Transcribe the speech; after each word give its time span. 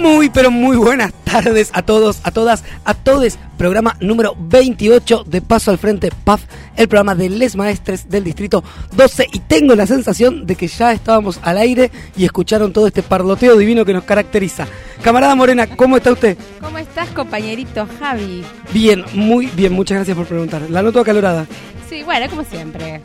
Muy, 0.00 0.28
pero 0.28 0.50
muy 0.50 0.76
buenas 0.76 1.12
tardes 1.24 1.70
a 1.72 1.82
todos, 1.82 2.20
a 2.24 2.30
todas, 2.30 2.64
a 2.84 2.94
todos. 2.94 3.38
Programa 3.56 3.96
número 4.00 4.34
28 4.38 5.24
de 5.26 5.40
Paso 5.40 5.70
al 5.70 5.78
Frente 5.78 6.10
PAF, 6.24 6.42
el 6.76 6.88
programa 6.88 7.14
de 7.14 7.28
Les 7.28 7.56
Maestres 7.56 8.08
del 8.08 8.24
Distrito 8.24 8.64
12. 8.92 9.28
Y 9.32 9.38
tengo 9.40 9.74
la 9.74 9.86
sensación 9.86 10.46
de 10.46 10.56
que 10.56 10.68
ya 10.68 10.92
estábamos 10.92 11.38
al 11.42 11.58
aire 11.58 11.90
y 12.16 12.24
escucharon 12.24 12.72
todo 12.72 12.86
este 12.86 13.02
parloteo 13.02 13.56
divino 13.56 13.84
que 13.84 13.92
nos 13.94 14.04
caracteriza. 14.04 14.66
Camarada 15.02 15.34
Morena, 15.34 15.66
¿cómo 15.68 15.96
está 15.96 16.12
usted? 16.12 16.36
¿Cómo 16.60 16.78
estás, 16.78 17.08
compañerito 17.10 17.88
Javi? 17.98 18.44
Bien, 18.72 19.04
muy 19.14 19.46
bien, 19.46 19.72
muchas 19.72 19.96
gracias 19.96 20.16
por 20.16 20.26
preguntar. 20.26 20.62
La 20.70 20.82
noto 20.82 21.00
acalorada. 21.00 21.46
Sí, 21.88 22.02
bueno, 22.02 22.28
como 22.28 22.44
siempre. 22.44 23.00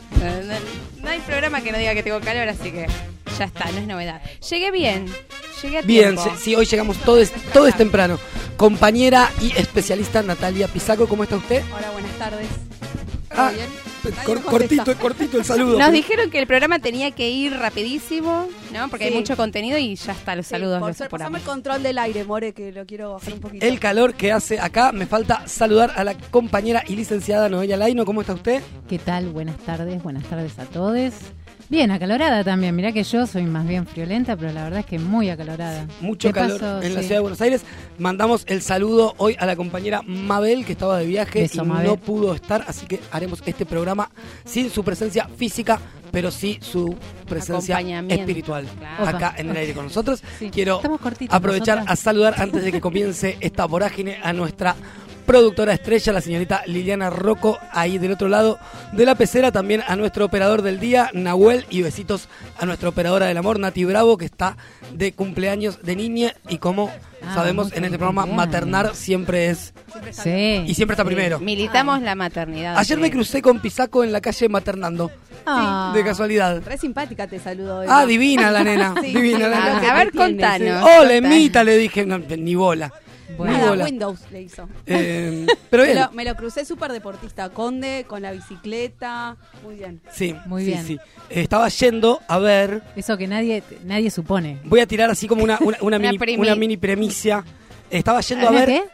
No, 1.02 1.10
hay 1.10 1.20
programa 1.20 1.60
que 1.62 1.72
no 1.72 1.78
diga 1.78 1.94
que 1.94 2.02
tengo 2.02 2.20
calor, 2.20 2.48
así 2.48 2.70
que 2.70 2.86
ya 3.38 3.44
está, 3.44 3.70
no 3.72 3.78
es 3.78 3.86
novedad. 3.86 4.20
Llegué 4.48 4.70
bien, 4.70 5.06
llegué 5.62 5.78
a 5.78 5.82
Bien, 5.82 6.14
tiempo. 6.16 6.34
sí, 6.36 6.42
sí, 6.44 6.54
hoy 6.54 6.66
llegamos 6.66 6.96
todos, 6.98 7.30
todo 7.52 7.66
es 7.66 7.76
temprano. 7.76 8.18
Compañera 8.56 9.30
y 9.40 9.52
especialista 9.58 10.22
Natalia 10.22 10.68
Pisaco, 10.68 11.08
¿cómo 11.08 11.22
está 11.24 11.36
usted? 11.36 11.62
Hola, 11.74 11.90
buenas 11.92 12.12
tardes. 12.18 12.46
Ah, 13.30 13.50
bien? 13.54 13.68
Cor- 14.24 14.42
cortito, 14.42 14.96
cortito 14.98 15.38
el 15.38 15.44
saludo. 15.44 15.78
Nos 15.78 15.92
dijeron 15.92 16.30
que 16.30 16.38
el 16.38 16.46
programa 16.46 16.78
tenía 16.78 17.10
que 17.10 17.30
ir 17.30 17.52
rapidísimo, 17.56 18.48
¿no? 18.72 18.88
Porque 18.88 19.06
hay 19.06 19.14
mucho 19.14 19.36
contenido 19.36 19.78
y 19.78 19.94
ya 19.94 20.12
está, 20.12 20.34
los 20.36 20.46
Sí, 20.46 20.50
saludos 20.50 20.80
por 20.80 20.94
ser, 20.94 21.08
pasame 21.08 21.38
el 21.38 21.44
control 21.44 21.82
del 21.82 21.98
aire, 21.98 22.24
More, 22.24 22.52
que 22.52 22.72
lo 22.72 22.86
quiero 22.86 23.14
bajar 23.14 23.32
un 23.34 23.40
poquito. 23.40 23.66
El 23.66 23.78
calor 23.80 24.14
que 24.14 24.32
hace 24.32 24.58
acá, 24.60 24.92
me 24.92 25.06
falta 25.06 25.46
saludar 25.46 25.92
a 25.96 26.04
la 26.04 26.14
compañera 26.14 26.82
y 26.86 26.96
licenciada 26.96 27.48
Noelia 27.48 27.76
Laino. 27.76 28.04
¿Cómo 28.04 28.20
está 28.20 28.34
usted? 28.34 28.62
¿Qué 28.88 28.98
tal? 28.98 29.28
Buenas 29.28 29.56
tardes, 29.58 30.02
buenas 30.02 30.24
tardes 30.24 30.58
a 30.58 30.64
todos. 30.64 31.12
Bien, 31.70 31.88
acalorada 31.92 32.42
también. 32.42 32.74
Mirá 32.74 32.90
que 32.90 33.04
yo 33.04 33.28
soy 33.28 33.44
más 33.44 33.64
bien 33.66 33.86
friolenta, 33.86 34.36
pero 34.36 34.52
la 34.52 34.64
verdad 34.64 34.80
es 34.80 34.86
que 34.86 34.98
muy 34.98 35.30
acalorada. 35.30 35.86
Mucho 36.00 36.32
calor 36.32 36.58
paso, 36.58 36.82
en 36.82 36.94
la 36.94 37.00
ciudad 37.00 37.16
de 37.16 37.20
Buenos 37.20 37.40
Aires. 37.40 37.62
Mandamos 37.96 38.42
el 38.48 38.60
saludo 38.60 39.14
hoy 39.18 39.36
a 39.38 39.46
la 39.46 39.54
compañera 39.54 40.02
Mabel, 40.04 40.64
que 40.66 40.72
estaba 40.72 40.98
de 40.98 41.06
viaje 41.06 41.42
Beso, 41.42 41.62
y 41.62 41.66
Mabel. 41.68 41.86
no 41.86 41.96
pudo 41.96 42.34
estar, 42.34 42.64
así 42.66 42.86
que 42.86 42.98
haremos 43.12 43.40
este 43.46 43.64
programa 43.66 44.10
sin 44.44 44.68
su 44.68 44.82
presencia 44.82 45.28
física, 45.28 45.78
pero 46.10 46.32
sí 46.32 46.58
su 46.60 46.96
presencia 47.28 47.78
espiritual 48.08 48.66
Claro. 48.76 49.06
acá 49.16 49.34
en 49.38 49.50
el 49.50 49.56
aire 49.56 49.72
con 49.72 49.84
nosotros. 49.84 50.24
Sí, 50.40 50.50
Quiero 50.50 50.80
aprovechar 51.28 51.84
a 51.86 51.94
saludar 51.94 52.34
antes 52.38 52.64
de 52.64 52.72
que 52.72 52.80
comience 52.80 53.36
esta 53.38 53.64
vorágine 53.66 54.18
a 54.24 54.32
nuestra 54.32 54.74
productora 55.30 55.72
estrella, 55.74 56.12
la 56.12 56.20
señorita 56.20 56.62
Liliana 56.66 57.08
Rocco, 57.08 57.56
ahí 57.70 57.98
del 57.98 58.10
otro 58.10 58.26
lado 58.26 58.58
de 58.90 59.04
la 59.06 59.14
pecera, 59.14 59.52
también 59.52 59.80
a 59.86 59.94
nuestro 59.94 60.24
operador 60.24 60.62
del 60.62 60.80
día, 60.80 61.08
Nahuel, 61.12 61.66
y 61.70 61.82
besitos 61.82 62.26
a 62.58 62.66
nuestra 62.66 62.88
operadora 62.88 63.26
del 63.26 63.36
amor, 63.36 63.60
Nati 63.60 63.84
Bravo, 63.84 64.18
que 64.18 64.24
está 64.24 64.56
de 64.92 65.12
cumpleaños 65.12 65.82
de 65.82 65.94
niña, 65.94 66.34
y 66.48 66.58
como 66.58 66.90
Ah, 67.22 67.34
sabemos 67.34 67.70
en 67.74 67.84
este 67.84 67.96
programa, 67.98 68.24
maternar 68.26 68.96
siempre 68.96 69.50
es, 69.50 69.72
Sí. 70.10 70.64
y 70.66 70.74
siempre 70.74 70.94
está 70.94 71.04
primero. 71.04 71.38
Militamos 71.38 72.00
la 72.02 72.14
maternidad. 72.16 72.76
Ayer 72.78 72.98
me 72.98 73.10
crucé 73.10 73.40
con 73.42 73.60
Pisaco 73.60 74.02
en 74.02 74.10
la 74.10 74.20
calle 74.22 74.48
maternando, 74.48 75.10
Ah. 75.46 75.92
de 75.94 76.02
casualidad. 76.02 76.60
Re 76.64 76.76
simpática 76.76 77.26
te 77.28 77.38
saludo. 77.38 77.84
Ah, 77.88 78.04
divina 78.06 78.50
la 78.50 78.64
nena, 78.64 78.94
Sí, 79.00 79.08
divina 79.12 79.46
la 79.48 79.60
nena. 79.80 79.92
A 79.92 79.94
ver, 79.96 80.10
contanos. 80.12 80.82
sí. 80.82 80.90
Hola, 80.98 81.14
Emita, 81.14 81.62
le 81.62 81.76
dije, 81.76 82.04
no, 82.04 82.18
ni 82.18 82.54
bola. 82.56 82.90
Bueno. 83.36 83.52
Nada, 83.56 83.70
bola. 83.70 83.84
Windows 83.84 84.20
le 84.30 84.42
hizo. 84.42 84.68
Eh, 84.86 85.46
pero 85.70 85.82
Me 85.84 85.92
bien. 85.92 86.02
lo, 86.04 86.12
me 86.12 86.24
lo 86.24 86.34
crucé 86.36 86.64
súper 86.64 86.92
deportista. 86.92 87.48
Conde, 87.50 88.04
con 88.08 88.22
la 88.22 88.32
bicicleta. 88.32 89.36
Muy 89.64 89.76
bien. 89.76 90.00
Sí, 90.12 90.34
Muy 90.46 90.62
sí, 90.64 90.68
bien. 90.70 90.86
sí. 90.86 90.94
Eh, 91.30 91.42
Estaba 91.42 91.68
yendo 91.68 92.20
a 92.28 92.38
ver. 92.38 92.82
Eso 92.96 93.16
que 93.16 93.26
nadie 93.26 93.62
nadie 93.84 94.10
supone. 94.10 94.58
Voy 94.64 94.80
a 94.80 94.86
tirar 94.86 95.10
así 95.10 95.26
como 95.28 95.42
una, 95.44 95.58
una, 95.60 95.78
una 95.80 95.96
Una 95.96 95.98
mini, 95.98 96.18
primi- 96.18 96.38
una 96.38 96.54
mini 96.54 96.76
premicia. 96.76 97.44
Estaba 97.90 98.20
yendo 98.20 98.46
a 98.46 98.50
¿Una 98.50 98.60
ver. 98.60 98.68
qué? 98.68 98.84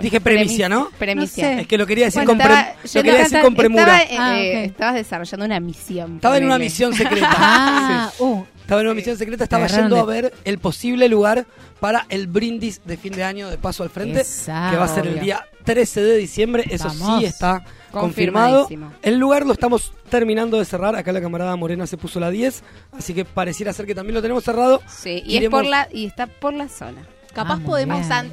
Dije 0.00 0.20
premicia, 0.20 0.68
¿no? 0.68 0.88
Premicia. 0.98 1.50
No 1.50 1.54
sé. 1.56 1.60
Es 1.62 1.66
que 1.68 1.78
lo 1.78 1.86
quería 1.86 2.06
decir 2.06 2.24
Bueno, 2.24 2.32
con, 2.32 2.40
estaba 2.40 2.64
pre- 2.64 2.82
lo 2.82 2.88
yendo 2.88 3.02
quería 3.04 3.12
a 3.12 3.22
decir 3.22 3.32
cantar- 3.38 3.42
con 3.44 3.54
premura. 3.54 4.02
Estaba, 4.02 4.26
Ah, 4.32 4.40
eh, 4.42 4.58
ok. 4.64 4.70
estabas 4.72 4.94
desarrollando 4.96 5.46
una 5.46 5.60
misión. 5.60 6.14
Estaba 6.16 6.36
en 6.38 6.44
una 6.44 6.54
ponele. 6.54 6.64
misión 6.70 6.94
secreta. 6.96 7.28
Ah, 7.30 8.10
Sí. 8.16 8.22
uh, 8.24 8.44
Estaba 8.64 8.80
en 8.80 8.86
una 8.86 8.94
misión 8.94 9.18
secreta, 9.18 9.44
estaba 9.44 9.66
yendo 9.66 9.98
a 9.98 10.04
ver 10.06 10.32
el 10.44 10.58
posible 10.58 11.06
lugar 11.10 11.44
para 11.80 12.06
el 12.08 12.26
brindis 12.28 12.80
de 12.86 12.96
fin 12.96 13.12
de 13.12 13.22
año 13.22 13.50
de 13.50 13.58
Paso 13.58 13.82
al 13.82 13.90
Frente, 13.90 14.22
que 14.46 14.76
va 14.76 14.84
a 14.84 14.88
ser 14.88 15.06
el 15.06 15.20
día 15.20 15.44
13 15.64 16.02
de 16.02 16.16
diciembre. 16.16 16.64
Eso 16.70 16.88
Vamos. 16.88 17.18
sí 17.20 17.26
está 17.26 17.62
confirmado. 17.90 18.66
El 19.02 19.18
lugar 19.18 19.44
lo 19.44 19.52
estamos 19.52 19.92
terminando 20.08 20.58
de 20.58 20.64
cerrar. 20.64 20.96
Acá 20.96 21.12
la 21.12 21.20
camarada 21.20 21.54
Morena 21.56 21.86
se 21.86 21.98
puso 21.98 22.18
la 22.20 22.30
10, 22.30 22.62
así 22.96 23.12
que 23.12 23.26
pareciera 23.26 23.70
ser 23.74 23.84
que 23.84 23.94
también 23.94 24.14
lo 24.14 24.22
tenemos 24.22 24.42
cerrado. 24.44 24.80
Sí, 24.88 25.22
y, 25.26 25.36
es 25.44 25.50
por 25.50 25.66
la, 25.66 25.86
y 25.92 26.06
está 26.06 26.26
por 26.26 26.54
la 26.54 26.68
zona. 26.70 27.06
Capaz 27.34 27.58
Ah, 27.60 27.66
podemos. 27.66 28.00
o 28.00 28.04
sea, 28.08 28.24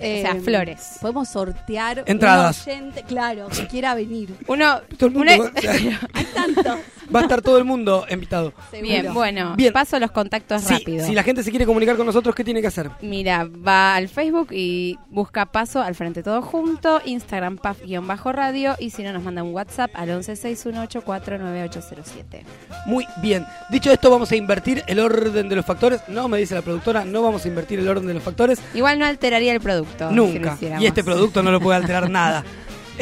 flores. 0.44 0.98
Podemos 1.02 1.28
sortear. 1.28 2.04
Entradas. 2.06 2.66
Un 2.68 2.72
oyente, 2.72 3.04
claro, 3.04 3.48
que 3.50 3.68
quiera 3.68 3.96
venir. 3.96 4.34
Uno, 4.48 4.80
Todo 4.98 5.08
el 5.10 5.16
mundo 5.16 5.34
una- 5.34 5.44
va, 5.44 5.52
o 5.58 5.60
sea, 5.62 6.00
Hay 6.14 6.26
tanto. 6.34 6.78
Va 7.14 7.20
a 7.20 7.24
estar 7.24 7.42
todo 7.42 7.58
el 7.58 7.66
mundo 7.66 8.06
invitado. 8.10 8.54
Bien, 8.82 9.14
bueno, 9.14 9.56
Bien. 9.56 9.74
paso 9.74 10.00
los 10.00 10.12
contactos 10.12 10.62
Sí, 10.64 10.74
rápido. 10.74 11.06
si 11.06 11.14
la 11.14 11.24
gente 11.24 11.44
se 11.44 11.50
quiere 11.50 11.66
comunicar 11.66 11.96
con 11.98 12.06
nosotros, 12.06 12.36
¿qué 12.36 12.44
tiene 12.44 12.62
que 12.62 12.68
hacer? 12.68 12.90
Mira, 13.02 13.46
va 13.46 13.96
al 13.96 14.08
Facebook 14.10 14.50
y 14.52 14.98
busca 15.10 15.46
paso 15.48 15.82
al 15.82 15.96
frente 15.96 16.24
todo 16.24 16.42
junto, 16.42 17.02
Instagram 17.06 17.58
paf-radio 17.58 18.76
y 18.80 18.90
si 18.92 19.04
no 19.04 19.14
nos 19.14 19.24
manda 19.24 19.44
un 19.44 19.54
WhatsApp 19.54 19.92
al 19.94 20.10
1161849807. 20.10 22.44
Muy 22.86 23.06
bien. 23.22 23.46
Dicho 23.70 23.92
esto, 23.92 24.10
vamos 24.10 24.32
a 24.32 24.36
invertir 24.36 24.84
el 24.88 25.00
orden 25.00 25.50
de 25.50 25.56
los 25.56 25.66
factores. 25.66 26.02
No, 26.08 26.28
me 26.28 26.38
dice 26.38 26.56
la 26.56 26.62
productora, 26.62 27.06
no 27.06 27.22
vamos 27.22 27.46
a 27.46 27.48
invertir 27.48 27.80
el 27.80 27.88
orden 27.88 28.08
de 28.08 28.14
los 28.14 28.24
factores. 28.24 28.60
Igual 28.74 29.00
no 29.00 29.06
alteraría 29.06 29.54
el 29.54 29.62
producto. 29.62 30.10
si 30.10 30.16
lo 30.16 30.26
Nunca. 30.28 30.54
hiciéramos. 30.56 30.84
y 30.84 30.88
este 30.88 31.04
producto 31.04 31.44
no 31.44 31.52
lo 31.52 31.60
puede 31.60 31.78
alterar 31.78 32.10
nada. 32.10 32.44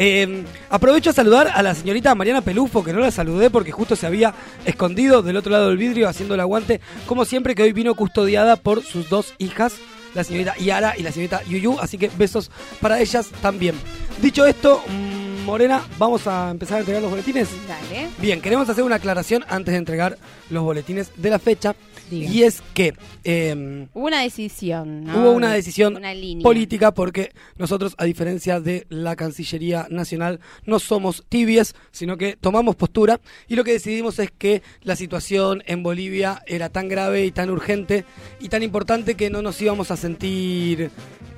Eh, 0.02 0.44
aprovecho 0.70 1.10
a 1.10 1.12
saludar 1.12 1.52
a 1.54 1.62
la 1.62 1.74
señorita 1.74 2.14
Mariana 2.14 2.40
Pelufo, 2.40 2.82
que 2.82 2.94
no 2.94 3.00
la 3.00 3.10
saludé 3.10 3.50
porque 3.50 3.70
justo 3.70 3.96
se 3.96 4.06
había 4.06 4.32
escondido 4.64 5.20
del 5.20 5.36
otro 5.36 5.52
lado 5.52 5.68
del 5.68 5.76
vidrio 5.76 6.08
haciendo 6.08 6.32
el 6.32 6.40
aguante, 6.40 6.80
como 7.04 7.26
siempre 7.26 7.54
que 7.54 7.64
hoy 7.64 7.74
vino 7.74 7.94
custodiada 7.94 8.56
por 8.56 8.82
sus 8.82 9.10
dos 9.10 9.34
hijas, 9.36 9.74
la 10.14 10.24
señorita 10.24 10.56
Yara 10.56 10.94
y 10.96 11.02
la 11.02 11.12
señorita 11.12 11.42
Yuyu, 11.44 11.78
así 11.80 11.98
que 11.98 12.10
besos 12.16 12.50
para 12.80 12.98
ellas 12.98 13.28
también. 13.42 13.74
Dicho 14.22 14.46
esto, 14.46 14.82
mm, 14.88 15.44
Morena, 15.44 15.82
vamos 15.98 16.26
a 16.26 16.50
empezar 16.50 16.78
a 16.78 16.80
entregar 16.80 17.02
los 17.02 17.10
boletines. 17.10 17.50
Dale. 17.68 18.08
Bien, 18.16 18.40
queremos 18.40 18.70
hacer 18.70 18.84
una 18.84 18.96
aclaración 18.96 19.44
antes 19.50 19.72
de 19.72 19.78
entregar 19.78 20.16
los 20.48 20.62
boletines 20.62 21.10
de 21.16 21.28
la 21.28 21.38
fecha, 21.38 21.76
Diga. 22.10 22.30
y 22.30 22.42
es 22.42 22.62
que... 22.74 22.92
em, 23.24 23.88
Hubo 23.94 24.06
una 24.06 24.22
decisión, 24.22 25.04
¿no? 25.04 25.18
Hubo 25.20 25.30
una 25.32 25.52
decisión 25.52 25.96
Una 25.96 26.12
línea. 26.12 26.42
política 26.42 26.92
porque 26.92 27.30
nosotros, 27.56 27.94
a 27.98 28.04
diferencia 28.04 28.60
de 28.60 28.86
la 28.88 29.16
Cancillería 29.16 29.86
Nacional, 29.90 30.40
no 30.66 30.78
somos 30.80 31.24
tibies, 31.28 31.74
sino 31.92 32.16
que 32.16 32.36
tomamos 32.36 32.76
postura 32.76 33.20
y 33.48 33.54
lo 33.54 33.64
que 33.64 33.72
decidimos 33.72 34.18
es 34.18 34.30
que 34.30 34.62
la 34.82 34.96
situación 34.96 35.62
en 35.66 35.82
Bolivia 35.82 36.42
era 36.46 36.68
tan 36.68 36.88
grave 36.88 37.24
y 37.24 37.30
tan 37.30 37.48
urgente 37.50 38.04
y 38.40 38.48
tan 38.48 38.62
importante 38.62 39.14
que 39.14 39.30
no 39.30 39.40
nos 39.42 39.60
íbamos 39.62 39.90
a 39.90 39.96
sentir 39.96 40.90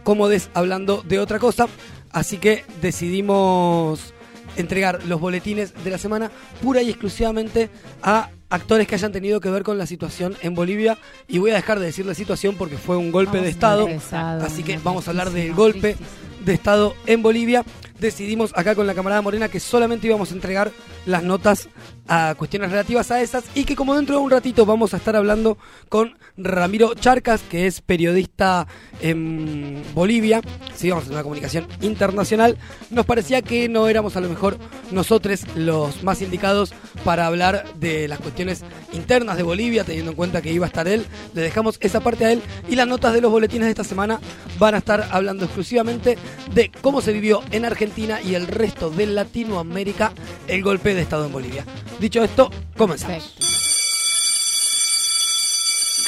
cómodos 0.02 0.48
hablando 0.54 1.02
de 1.06 1.18
otra 1.20 1.38
cosa, 1.38 1.68
así 2.10 2.38
que 2.38 2.64
decidimos 2.80 4.12
entregar 4.56 5.04
los 5.06 5.20
boletines 5.20 5.72
de 5.84 5.90
la 5.90 5.98
semana 5.98 6.30
pura 6.62 6.82
y 6.82 6.90
exclusivamente 6.90 7.70
a 8.02 8.30
actores 8.52 8.86
que 8.86 8.94
hayan 8.94 9.12
tenido 9.12 9.40
que 9.40 9.50
ver 9.50 9.62
con 9.62 9.78
la 9.78 9.86
situación 9.86 10.36
en 10.42 10.54
Bolivia 10.54 10.98
y 11.26 11.38
voy 11.38 11.52
a 11.52 11.54
dejar 11.54 11.80
de 11.80 11.86
decirle 11.86 12.14
situación 12.14 12.54
porque 12.56 12.76
fue 12.76 12.96
un 12.98 13.10
golpe 13.10 13.40
de 13.40 13.48
estado. 13.48 13.86
pesado, 13.86 14.44
así 14.44 14.62
que 14.62 14.78
vamos 14.78 15.08
a 15.08 15.10
hablar 15.10 15.30
del 15.30 15.54
golpe 15.54 15.96
de 16.44 16.52
estado 16.52 16.94
en 17.06 17.22
Bolivia. 17.22 17.64
Decidimos 17.98 18.52
acá 18.54 18.74
con 18.74 18.86
la 18.86 18.94
camarada 18.94 19.22
Morena 19.22 19.48
que 19.48 19.58
solamente 19.58 20.06
íbamos 20.06 20.32
a 20.32 20.34
entregar 20.34 20.70
las 21.06 21.22
notas 21.22 21.68
a 22.08 22.34
cuestiones 22.36 22.70
relativas 22.70 23.10
a 23.10 23.22
esas 23.22 23.44
y 23.54 23.64
que 23.64 23.76
como 23.76 23.94
dentro 23.94 24.16
de 24.16 24.22
un 24.22 24.30
ratito 24.30 24.66
vamos 24.66 24.92
a 24.92 24.96
estar 24.96 25.16
hablando 25.16 25.56
con 25.88 26.18
Ramiro 26.36 26.94
Charcas, 26.94 27.42
que 27.42 27.66
es 27.66 27.80
periodista 27.80 28.66
en 29.00 29.82
Bolivia, 29.94 30.40
sí, 30.74 30.90
vamos 30.90 31.08
a 31.08 31.12
una 31.12 31.22
comunicación 31.22 31.66
internacional, 31.80 32.58
nos 32.90 33.06
parecía 33.06 33.42
que 33.42 33.68
no 33.68 33.88
éramos 33.88 34.16
a 34.16 34.20
lo 34.20 34.28
mejor 34.28 34.58
nosotros 34.90 35.46
los 35.54 36.02
más 36.02 36.22
indicados 36.22 36.74
para 37.04 37.26
hablar 37.26 37.64
de 37.74 38.08
las 38.08 38.18
cuestiones 38.18 38.64
internas 38.92 39.36
de 39.36 39.42
Bolivia, 39.42 39.84
teniendo 39.84 40.10
en 40.10 40.16
cuenta 40.16 40.42
que 40.42 40.52
iba 40.52 40.66
a 40.66 40.68
estar 40.68 40.88
él, 40.88 41.06
le 41.34 41.42
dejamos 41.42 41.78
esa 41.80 42.00
parte 42.00 42.24
a 42.24 42.32
él 42.32 42.42
y 42.68 42.76
las 42.76 42.88
notas 42.88 43.14
de 43.14 43.20
los 43.20 43.30
boletines 43.30 43.66
de 43.66 43.70
esta 43.70 43.84
semana 43.84 44.20
van 44.58 44.74
a 44.74 44.78
estar 44.78 45.08
hablando 45.12 45.44
exclusivamente 45.44 46.18
de 46.54 46.70
cómo 46.80 47.00
se 47.00 47.12
vivió 47.12 47.42
en 47.52 47.64
Argentina 47.64 48.20
y 48.20 48.34
el 48.34 48.46
resto 48.46 48.90
de 48.90 49.06
Latinoamérica 49.06 50.12
el 50.48 50.62
golpe 50.62 50.91
de 50.94 51.02
Estado 51.02 51.26
en 51.26 51.32
Bolivia. 51.32 51.64
Dicho 52.00 52.22
esto, 52.22 52.50
comenzamos. 52.76 53.34
Perfecto. 53.38 53.62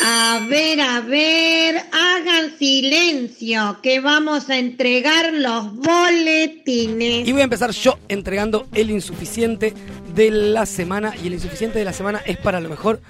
A 0.06 0.40
ver, 0.50 0.80
a 0.80 1.00
ver, 1.00 1.76
hagan 1.92 2.58
silencio, 2.58 3.78
que 3.82 4.00
vamos 4.00 4.50
a 4.50 4.58
entregar 4.58 5.32
los 5.32 5.74
boletines. 5.76 7.26
Y 7.26 7.32
voy 7.32 7.40
a 7.40 7.44
empezar 7.44 7.70
yo 7.70 7.98
entregando 8.08 8.66
el 8.74 8.90
insuficiente 8.90 9.72
de 10.14 10.30
la 10.30 10.66
semana. 10.66 11.14
Y 11.22 11.28
el 11.28 11.34
insuficiente 11.34 11.78
de 11.78 11.86
la 11.86 11.92
semana 11.92 12.20
es 12.26 12.36
para 12.36 12.60
lo 12.60 12.68
mejor 12.68 13.00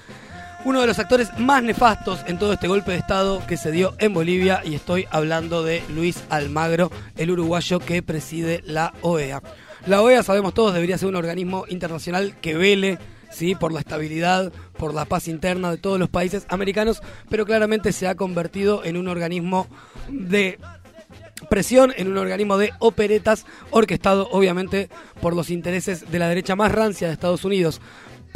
uno 0.64 0.80
de 0.80 0.86
los 0.86 0.98
actores 0.98 1.28
más 1.38 1.62
nefastos 1.62 2.20
en 2.26 2.38
todo 2.38 2.52
este 2.52 2.68
golpe 2.68 2.92
de 2.92 2.98
Estado 2.98 3.42
que 3.46 3.56
se 3.56 3.70
dio 3.70 3.94
en 3.98 4.14
Bolivia 4.14 4.62
y 4.64 4.74
estoy 4.74 5.06
hablando 5.10 5.62
de 5.62 5.82
Luis 5.90 6.22
Almagro, 6.30 6.90
el 7.16 7.30
uruguayo 7.30 7.80
que 7.80 8.02
preside 8.02 8.62
la 8.64 8.94
OEA. 9.02 9.42
La 9.86 10.00
OEA, 10.00 10.22
sabemos 10.22 10.54
todos, 10.54 10.72
debería 10.72 10.96
ser 10.96 11.08
un 11.08 11.16
organismo 11.16 11.66
internacional 11.68 12.36
que 12.40 12.56
vele 12.56 12.98
¿sí? 13.30 13.54
por 13.54 13.70
la 13.70 13.80
estabilidad, 13.80 14.50
por 14.78 14.94
la 14.94 15.04
paz 15.04 15.28
interna 15.28 15.70
de 15.70 15.76
todos 15.76 15.98
los 15.98 16.08
países 16.08 16.46
americanos, 16.48 17.02
pero 17.28 17.44
claramente 17.44 17.92
se 17.92 18.08
ha 18.08 18.14
convertido 18.14 18.82
en 18.84 18.96
un 18.96 19.08
organismo 19.08 19.66
de 20.08 20.58
presión 21.50 21.92
en 21.96 22.08
un 22.08 22.16
organismo 22.16 22.56
de 22.56 22.72
operetas 22.78 23.44
orquestado 23.70 24.28
obviamente 24.30 24.88
por 25.20 25.36
los 25.36 25.50
intereses 25.50 26.10
de 26.10 26.18
la 26.18 26.28
derecha 26.28 26.56
más 26.56 26.72
rancia 26.72 27.06
de 27.06 27.12
Estados 27.12 27.44
Unidos. 27.44 27.80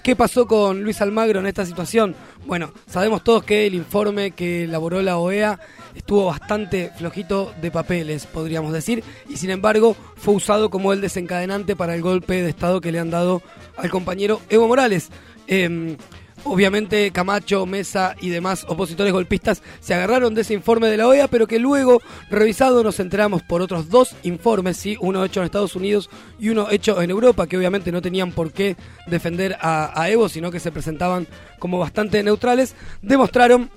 ¿Qué 0.03 0.17
pasó 0.17 0.47
con 0.47 0.83
Luis 0.83 1.03
Almagro 1.03 1.41
en 1.41 1.47
esta 1.47 1.67
situación? 1.67 2.15
Bueno, 2.47 2.73
sabemos 2.87 3.23
todos 3.25 3.45
que 3.45 3.67
el 3.67 3.75
informe 3.75 4.31
que 4.31 4.65
elaboró 4.65 5.03
la 5.03 5.19
OEA 5.19 5.59
estuvo 5.95 6.27
bastante 6.27 6.91
flojito 6.97 7.53
de 7.61 7.71
papeles, 7.71 8.25
podríamos 8.25 8.73
decir, 8.73 9.05
y 9.29 9.37
sin 9.37 9.51
embargo 9.51 9.97
fue 10.17 10.35
usado 10.35 10.71
como 10.71 10.93
el 10.93 11.01
desencadenante 11.01 11.77
para 11.77 11.95
el 11.95 12.01
golpe 12.01 12.43
de 12.43 12.49
Estado 12.49 12.81
que 12.81 12.93
le 12.93 13.01
han 13.01 13.11
dado 13.11 13.43
al 13.77 13.91
compañero 13.91 14.41
Evo 14.49 14.69
Morales. 14.69 15.11
Em, 15.47 15.97
Obviamente 16.45 17.11
Camacho, 17.11 17.67
Mesa 17.67 18.15
y 18.21 18.31
demás 18.31 18.65
opositores 18.69 19.13
golpistas 19.13 19.63
se 19.81 19.95
agarraron 19.95 20.35
de 20.35 20.43
ese 20.43 20.55
informe 20.55 20.89
de 20.89 20.97
la 20.97 21.09
OEA, 21.09 21.29
pero 21.29 21.47
que 21.47 21.59
luego, 21.59 22.01
revisado, 22.31 22.83
nos 22.83 23.01
enteramos 23.01 23.43
por 23.43 23.61
otros 23.61 23.91
dos 23.91 24.17
informes, 24.23 24.77
¿sí? 24.77 24.97
uno 25.01 25.25
hecho 25.25 25.41
en 25.41 25.47
Estados 25.47 25.77
Unidos 25.77 26.09
y 26.39 26.51
uno 26.51 26.71
hecho 26.71 27.03
en 27.03 27.11
Europa, 27.11 27.47
que 27.47 27.59
obviamente 27.59 27.93
no 27.93 28.03
tenían 28.03 28.33
por 28.33 28.53
qué 28.53 28.77
defender 29.07 29.57
a, 29.61 30.01
a 30.01 30.11
Evo, 30.11 30.29
sino 30.29 30.51
que 30.51 30.61
se 30.61 30.73
presentaban 30.73 31.27
como 31.59 31.79
bastante 31.79 32.23
neutrales, 32.23 32.75
demostraron 33.03 33.71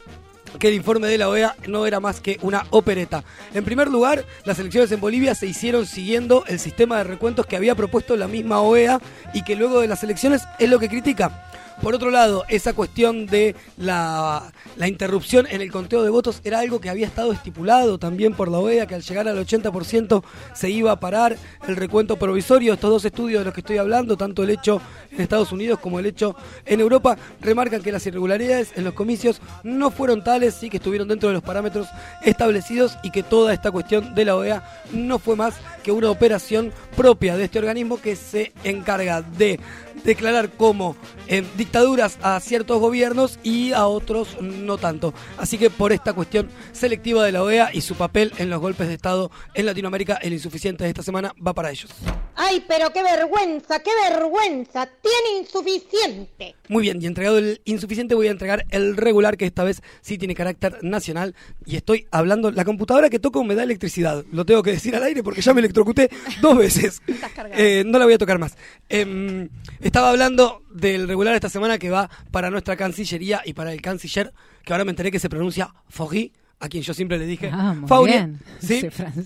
que 0.60 0.68
el 0.68 0.76
informe 0.76 1.08
de 1.08 1.18
la 1.18 1.30
OEA 1.30 1.56
no 1.68 1.86
era 1.86 2.00
más 2.00 2.20
que 2.20 2.38
una 2.42 2.66
opereta. 2.70 3.24
En 3.54 3.64
primer 3.64 3.88
lugar, 3.88 4.26
las 4.46 4.60
elecciones 4.60 4.92
en 4.92 5.02
Bolivia 5.02 5.36
se 5.36 5.48
hicieron 5.48 5.86
siguiendo 5.86 6.44
el 6.48 6.60
sistema 6.60 6.98
de 6.98 7.06
recuentos 7.06 7.46
que 7.46 7.56
había 7.56 7.76
propuesto 7.76 8.16
la 8.16 8.28
misma 8.28 8.62
OEA 8.62 9.00
y 9.34 9.44
que 9.44 9.56
luego 9.56 9.82
de 9.82 9.88
las 9.88 10.04
elecciones 10.04 10.42
es 10.60 10.70
lo 10.70 10.80
que 10.80 10.90
critica. 10.90 11.51
Por 11.82 11.96
otro 11.96 12.12
lado, 12.12 12.46
esa 12.48 12.74
cuestión 12.74 13.26
de 13.26 13.56
la, 13.78 14.52
interrupción 14.86 15.48
en 15.50 15.62
el 15.62 15.72
conteo 15.72 16.04
de 16.04 16.12
votos 16.12 16.40
era 16.44 16.60
algo 16.60 16.80
que 16.80 16.92
había 16.92 17.08
estado 17.08 17.32
estipulado 17.32 17.98
también 17.98 18.34
por 18.34 18.52
la 18.52 18.60
OEA, 18.60 18.86
que 18.86 18.94
al 18.94 19.02
llegar 19.02 19.28
al 19.28 19.44
80% 19.44 20.24
se 20.54 20.70
iba 20.70 20.92
a 20.92 21.00
parar 21.00 21.38
el 21.68 21.76
recuento 21.76 22.18
provisorio. 22.18 22.74
Estos 22.74 22.92
dos 22.92 23.06
estudios 23.06 23.42
de 23.42 23.46
los 23.46 23.54
que 23.56 23.62
estoy 23.62 23.80
hablando, 23.80 24.16
tanto 24.16 24.44
el 24.44 24.52
hecho 24.52 24.80
en 25.12 25.22
Estados 25.22 25.52
Unidos 25.52 25.80
como 25.80 25.98
el 25.98 26.06
hecho 26.06 26.36
en 26.66 26.82
Europa, 26.82 27.18
remarcan 27.42 27.82
que 27.82 27.92
las 27.92 28.06
irregularidades 28.06 28.74
en 28.76 28.84
los 28.84 28.94
comicios 28.94 29.42
no 29.64 29.90
fueron 29.90 30.24
tales, 30.24 30.54
sí 30.54 30.70
que 30.70 30.78
estuvieron 30.78 31.08
dentro 31.08 31.30
de 31.30 31.34
los 31.34 31.44
parámetros 31.44 31.88
establecidos 32.24 32.96
y 33.02 33.10
que 33.10 33.24
toda 33.24 33.54
esta 33.54 33.72
cuestión 33.72 34.14
de 34.14 34.26
la 34.26 34.36
OEA 34.36 34.64
no 34.94 35.18
fue 35.18 35.36
más 35.36 35.56
que 35.82 35.92
una 35.92 36.12
operación 36.12 36.72
propia 36.96 37.38
de 37.38 37.46
este 37.46 37.58
organismo 37.58 38.00
que 38.00 38.16
se 38.16 38.54
encarga 38.64 39.24
de 39.24 39.60
declarar 40.04 40.50
como 40.52 40.96
eh, 41.28 41.44
dictaduras 41.58 42.18
a 42.22 42.40
ciertos 42.40 42.80
gobiernos 42.80 43.40
y 43.44 43.72
a 43.74 43.88
otros 43.88 44.42
no 44.42 44.78
tanto. 44.78 45.14
Así 45.38 45.58
que 45.58 45.70
por 45.70 45.92
esta 45.92 46.14
cuestión 46.14 46.50
selectiva 46.72 47.24
de 47.26 47.32
la 47.32 47.44
OEA 47.44 47.70
y 47.74 47.82
su 47.82 47.96
papel 47.96 48.32
en 48.38 48.50
los 48.50 48.60
golpes 48.60 48.88
de 48.88 48.96
Estado 48.96 49.32
en 49.54 49.66
Latinoamérica, 49.66 50.16
el 50.16 50.34
insuficiente 50.34 50.84
de 50.84 50.90
esta 50.90 51.04
semana 51.04 51.34
va 51.46 51.54
para 51.54 51.72
ellos. 51.72 51.92
¡Ay, 52.36 52.64
pero 52.68 52.92
qué 52.92 53.04
vergüenza, 53.04 53.80
qué 53.80 53.92
vergüenza! 54.10 54.86
Tiene 54.86 55.40
insuficiente. 55.40 56.56
Muy 56.70 56.84
bien, 56.84 57.02
y 57.02 57.06
entregado 57.06 57.38
el 57.38 57.62
insuficiente 57.66 58.16
voy 58.16 58.28
a 58.28 58.32
entregar 58.32 58.66
el 58.72 58.98
regular 58.98 59.38
que 59.38 59.46
esta 59.46 59.64
vez 59.64 59.82
sí 60.02 60.18
tiene 60.18 60.36
carácter 60.36 60.80
nacional 60.82 61.36
y 61.66 61.76
estoy 61.76 62.08
hablando, 62.12 62.52
la 62.52 62.66
computadora 62.66 63.10
que 63.10 63.20
toco 63.20 63.44
me 63.44 63.56
da 63.56 63.64
electricidad, 63.64 64.24
lo 64.32 64.46
tengo 64.46 64.64
que 64.64 64.72
decir 64.72 64.96
al 64.96 65.04
aire 65.04 65.24
porque 65.24 65.42
ya 65.42 65.54
me 65.54 65.60
electrocuté 65.60 66.10
dos 66.42 66.58
veces. 66.58 67.02
Eh, 67.54 67.84
no 67.86 68.00
la 68.00 68.06
voy 68.06 68.14
a 68.14 68.18
tocar 68.18 68.40
más. 68.40 68.56
Eh, 68.88 69.50
estaba 69.92 70.12
hablando 70.12 70.64
del 70.70 71.06
regular 71.06 71.36
esta 71.36 71.50
semana 71.50 71.78
que 71.78 71.90
va 71.90 72.10
para 72.32 72.50
nuestra 72.50 72.78
Cancillería 72.78 73.42
y 73.44 73.52
para 73.52 73.74
el 73.74 73.82
canciller, 73.82 74.32
que 74.64 74.72
ahora 74.72 74.86
me 74.86 74.92
enteré 74.92 75.12
que 75.12 75.20
se 75.20 75.28
pronuncia 75.28 75.74
Fogui, 75.90 76.32
a 76.62 76.70
quien 76.70 76.82
yo 76.82 76.94
siempre 76.94 77.18
le 77.18 77.26
dije 77.26 77.50
Ah. 77.52 77.76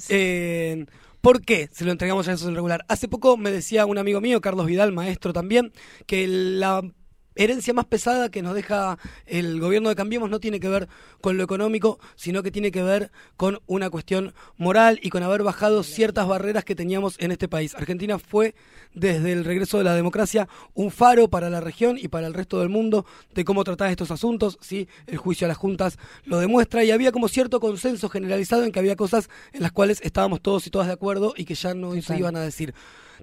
Eh, 0.09 0.87
¿Por 1.21 1.43
qué 1.43 1.69
se 1.71 1.85
lo 1.85 1.91
entregamos 1.91 2.27
a 2.27 2.33
eso 2.33 2.49
el 2.49 2.55
regular? 2.55 2.83
Hace 2.87 3.07
poco 3.07 3.37
me 3.37 3.51
decía 3.51 3.85
un 3.85 3.99
amigo 3.99 4.21
mío, 4.21 4.41
Carlos 4.41 4.65
Vidal, 4.65 4.91
maestro 4.91 5.33
también, 5.33 5.71
que 6.07 6.27
la 6.27 6.81
herencia 7.35 7.73
más 7.73 7.85
pesada 7.85 8.29
que 8.29 8.41
nos 8.41 8.55
deja 8.55 8.97
el 9.25 9.59
gobierno 9.59 9.89
de 9.89 9.95
Cambiemos 9.95 10.29
no 10.29 10.39
tiene 10.39 10.59
que 10.59 10.69
ver 10.69 10.87
con 11.21 11.37
lo 11.37 11.43
económico, 11.43 11.99
sino 12.15 12.41
que 12.41 12.51
tiene 12.51 12.71
que 12.71 12.81
ver 12.81 13.11
con 13.37 13.59
una 13.67 13.89
cuestión 13.89 14.33
moral 14.57 14.99
y 15.03 15.09
con 15.09 15.21
haber 15.21 15.43
bajado 15.43 15.83
ciertas 15.83 16.27
barreras 16.27 16.63
que 16.63 16.75
teníamos 16.75 17.17
en 17.19 17.31
este 17.31 17.47
país. 17.47 17.75
Argentina 17.75 18.17
fue, 18.17 18.55
desde 18.95 19.33
el 19.33 19.45
regreso 19.45 19.77
de 19.77 19.83
la 19.83 19.93
democracia, 19.93 20.47
un 20.73 20.89
faro 20.89 21.29
para 21.29 21.49
la 21.49 21.61
región 21.61 21.97
y 21.99 22.07
para 22.07 22.27
el 22.27 22.33
resto 22.33 22.59
del 22.59 22.69
mundo 22.69 23.05
de 23.33 23.45
cómo 23.45 23.63
tratar 23.63 23.91
estos 23.91 24.11
asuntos. 24.11 24.57
¿sí? 24.61 24.87
El 25.05 25.17
juicio 25.17 25.45
a 25.45 25.49
las 25.49 25.57
juntas 25.57 25.99
lo 26.23 26.39
demuestra 26.39 26.83
y 26.83 26.91
había 26.91 27.11
como 27.11 27.27
cierto 27.27 27.59
consenso 27.59 28.09
generalizado 28.09 28.63
en 28.63 28.71
que 28.71 28.79
había 28.79 28.95
cosas 28.95 29.29
en 29.53 29.61
las 29.61 29.71
cuales 29.71 30.01
estábamos 30.01 30.41
todos 30.41 30.65
y 30.65 30.69
todas 30.69 30.87
de 30.87 30.93
acuerdo 30.93 31.33
y 31.37 31.45
que 31.45 31.55
ya 31.55 31.73
no 31.73 32.01
se 32.01 32.17
iban 32.17 32.35
a 32.35 32.41
decir. 32.41 32.73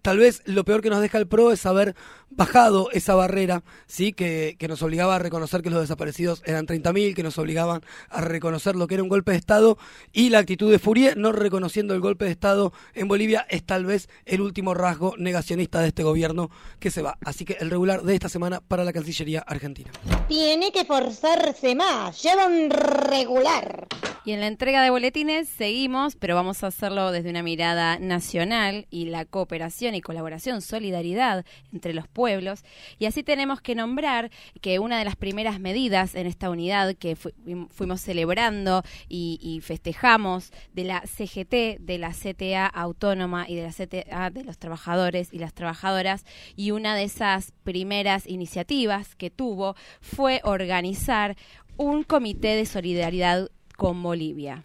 Tal 0.00 0.18
vez 0.18 0.42
lo 0.46 0.64
peor 0.64 0.80
que 0.80 0.88
nos 0.88 1.00
deja 1.00 1.18
el 1.18 1.28
PRO 1.28 1.52
es 1.52 1.66
haber 1.66 1.94
bajado 2.30 2.90
esa 2.92 3.14
barrera, 3.14 3.62
sí, 3.86 4.12
que, 4.14 4.56
que 4.58 4.68
nos 4.68 4.82
obligaba 4.82 5.16
a 5.16 5.18
reconocer 5.18 5.60
que 5.60 5.68
los 5.68 5.82
desaparecidos 5.82 6.42
eran 6.46 6.66
30.000, 6.66 7.14
que 7.14 7.22
nos 7.22 7.36
obligaban 7.36 7.82
a 8.08 8.22
reconocer 8.22 8.74
lo 8.74 8.86
que 8.86 8.94
era 8.94 9.02
un 9.02 9.10
golpe 9.10 9.32
de 9.32 9.38
Estado, 9.38 9.76
y 10.12 10.30
la 10.30 10.38
actitud 10.38 10.70
de 10.70 10.78
Fourier, 10.78 11.18
no 11.18 11.32
reconociendo 11.32 11.94
el 11.94 12.00
golpe 12.00 12.24
de 12.24 12.30
Estado 12.30 12.72
en 12.94 13.06
Bolivia, 13.06 13.46
es 13.50 13.64
tal 13.64 13.84
vez 13.84 14.08
el 14.24 14.40
último 14.40 14.72
rasgo 14.72 15.14
negacionista 15.18 15.61
de 15.70 15.88
este 15.88 16.02
gobierno 16.02 16.50
que 16.78 16.90
se 16.90 17.02
va. 17.02 17.18
Así 17.24 17.44
que 17.44 17.54
el 17.60 17.70
regular 17.70 18.02
de 18.02 18.14
esta 18.14 18.28
semana 18.28 18.60
para 18.60 18.84
la 18.84 18.92
Cancillería 18.92 19.40
Argentina. 19.46 19.90
Tiene 20.28 20.72
que 20.72 20.84
forzarse 20.84 21.74
más. 21.74 22.22
Lleva 22.22 22.46
un 22.46 22.70
regular. 22.70 23.86
Y 24.24 24.30
en 24.30 24.40
la 24.40 24.46
entrega 24.46 24.82
de 24.84 24.90
boletines 24.90 25.48
seguimos, 25.48 26.14
pero 26.14 26.36
vamos 26.36 26.62
a 26.62 26.68
hacerlo 26.68 27.10
desde 27.10 27.30
una 27.30 27.42
mirada 27.42 27.98
nacional 27.98 28.86
y 28.88 29.06
la 29.06 29.24
cooperación 29.24 29.96
y 29.96 30.00
colaboración, 30.00 30.62
solidaridad 30.62 31.44
entre 31.72 31.92
los 31.92 32.06
pueblos. 32.06 32.62
Y 33.00 33.06
así 33.06 33.24
tenemos 33.24 33.60
que 33.60 33.74
nombrar 33.74 34.30
que 34.60 34.78
una 34.78 34.98
de 35.00 35.04
las 35.04 35.16
primeras 35.16 35.58
medidas 35.58 36.14
en 36.14 36.28
esta 36.28 36.50
unidad 36.50 36.94
que 36.94 37.16
fu- 37.16 37.32
fuimos 37.70 38.00
celebrando 38.00 38.84
y, 39.08 39.40
y 39.42 39.60
festejamos 39.60 40.52
de 40.72 40.84
la 40.84 41.02
CGT, 41.04 41.80
de 41.80 41.98
la 41.98 42.12
CTA 42.12 42.66
autónoma 42.68 43.48
y 43.48 43.56
de 43.56 43.62
la 43.62 43.72
CTA 43.72 44.30
de 44.30 44.44
los 44.44 44.56
trabajadores 44.56 45.30
y 45.32 45.38
las 45.38 45.51
trabajadoras, 45.54 46.24
y 46.56 46.70
una 46.70 46.94
de 46.94 47.04
esas 47.04 47.52
primeras 47.64 48.26
iniciativas 48.26 49.14
que 49.14 49.30
tuvo 49.30 49.76
fue 50.00 50.40
organizar 50.44 51.36
un 51.76 52.04
comité 52.04 52.56
de 52.56 52.66
solidaridad 52.66 53.50
con 53.76 54.02
Bolivia. 54.02 54.64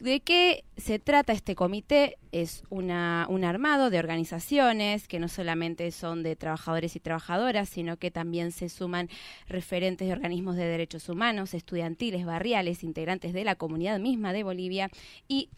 ¿De 0.00 0.20
qué 0.20 0.64
se 0.78 0.98
trata 0.98 1.34
este 1.34 1.54
comité? 1.54 2.16
Es 2.32 2.62
una, 2.70 3.26
un 3.28 3.44
armado 3.44 3.90
de 3.90 3.98
organizaciones 3.98 5.06
que 5.08 5.18
no 5.18 5.28
solamente 5.28 5.90
son 5.90 6.22
de 6.22 6.36
trabajadores 6.36 6.96
y 6.96 7.00
trabajadoras, 7.00 7.68
sino 7.68 7.98
que 7.98 8.10
también 8.10 8.50
se 8.50 8.70
suman 8.70 9.10
referentes 9.46 10.08
de 10.08 10.14
organismos 10.14 10.56
de 10.56 10.64
derechos 10.64 11.10
humanos, 11.10 11.52
estudiantiles, 11.52 12.24
barriales, 12.24 12.82
integrantes 12.82 13.34
de 13.34 13.44
la 13.44 13.56
comunidad 13.56 13.98
misma 13.98 14.32
de 14.32 14.42
Bolivia 14.42 14.88
y 15.28 15.50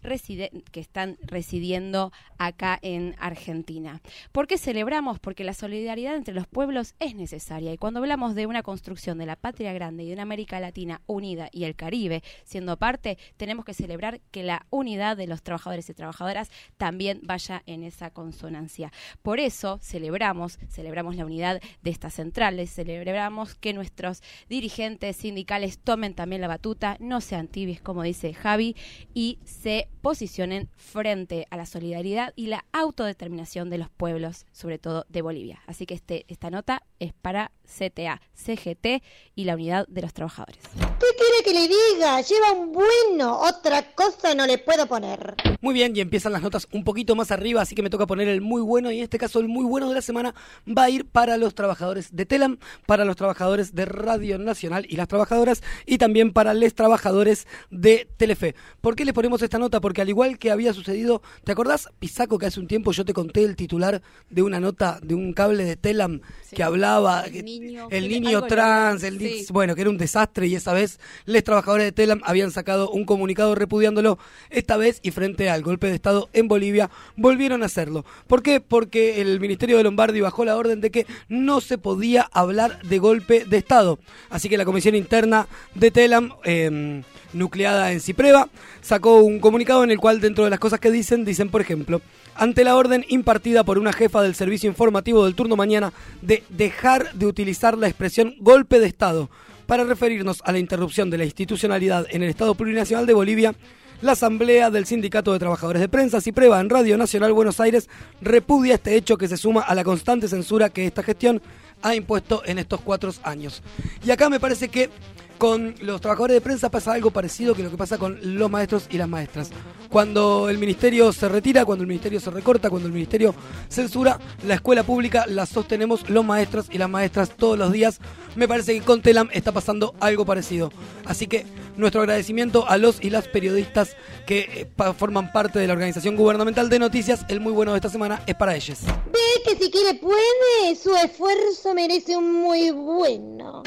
que 0.72 0.80
están 0.80 1.18
residiendo 1.22 2.10
acá 2.36 2.80
en 2.82 3.14
Argentina. 3.20 4.00
¿Por 4.32 4.48
qué 4.48 4.58
celebramos? 4.58 5.20
Porque 5.20 5.44
la 5.44 5.54
solidaridad 5.54 6.16
entre 6.16 6.34
los 6.34 6.48
pueblos 6.48 6.96
es 6.98 7.14
necesaria 7.14 7.72
y 7.72 7.78
cuando 7.78 8.00
hablamos 8.00 8.34
de 8.34 8.46
una 8.46 8.64
construcción 8.64 9.18
de 9.18 9.26
la 9.26 9.36
patria 9.36 9.72
grande 9.72 10.02
y 10.02 10.08
de 10.08 10.14
una 10.14 10.22
América 10.22 10.58
Latina 10.58 11.00
unida 11.06 11.48
y 11.52 11.62
el 11.62 11.76
Caribe 11.76 12.24
siendo 12.42 12.76
parte, 12.76 13.18
tenemos 13.36 13.64
que 13.64 13.74
celebrar 13.74 14.20
que 14.32 14.42
la 14.42 14.66
unidad 14.70 15.16
de 15.16 15.28
los 15.28 15.42
trabajadores 15.42 15.88
y 15.88 15.94
trabajadoras 15.94 16.50
también 16.76 17.20
vaya 17.22 17.62
en 17.66 17.84
esa 17.84 18.10
consonancia. 18.10 18.90
Por 19.22 19.38
eso 19.38 19.78
celebramos, 19.80 20.58
celebramos 20.68 21.14
la 21.14 21.24
unidad 21.24 21.60
de 21.82 21.90
estas 21.90 22.14
centrales, 22.14 22.74
celebramos 22.74 23.54
que 23.54 23.72
nuestros 23.72 24.22
dirigentes 24.48 25.16
sindicales 25.16 25.78
tomen 25.78 26.14
también 26.14 26.40
la 26.40 26.48
batuta, 26.48 26.96
no 26.98 27.20
sean 27.20 27.46
tibios 27.46 27.80
como 27.80 28.02
dice 28.02 28.34
Javi 28.34 28.74
y 29.14 29.38
se 29.44 29.88
posicionen 30.00 30.68
frente 30.76 31.46
a 31.50 31.56
la 31.56 31.66
solidaridad 31.66 32.32
y 32.34 32.46
la 32.46 32.64
autodeterminación 32.72 33.70
de 33.70 33.78
los 33.78 33.90
pueblos, 33.90 34.46
sobre 34.52 34.78
todo 34.78 35.06
de 35.08 35.22
Bolivia. 35.22 35.60
Así 35.66 35.86
que 35.86 35.94
este, 35.94 36.24
esta 36.28 36.50
nota 36.50 36.82
es 36.98 37.12
para 37.12 37.52
CTA, 37.64 38.20
CGT 38.34 39.02
y 39.34 39.44
la 39.44 39.54
unidad 39.54 39.86
de 39.88 40.02
los 40.02 40.12
trabajadores. 40.12 40.62
¿Qué 41.02 41.16
quiere 41.16 41.42
que 41.44 41.52
le 41.52 41.68
diga? 41.96 42.20
Lleva 42.20 42.52
un 42.52 42.72
bueno. 42.72 43.40
Otra 43.40 43.92
cosa 43.94 44.34
no 44.36 44.46
le 44.46 44.58
puedo 44.58 44.86
poner. 44.86 45.34
Muy 45.60 45.74
bien, 45.74 45.96
y 45.96 46.00
empiezan 46.00 46.32
las 46.32 46.42
notas 46.42 46.68
un 46.72 46.84
poquito 46.84 47.14
más 47.16 47.30
arriba, 47.32 47.60
así 47.62 47.74
que 47.74 47.82
me 47.82 47.90
toca 47.90 48.06
poner 48.06 48.28
el 48.28 48.40
muy 48.40 48.62
bueno, 48.62 48.90
y 48.90 48.98
en 48.98 49.04
este 49.04 49.18
caso 49.18 49.40
el 49.40 49.48
muy 49.48 49.64
bueno 49.64 49.88
de 49.88 49.94
la 49.96 50.02
semana 50.02 50.34
va 50.66 50.84
a 50.84 50.90
ir 50.90 51.06
para 51.06 51.36
los 51.36 51.54
trabajadores 51.54 52.14
de 52.14 52.24
Telam, 52.26 52.58
para 52.86 53.04
los 53.04 53.16
trabajadores 53.16 53.74
de 53.74 53.84
Radio 53.84 54.38
Nacional 54.38 54.86
y 54.88 54.96
las 54.96 55.08
trabajadoras, 55.08 55.62
y 55.86 55.98
también 55.98 56.32
para 56.32 56.54
los 56.54 56.74
trabajadores 56.74 57.46
de 57.70 58.08
Telefe. 58.16 58.54
¿Por 58.80 58.94
qué 58.96 59.04
les 59.04 59.14
ponemos 59.14 59.42
esta 59.42 59.58
nota? 59.58 59.80
Porque 59.80 60.02
al 60.02 60.08
igual 60.08 60.38
que 60.38 60.50
había 60.50 60.72
sucedido, 60.72 61.22
¿te 61.44 61.52
acordás, 61.52 61.88
Pisaco, 61.98 62.38
que 62.38 62.46
hace 62.46 62.60
un 62.60 62.66
tiempo 62.68 62.92
yo 62.92 63.04
te 63.04 63.12
conté 63.12 63.42
el 63.44 63.54
titular 63.56 64.02
de 64.30 64.42
una 64.42 64.60
nota 64.60 64.98
de 65.02 65.14
un 65.14 65.32
cable 65.32 65.64
de 65.64 65.76
Telam 65.76 66.20
que 66.52 66.62
hablaba 66.62 67.24
El 67.26 67.44
niño- 67.44 67.88
el 67.90 68.08
niño 68.08 68.42
trans, 68.46 69.02
el 69.04 69.18
sí. 69.18 69.46
bueno, 69.50 69.74
que 69.74 69.80
era 69.82 69.90
un 69.90 69.98
desastre 69.98 70.46
y 70.48 70.54
esa 70.56 70.72
vez 70.72 70.91
los 71.24 71.44
trabajadores 71.44 71.86
de 71.86 71.92
Telam 71.92 72.20
habían 72.24 72.50
sacado 72.50 72.90
un 72.90 73.04
comunicado 73.04 73.54
repudiándolo. 73.54 74.18
Esta 74.50 74.76
vez 74.76 75.00
y 75.02 75.10
frente 75.10 75.50
al 75.50 75.62
golpe 75.62 75.88
de 75.88 75.94
Estado 75.94 76.28
en 76.32 76.48
Bolivia 76.48 76.90
volvieron 77.16 77.62
a 77.62 77.66
hacerlo. 77.66 78.04
¿Por 78.26 78.42
qué? 78.42 78.60
Porque 78.60 79.20
el 79.20 79.40
Ministerio 79.40 79.76
de 79.76 79.84
Lombardi 79.84 80.20
bajó 80.20 80.44
la 80.44 80.56
orden 80.56 80.80
de 80.80 80.90
que 80.90 81.06
no 81.28 81.60
se 81.60 81.78
podía 81.78 82.28
hablar 82.32 82.82
de 82.82 82.98
golpe 82.98 83.44
de 83.44 83.56
Estado. 83.56 83.98
Así 84.30 84.48
que 84.48 84.56
la 84.56 84.64
Comisión 84.64 84.94
Interna 84.94 85.46
de 85.74 85.90
Telam, 85.90 86.32
eh, 86.44 87.02
nucleada 87.32 87.92
en 87.92 88.00
Cipreva, 88.00 88.48
sacó 88.80 89.18
un 89.22 89.40
comunicado 89.40 89.84
en 89.84 89.90
el 89.90 89.98
cual 89.98 90.20
dentro 90.20 90.44
de 90.44 90.50
las 90.50 90.60
cosas 90.60 90.80
que 90.80 90.90
dicen, 90.90 91.24
dicen 91.24 91.48
por 91.48 91.60
ejemplo, 91.60 92.00
ante 92.34 92.64
la 92.64 92.76
orden 92.76 93.04
impartida 93.08 93.64
por 93.64 93.78
una 93.78 93.92
jefa 93.92 94.22
del 94.22 94.34
servicio 94.34 94.68
informativo 94.68 95.24
del 95.24 95.34
turno 95.34 95.56
mañana 95.56 95.92
de 96.20 96.42
dejar 96.48 97.12
de 97.14 97.26
utilizar 97.26 97.76
la 97.76 97.88
expresión 97.88 98.34
golpe 98.38 98.80
de 98.80 98.86
Estado 98.86 99.30
para 99.72 99.84
referirnos 99.84 100.42
a 100.44 100.52
la 100.52 100.58
interrupción 100.58 101.08
de 101.08 101.16
la 101.16 101.24
institucionalidad 101.24 102.04
en 102.10 102.22
el 102.22 102.28
Estado 102.28 102.54
Plurinacional 102.54 103.06
de 103.06 103.14
Bolivia, 103.14 103.54
la 104.02 104.12
Asamblea 104.12 104.68
del 104.68 104.84
Sindicato 104.84 105.32
de 105.32 105.38
Trabajadores 105.38 105.80
de 105.80 105.88
Prensa, 105.88 106.20
Cipreva, 106.20 106.60
en 106.60 106.68
Radio 106.68 106.98
Nacional 106.98 107.32
Buenos 107.32 107.58
Aires, 107.58 107.88
repudia 108.20 108.74
este 108.74 108.94
hecho 108.96 109.16
que 109.16 109.28
se 109.28 109.38
suma 109.38 109.62
a 109.62 109.74
la 109.74 109.82
constante 109.82 110.28
censura 110.28 110.68
que 110.68 110.84
esta 110.84 111.02
gestión 111.02 111.40
ha 111.80 111.94
impuesto 111.94 112.42
en 112.44 112.58
estos 112.58 112.82
cuatro 112.82 113.14
años. 113.22 113.62
Y 114.04 114.10
acá 114.10 114.28
me 114.28 114.38
parece 114.38 114.68
que 114.68 114.90
con 115.38 115.74
los 115.80 116.00
trabajadores 116.00 116.34
de 116.34 116.40
prensa 116.40 116.70
pasa 116.70 116.92
algo 116.92 117.10
parecido 117.10 117.54
que 117.54 117.62
lo 117.62 117.70
que 117.70 117.76
pasa 117.76 117.98
con 117.98 118.18
los 118.22 118.50
maestros 118.50 118.86
y 118.90 118.98
las 118.98 119.08
maestras. 119.08 119.50
Cuando 119.88 120.48
el 120.48 120.58
ministerio 120.58 121.12
se 121.12 121.28
retira, 121.28 121.64
cuando 121.64 121.82
el 121.82 121.88
ministerio 121.88 122.20
se 122.20 122.30
recorta, 122.30 122.70
cuando 122.70 122.86
el 122.86 122.94
ministerio 122.94 123.34
censura, 123.68 124.18
la 124.46 124.54
escuela 124.54 124.82
pública 124.82 125.24
la 125.26 125.46
sostenemos 125.46 126.08
los 126.08 126.24
maestros 126.24 126.66
y 126.70 126.78
las 126.78 126.88
maestras 126.88 127.30
todos 127.36 127.58
los 127.58 127.72
días. 127.72 128.00
Me 128.36 128.48
parece 128.48 128.74
que 128.74 128.84
con 128.84 129.02
Telam 129.02 129.28
está 129.32 129.52
pasando 129.52 129.94
algo 130.00 130.24
parecido. 130.24 130.72
Así 131.04 131.26
que 131.26 131.44
nuestro 131.76 132.00
agradecimiento 132.00 132.68
a 132.68 132.78
los 132.78 133.02
y 133.02 133.10
las 133.10 133.28
periodistas 133.28 133.96
que 134.26 134.68
eh, 134.78 134.92
forman 134.96 135.32
parte 135.32 135.58
de 135.58 135.66
la 135.66 135.72
organización 135.72 136.16
gubernamental 136.16 136.68
de 136.68 136.78
noticias. 136.78 137.24
El 137.28 137.40
muy 137.40 137.52
bueno 137.52 137.72
de 137.72 137.78
esta 137.78 137.88
semana 137.88 138.22
es 138.26 138.34
para 138.34 138.54
ellos. 138.54 138.78
Ve 139.12 139.42
que 139.44 139.56
si 139.56 139.70
quiere 139.70 139.98
puede, 139.98 140.76
su 140.76 140.94
esfuerzo 140.96 141.74
merece 141.74 142.16
un 142.16 142.32
muy 142.32 142.70
bueno. 142.70 143.62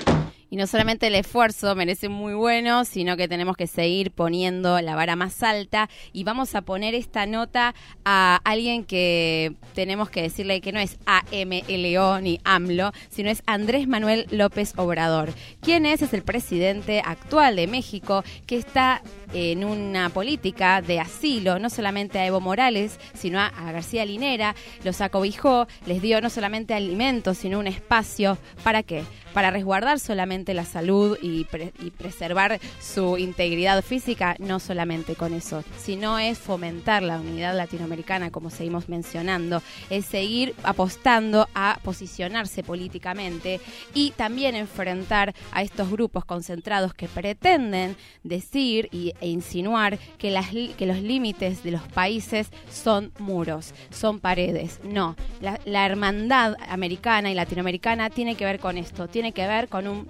Y 0.50 0.58
no 0.58 0.68
solamente 0.68 1.08
el 1.08 1.16
esfuerzo 1.16 1.76
merece 1.76 2.08
muy 2.08 2.34
bueno, 2.34 2.86
sino 2.86 3.18
que 3.18 3.28
tenemos 3.28 3.58
que 3.58 3.68
seguir 3.68 4.12
poniendo 4.12 4.80
la 4.82 4.96
vara 4.96 5.16
más 5.16 5.42
alta 5.44 5.90
y 6.14 6.24
vamos 6.24 6.56
a 6.56 6.62
poner 6.62 6.94
esta 6.94 7.26
nota 7.26 7.74
a 8.06 8.40
alguien 8.44 8.86
que 8.86 9.56
tenemos 9.74 10.10
que 10.10 10.22
decirle 10.22 10.62
que 10.62 10.72
no 10.72 10.80
es 10.80 10.98
AMLO 11.06 12.22
ni 12.22 12.40
AMLO, 12.44 12.92
sino 13.10 13.30
es 13.30 13.42
Andrés 13.46 13.88
Manuel 13.88 14.28
López 14.30 14.74
Obrador. 14.78 15.34
¿Quién 15.62 15.86
es? 15.86 16.02
Es 16.02 16.14
el 16.14 16.24
presidente 16.24 17.02
actual 17.04 17.56
de 17.56 17.68
México 17.68 18.24
que 18.46 18.58
está 18.58 19.02
en 19.34 19.66
una 19.66 20.10
política 20.10 20.82
de 20.82 21.00
asilo, 21.00 21.60
no 21.60 21.70
solamente 21.70 22.20
a 22.20 22.26
Evo 22.26 22.40
Morales, 22.40 23.00
sino 23.14 23.40
a, 23.40 23.52
García 23.76 24.06
Linera, 24.06 24.56
los 24.84 25.02
acobijó, 25.02 25.68
les 25.86 26.02
dio 26.02 26.22
no 26.22 26.30
solamente 26.30 26.74
alimentos, 26.74 27.40
sino 27.40 27.60
un 27.60 27.68
espacio. 27.68 28.38
¿Para 28.64 28.84
qué? 28.84 29.04
Para 29.34 29.52
resguardar 29.52 30.00
solamente 30.00 30.35
la 30.44 30.66
salud 30.66 31.18
y, 31.22 31.46
pre- 31.46 31.74
y 31.80 31.92
preservar 31.92 32.60
su 32.82 33.18
integridad 33.18 33.84
física, 33.84 34.36
no 34.40 34.60
solamente 34.60 35.16
con 35.16 35.34
eso, 35.34 35.64
sino 35.78 36.20
es 36.20 36.38
fomentar 36.38 37.04
la 37.04 37.20
unidad 37.20 37.56
latinoamericana, 37.56 38.32
como 38.32 38.50
seguimos 38.50 38.90
mencionando, 38.90 39.62
es 39.90 40.06
seguir 40.06 40.54
apostando 40.64 41.48
a 41.56 41.80
posicionarse 41.84 42.64
políticamente 42.64 43.62
y 43.94 44.12
también 44.12 44.56
enfrentar 44.56 45.34
a 45.52 45.62
estos 45.62 45.90
grupos 45.90 46.26
concentrados 46.26 46.94
que 46.94 47.08
pretenden 47.08 47.96
decir 48.24 48.90
y, 48.92 49.14
e 49.22 49.28
insinuar 49.28 49.98
que, 50.18 50.32
las, 50.32 50.48
que 50.50 50.86
los 50.86 51.02
límites 51.02 51.64
de 51.64 51.72
los 51.72 51.82
países 51.84 52.50
son 52.72 53.12
muros, 53.20 53.74
son 53.92 54.20
paredes. 54.20 54.80
No, 54.84 55.16
la, 55.42 55.60
la 55.66 55.86
hermandad 55.86 56.56
americana 56.68 57.32
y 57.32 57.36
latinoamericana 57.36 58.10
tiene 58.10 58.36
que 58.36 58.46
ver 58.46 58.60
con 58.60 58.78
esto, 58.78 59.08
tiene 59.08 59.32
que 59.32 59.48
ver 59.48 59.68
con 59.70 59.88
un 59.88 60.08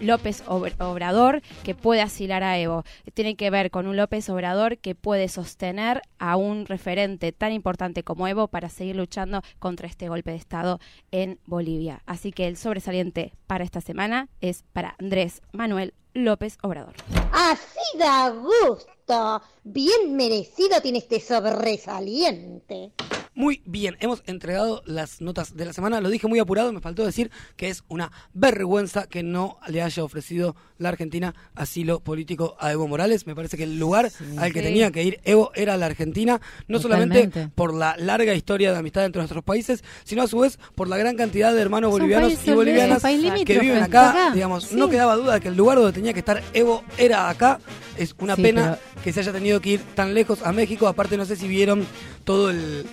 López 0.00 0.44
Ob- 0.46 0.74
Obrador 0.80 1.42
que 1.64 1.74
puede 1.74 2.02
asilar 2.02 2.42
a 2.42 2.58
Evo. 2.58 2.84
Tiene 3.14 3.36
que 3.36 3.50
ver 3.50 3.70
con 3.70 3.86
un 3.86 3.96
López 3.96 4.28
Obrador 4.28 4.78
que 4.78 4.94
puede 4.94 5.28
sostener 5.28 6.02
a 6.18 6.36
un 6.36 6.66
referente 6.66 7.32
tan 7.32 7.52
importante 7.52 8.02
como 8.02 8.28
Evo 8.28 8.48
para 8.48 8.68
seguir 8.68 8.96
luchando 8.96 9.42
contra 9.58 9.86
este 9.88 10.08
golpe 10.08 10.30
de 10.30 10.36
Estado 10.36 10.80
en 11.10 11.38
Bolivia. 11.46 12.02
Así 12.06 12.32
que 12.32 12.46
el 12.46 12.56
sobresaliente 12.56 13.32
para 13.46 13.64
esta 13.64 13.80
semana 13.80 14.28
es 14.40 14.64
para 14.72 14.96
Andrés 14.98 15.42
Manuel 15.52 15.94
López 16.14 16.56
Obrador. 16.62 16.94
Así 17.32 17.98
da 17.98 18.30
gusto. 18.30 19.42
Bien 19.64 20.16
merecido 20.16 20.80
tiene 20.80 20.98
este 20.98 21.20
sobresaliente. 21.20 22.92
Muy 23.36 23.60
bien, 23.66 23.98
hemos 24.00 24.22
entregado 24.26 24.82
las 24.86 25.20
notas 25.20 25.54
de 25.54 25.66
la 25.66 25.74
semana. 25.74 26.00
Lo 26.00 26.08
dije 26.08 26.26
muy 26.26 26.38
apurado, 26.38 26.72
me 26.72 26.80
faltó 26.80 27.04
decir 27.04 27.30
que 27.56 27.68
es 27.68 27.84
una 27.86 28.10
vergüenza 28.32 29.06
que 29.08 29.22
no 29.22 29.58
le 29.68 29.82
haya 29.82 30.02
ofrecido 30.02 30.56
la 30.78 30.88
Argentina 30.88 31.34
asilo 31.54 32.00
político 32.00 32.56
a 32.58 32.72
Evo 32.72 32.88
Morales. 32.88 33.26
Me 33.26 33.34
parece 33.34 33.58
que 33.58 33.64
el 33.64 33.78
lugar 33.78 34.10
al 34.38 34.52
que 34.54 34.60
Sí. 34.60 34.64
tenía 34.66 34.90
que 34.90 35.02
ir 35.02 35.20
Evo 35.24 35.50
era 35.54 35.76
la 35.76 35.84
Argentina, 35.84 36.40
no 36.66 36.78
solamente 36.78 37.50
por 37.54 37.74
la 37.74 37.94
larga 37.98 38.32
historia 38.34 38.72
de 38.72 38.78
amistad 38.78 39.04
entre 39.04 39.20
nuestros 39.20 39.44
países, 39.44 39.84
sino 40.04 40.22
a 40.22 40.28
su 40.28 40.38
vez 40.38 40.58
por 40.74 40.88
la 40.88 40.96
gran 40.96 41.14
cantidad 41.16 41.52
de 41.54 41.60
hermanos 41.60 41.90
Son 41.90 42.00
bolivianos 42.00 42.32
y 42.42 42.50
bolivianas 42.52 43.02
de- 43.02 43.44
que 43.44 43.58
viven 43.58 43.82
acá. 43.82 44.10
acá. 44.12 44.30
Digamos, 44.32 44.64
Sí. 44.64 44.76
no 44.76 44.88
quedaba 44.88 45.14
duda 45.14 45.34
de 45.34 45.40
que 45.42 45.48
el 45.48 45.56
lugar 45.56 45.76
donde 45.76 45.92
tenía 45.92 46.14
que 46.14 46.20
estar 46.20 46.42
Evo 46.54 46.82
era 46.96 47.28
acá. 47.28 47.60
Es 47.98 48.14
una 48.18 48.34
Sí, 48.34 48.40
pena 48.42 48.78
pero- 48.94 49.02
que 49.04 49.12
se 49.12 49.20
haya 49.20 49.32
tenido 49.32 49.60
que 49.60 49.70
ir 49.72 49.80
tan 49.94 50.14
lejos 50.14 50.40
a 50.42 50.52
México. 50.52 50.88
Aparte, 50.88 51.18
no 51.18 51.26
sé 51.26 51.36
si 51.36 51.46
vieron 51.48 51.86
todo 52.24 52.50
el, 52.50 52.86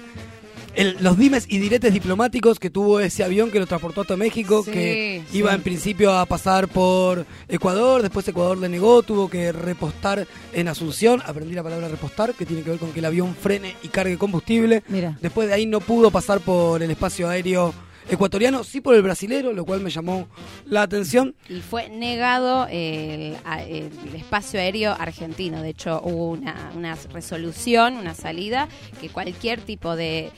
el- 0.75 0.97
los 1.01 1.17
dimes 1.17 1.45
y 1.49 1.59
diretes 1.59 1.93
diplomáticos 1.93 2.59
que 2.59 2.69
tuvo 2.69 2.99
ese 2.99 3.23
avión 3.23 3.51
que 3.51 3.59
lo 3.59 3.67
transportó 3.67 4.01
hasta 4.01 4.15
México, 4.17 4.63
Sí, 4.63 4.71
que 4.71 5.23
sí. 5.29 5.37
iba 5.37 5.53
en 5.53 5.61
principio 5.61 6.11
a 6.13 6.25
pasar 6.25 6.67
por 6.67 7.25
Ecuador, 7.47 8.01
después 8.01 8.27
Ecuador 8.27 8.57
le 8.57 8.69
negó, 8.69 9.03
tuvo 9.03 9.29
que 9.29 9.51
repostar 9.51 10.27
en 10.53 10.67
Asunción. 10.67 11.21
Aprendí 11.25 11.53
la 11.53 11.63
palabra 11.63 11.87
repostar, 11.87 12.33
que 12.33 12.45
tiene 12.45 12.63
que 12.63 12.71
ver 12.71 12.79
con 12.79 12.91
que 12.91 12.99
el 12.99 13.05
avión 13.05 13.35
frene 13.35 13.75
y 13.83 13.89
cargue 13.89 14.17
combustible. 14.17 14.83
Mira. 14.87 15.17
Después 15.21 15.47
de 15.47 15.53
ahí 15.53 15.65
no 15.65 15.79
pudo 15.79 16.11
pasar 16.11 16.39
por 16.39 16.81
el 16.81 16.89
espacio 16.91 17.29
aéreo 17.29 17.73
ecuatoriano, 18.09 18.63
sí 18.63 18.81
por 18.81 18.95
el 18.95 19.01
brasilero, 19.01 19.53
lo 19.53 19.65
cual 19.65 19.81
me 19.81 19.89
llamó 19.89 20.27
la 20.65 20.83
atención. 20.83 21.35
Y 21.49 21.61
fue 21.61 21.89
negado 21.89 22.67
el, 22.69 23.35
el 23.67 24.15
espacio 24.15 24.59
aéreo 24.59 24.95
argentino. 24.97 25.61
De 25.61 25.69
hecho, 25.69 26.01
hubo 26.03 26.31
una, 26.31 26.95
resolución, 27.11 27.97
una 27.97 28.13
salida, 28.13 28.67
que 28.99 29.09
cualquier 29.09 29.61
tipo 29.61 29.95
de 29.95 30.31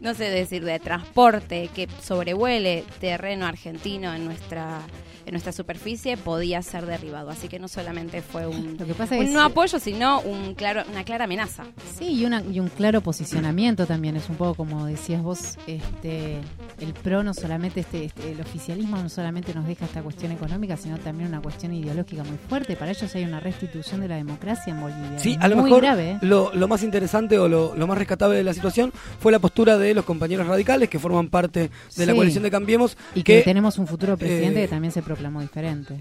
no 0.00 0.14
sé 0.14 0.24
decir, 0.30 0.64
de 0.64 0.78
transporte 0.78 1.70
que 1.74 1.88
sobrevuele 2.02 2.84
terreno 3.00 3.46
argentino 3.46 4.14
en 4.14 4.24
nuestra 4.24 4.80
en 5.26 5.32
nuestra 5.32 5.52
superficie 5.52 6.16
podía 6.16 6.62
ser 6.62 6.86
derribado. 6.86 7.30
Así 7.30 7.48
que 7.48 7.58
no 7.58 7.68
solamente 7.68 8.22
fue 8.22 8.46
un, 8.46 8.76
Lo 8.78 8.86
que 8.86 8.94
pasa 8.94 9.16
un 9.16 9.24
es- 9.24 9.30
no 9.32 9.42
apoyo, 9.42 9.78
sino 9.78 10.20
un 10.20 10.54
claro, 10.54 10.82
una 10.90 11.04
clara 11.04 11.24
amenaza. 11.24 11.64
Sí, 11.98 12.06
y, 12.20 12.24
una, 12.24 12.42
y 12.42 12.60
un 12.60 12.68
claro 12.68 13.00
posicionamiento 13.00 13.86
también, 13.86 14.16
es 14.16 14.28
un 14.28 14.36
poco 14.36 14.54
como 14.54 14.86
decías 14.86 15.22
vos, 15.22 15.56
este, 15.66 16.38
el 16.80 16.92
PRO 17.02 17.22
no 17.22 17.34
solamente, 17.34 17.80
este, 17.80 18.04
este, 18.06 18.32
el 18.32 18.40
oficialismo 18.40 18.96
no 18.96 19.08
solamente 19.08 19.54
nos 19.54 19.66
deja 19.66 19.84
esta 19.84 20.02
cuestión 20.02 20.32
económica, 20.32 20.76
sino 20.76 20.98
también 20.98 21.28
una 21.28 21.40
cuestión 21.40 21.72
ideológica 21.74 22.22
muy 22.24 22.38
fuerte. 22.48 22.76
Para 22.76 22.90
ellos 22.92 23.14
hay 23.14 23.24
una 23.24 23.40
restitución 23.40 24.00
de 24.00 24.08
la 24.08 24.16
democracia 24.16 24.72
en 24.72 24.80
Bolivia. 24.80 25.18
Sí, 25.18 25.36
a 25.40 25.48
lo 25.48 25.56
muy 25.56 25.64
mejor 25.64 25.82
grave. 25.82 26.10
¿eh? 26.12 26.18
lo, 26.22 26.52
lo 26.54 26.68
más 26.68 26.82
interesante 26.82 27.38
o 27.38 27.48
lo, 27.48 27.74
lo 27.74 27.86
más 27.86 27.98
rescatable 27.98 28.36
de 28.36 28.44
la 28.44 28.52
situación 28.54 28.92
fue 29.20 29.32
la 29.32 29.38
postura 29.38 29.78
de 29.78 29.94
los 29.94 30.04
compañeros 30.04 30.46
radicales 30.46 30.88
que 30.88 30.98
forman 30.98 31.28
parte 31.28 31.70
de 31.96 32.06
la 32.06 32.14
coalición 32.14 32.42
de 32.42 32.50
Cambiemos. 32.50 32.96
Y 33.14 33.22
que, 33.22 33.38
que 33.38 33.42
tenemos 33.42 33.78
un 33.78 33.86
futuro 33.86 34.16
presidente 34.16 34.60
eh, 34.60 34.62
que 34.62 34.68
también 34.68 34.92
se 34.92 35.02
proclamó 35.14 35.40
diferente. 35.40 35.98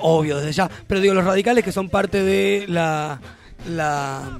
Obvio, 0.00 0.36
desde 0.36 0.52
ya. 0.52 0.70
Pero 0.86 1.00
digo, 1.00 1.14
los 1.14 1.24
radicales 1.24 1.64
que 1.64 1.72
son 1.72 1.88
parte 1.88 2.22
de 2.22 2.66
la. 2.68 3.20
la 3.68 4.38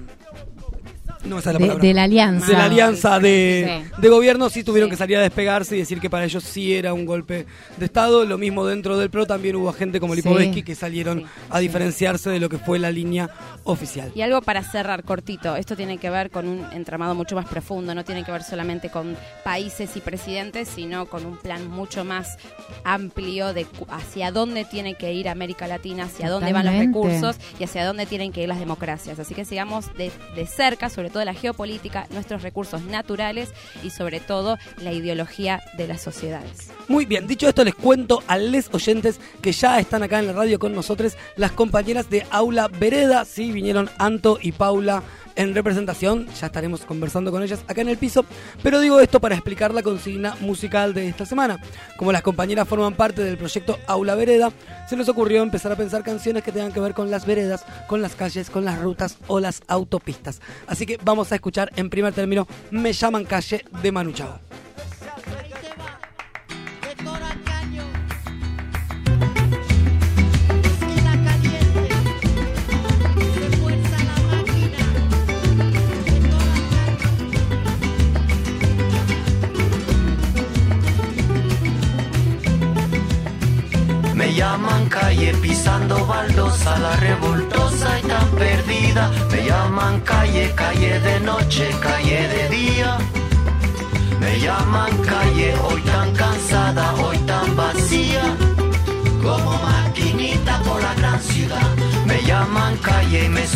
No 1.26 1.40
la 1.40 1.52
de, 1.78 1.94
la 1.94 2.02
alianza. 2.04 2.46
de 2.46 2.52
la 2.52 2.64
alianza 2.64 3.18
de, 3.18 3.82
Sí. 3.94 4.00
de 4.02 4.08
gobierno 4.08 4.48
sí 4.50 4.62
tuvieron 4.64 4.88
Sí. 4.88 4.92
que 4.92 4.96
salir 4.96 5.16
a 5.18 5.20
despegarse 5.22 5.76
y 5.76 5.80
decir 5.80 6.00
que 6.00 6.08
para 6.10 6.24
ellos 6.24 6.42
sí 6.44 6.74
era 6.74 6.92
un 6.94 7.04
golpe 7.06 7.46
de 7.76 7.84
Estado. 7.84 8.24
Lo 8.24 8.38
mismo 8.38 8.64
dentro 8.66 8.96
del 8.98 9.10
PRO 9.10 9.26
también 9.26 9.56
hubo 9.56 9.72
gente 9.72 10.00
como 10.00 10.14
Sí. 10.14 10.22
Lipovetsky 10.22 10.62
que 10.62 10.74
salieron 10.74 11.20
Sí. 11.20 11.26
a 11.50 11.58
diferenciarse 11.58 12.30
de 12.30 12.40
lo 12.40 12.48
que 12.48 12.58
fue 12.58 12.78
la 12.78 12.90
línea 12.90 13.30
oficial. 13.64 14.10
Y 14.14 14.22
algo 14.22 14.40
para 14.42 14.62
cerrar 14.62 15.02
cortito, 15.04 15.56
esto 15.56 15.76
tiene 15.76 15.98
que 15.98 16.10
ver 16.10 16.30
con 16.30 16.46
un 16.48 16.64
entramado 16.72 17.14
mucho 17.14 17.34
más 17.34 17.46
profundo, 17.46 17.94
no 17.94 18.04
tiene 18.04 18.24
que 18.24 18.32
ver 18.32 18.42
solamente 18.42 18.90
con 18.90 19.16
países 19.44 19.96
y 19.96 20.00
presidentes, 20.00 20.68
sino 20.68 21.06
con 21.06 21.26
un 21.26 21.36
plan 21.36 21.68
mucho 21.68 22.04
más 22.04 22.36
amplio 22.84 23.52
de 23.52 23.64
cu- 23.64 23.86
hacia 23.90 24.30
dónde 24.30 24.64
tiene 24.64 24.94
que 24.94 25.12
ir 25.12 25.28
América 25.28 25.66
Latina, 25.66 26.04
hacia 26.04 26.28
dónde 26.30 26.52
van 26.52 26.66
los 26.66 26.74
recursos 26.76 27.36
y 27.58 27.64
hacia 27.64 27.84
dónde 27.84 28.06
tienen 28.06 28.32
que 28.32 28.42
ir 28.42 28.48
las 28.48 28.58
democracias. 28.58 29.18
Así 29.18 29.34
que 29.34 29.44
sigamos 29.44 29.92
de, 29.96 30.10
de 30.34 30.46
cerca, 30.46 30.88
sobre 30.88 31.10
todo 31.10 31.15
la 31.24 31.34
geopolítica, 31.34 32.06
nuestros 32.10 32.42
recursos 32.42 32.82
naturales 32.82 33.52
y 33.82 33.90
sobre 33.90 34.20
todo 34.20 34.58
la 34.82 34.92
ideología 34.92 35.62
de 35.76 35.88
las 35.88 36.00
sociedades. 36.00 36.70
Muy 36.88 37.04
bien, 37.04 37.26
dicho 37.26 37.48
esto 37.48 37.64
les 37.64 37.74
cuento 37.74 38.22
a 38.26 38.36
les 38.36 38.72
oyentes 38.72 39.20
que 39.40 39.52
ya 39.52 39.78
están 39.78 40.02
acá 40.02 40.18
en 40.18 40.28
la 40.28 40.32
radio 40.32 40.58
con 40.58 40.74
nosotros 40.74 41.16
las 41.36 41.52
compañeras 41.52 42.08
de 42.10 42.26
Aula 42.30 42.68
Vereda, 42.68 43.24
sí, 43.24 43.52
vinieron 43.52 43.90
Anto 43.98 44.38
y 44.40 44.52
Paula 44.52 45.02
en 45.36 45.54
representación, 45.54 46.26
ya 46.40 46.46
estaremos 46.46 46.82
conversando 46.82 47.30
con 47.30 47.42
ellas 47.42 47.60
acá 47.68 47.82
en 47.82 47.88
el 47.88 47.98
piso, 47.98 48.24
pero 48.62 48.80
digo 48.80 49.00
esto 49.00 49.20
para 49.20 49.34
explicar 49.34 49.72
la 49.72 49.82
consigna 49.82 50.34
musical 50.40 50.94
de 50.94 51.08
esta 51.08 51.26
semana. 51.26 51.58
Como 51.96 52.12
las 52.12 52.22
compañeras 52.22 52.66
forman 52.66 52.94
parte 52.94 53.22
del 53.22 53.38
proyecto 53.38 53.78
Aula 53.86 54.14
Vereda, 54.14 54.50
se 54.88 54.96
nos 54.96 55.08
ocurrió 55.08 55.42
empezar 55.42 55.72
a 55.72 55.76
pensar 55.76 56.02
canciones 56.02 56.42
que 56.42 56.52
tengan 56.52 56.72
que 56.72 56.80
ver 56.80 56.94
con 56.94 57.10
las 57.10 57.26
veredas, 57.26 57.64
con 57.86 58.02
las 58.02 58.14
calles, 58.14 58.50
con 58.50 58.64
las 58.64 58.80
rutas 58.80 59.18
o 59.26 59.40
las 59.40 59.62
autopistas. 59.68 60.40
Así 60.66 60.86
que 60.86 60.98
vamos 61.04 61.30
a 61.32 61.36
escuchar 61.36 61.70
en 61.76 61.90
primer 61.90 62.12
término 62.12 62.46
Me 62.70 62.92
llaman 62.92 63.24
calle 63.24 63.64
de 63.82 63.92
Manu 63.92 64.12
Chao. 64.12 64.40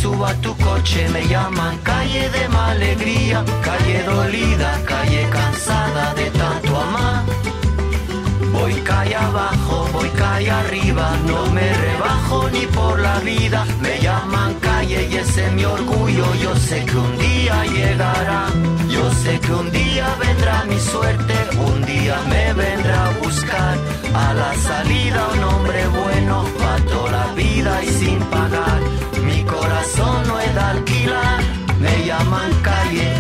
Calle 0.01 0.09
y 0.09 0.09
me 0.09 0.09
subo 0.09 0.27
a 0.27 0.35
tu 0.35 0.57
coche. 0.57 1.09
Me 1.13 1.27
llaman 1.29 1.79
calle 1.83 2.29
de 2.31 2.45
alegría. 2.47 3.45
Calle 3.63 4.03
dolida, 4.05 4.81
calle 4.87 5.29
cansada 5.31 6.15
de 6.15 6.31
tanto 6.31 6.81
amar. 6.81 7.25
Voy 8.53 8.75
calle 8.83 9.17
abajo, 9.17 9.89
voy 9.93 10.09
calle 10.11 10.51
arriba, 10.51 11.17
no 11.27 11.47
me 11.53 11.73
rebajo 11.73 12.49
ni 12.51 12.67
por 12.67 12.99
la 12.99 13.19
vida. 13.21 13.65
Me 13.81 13.99
llaman 14.01 14.55
calle 14.61 15.09
y 15.11 15.17
ese 15.17 15.47
es 15.47 15.53
mi 15.53 15.65
orgullo. 15.65 16.27
Yo 16.43 16.55
sé 16.57 16.85
que 16.85 16.97
un 16.97 17.19
día 17.19 17.65
llegará, 17.65 18.47
yo 18.89 19.11
sé 19.23 19.39
que 19.41 19.53
un 19.53 19.71
día 19.71 20.07
vendrá 20.19 20.65
mi 20.65 20.79
suerte, 20.79 21.35
un 21.59 21.85
día 21.85 22.17
me 22.29 22.53
vendrá 22.53 23.07
a 23.07 23.13
buscar. 23.23 23.79
A 24.15 24.35
la 24.35 24.55
salida 24.55 25.29
un 25.35 25.45
hombre 25.45 25.87
bueno, 25.89 26.45
pa' 26.59 26.81
toda 26.91 27.11
la 27.13 27.33
vida 27.35 27.83
y 27.85 27.89
sin 27.89 28.19
pagar. 28.35 28.81
Mi 29.91 29.97
corazón 29.97 30.29
no 30.29 30.39
es 30.39 30.55
de 30.55 30.61
alquilar, 30.61 31.41
me 31.81 32.07
llaman 32.07 32.53
calle, 32.63 33.13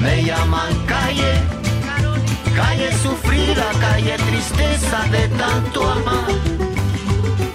me 0.00 0.24
llaman 0.24 0.74
calle. 0.86 1.32
Calle 2.56 2.92
sufrida, 3.02 3.70
calle 3.80 4.16
tristeza 4.16 5.04
de 5.10 5.28
tanto 5.28 5.90
amar. 5.90 6.28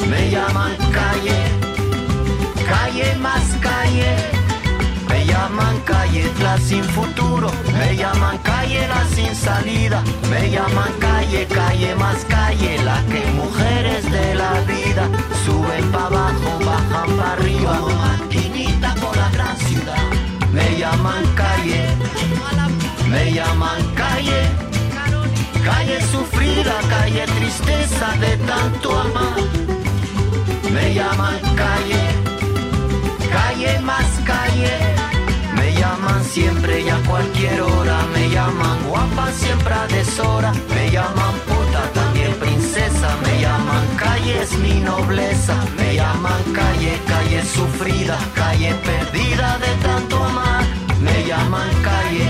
Me 0.09 0.29
llaman 0.31 0.75
calle, 0.91 1.39
calle 2.67 3.15
más 3.15 3.43
calle. 3.61 4.15
Me 5.09 5.25
llaman 5.25 5.79
calle 5.85 6.31
la 6.41 6.57
sin 6.57 6.83
futuro. 6.83 7.49
Me 7.73 7.95
llaman 7.95 8.37
calle 8.39 8.87
la 8.87 9.03
sin 9.15 9.35
salida. 9.35 10.03
Me 10.29 10.49
llaman 10.49 10.93
calle, 10.99 11.47
calle 11.47 11.95
más 11.95 12.23
calle. 12.25 12.77
La 12.83 13.03
que 13.09 13.25
mujeres 13.31 14.09
de 14.11 14.35
la 14.35 14.53
vida 14.61 15.09
suben 15.49 15.91
para 15.91 16.05
abajo, 16.05 16.49
bajan 16.65 17.09
para 17.17 17.33
arriba. 17.33 17.73
Como 17.79 17.95
maquinita 18.05 18.89
por 19.01 19.15
la 19.17 19.29
gran 19.35 19.55
ciudad. 19.67 20.05
Me 20.53 20.67
llaman 20.79 21.23
calle, 21.41 21.83
me 23.11 23.23
llaman 23.37 23.81
calle. 24.01 24.41
Calle 25.69 25.97
sufrida, 26.13 26.75
calle 26.89 27.23
tristeza 27.37 28.07
de 28.23 28.31
tanto 28.51 28.87
amar. 29.05 29.37
Me 30.75 30.93
llaman 30.97 31.39
calle, 31.63 32.03
calle 33.37 33.79
más 33.89 34.09
calle. 34.31 34.73
Me 35.57 35.67
llaman 35.79 36.23
siempre 36.23 36.81
y 36.81 36.89
a 36.89 36.99
cualquier 37.09 37.61
hora. 37.61 37.97
Me 38.13 38.29
llaman 38.29 38.77
guapa 38.87 39.25
siempre 39.41 39.73
a 39.73 39.87
deshora. 39.87 40.51
Me 40.75 40.91
llaman 40.91 41.35
puta 41.45 41.58
es 44.41 44.57
mi 44.59 44.79
nobleza. 44.79 45.55
Me 45.77 45.95
llaman 45.95 46.43
calle, 46.53 46.99
calle 47.07 47.43
sufrida, 47.43 48.17
calle 48.35 48.73
perdida 48.85 49.57
de 49.59 49.71
tanto 49.83 50.23
amar. 50.23 50.63
Me 51.01 51.25
llaman 51.25 51.69
calle, 51.83 52.29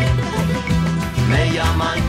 me 1.30 1.52
llaman 1.54 2.00
calle. 2.00 2.09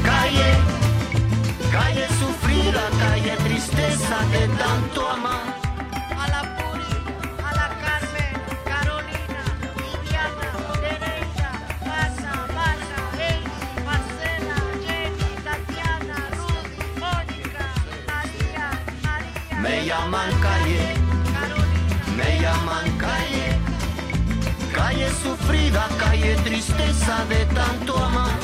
Sufrida, 25.23 25.89
calle 25.99 26.35
tristeza 26.45 27.25
de 27.29 27.45
tanto 27.55 27.97
amar. 27.97 28.39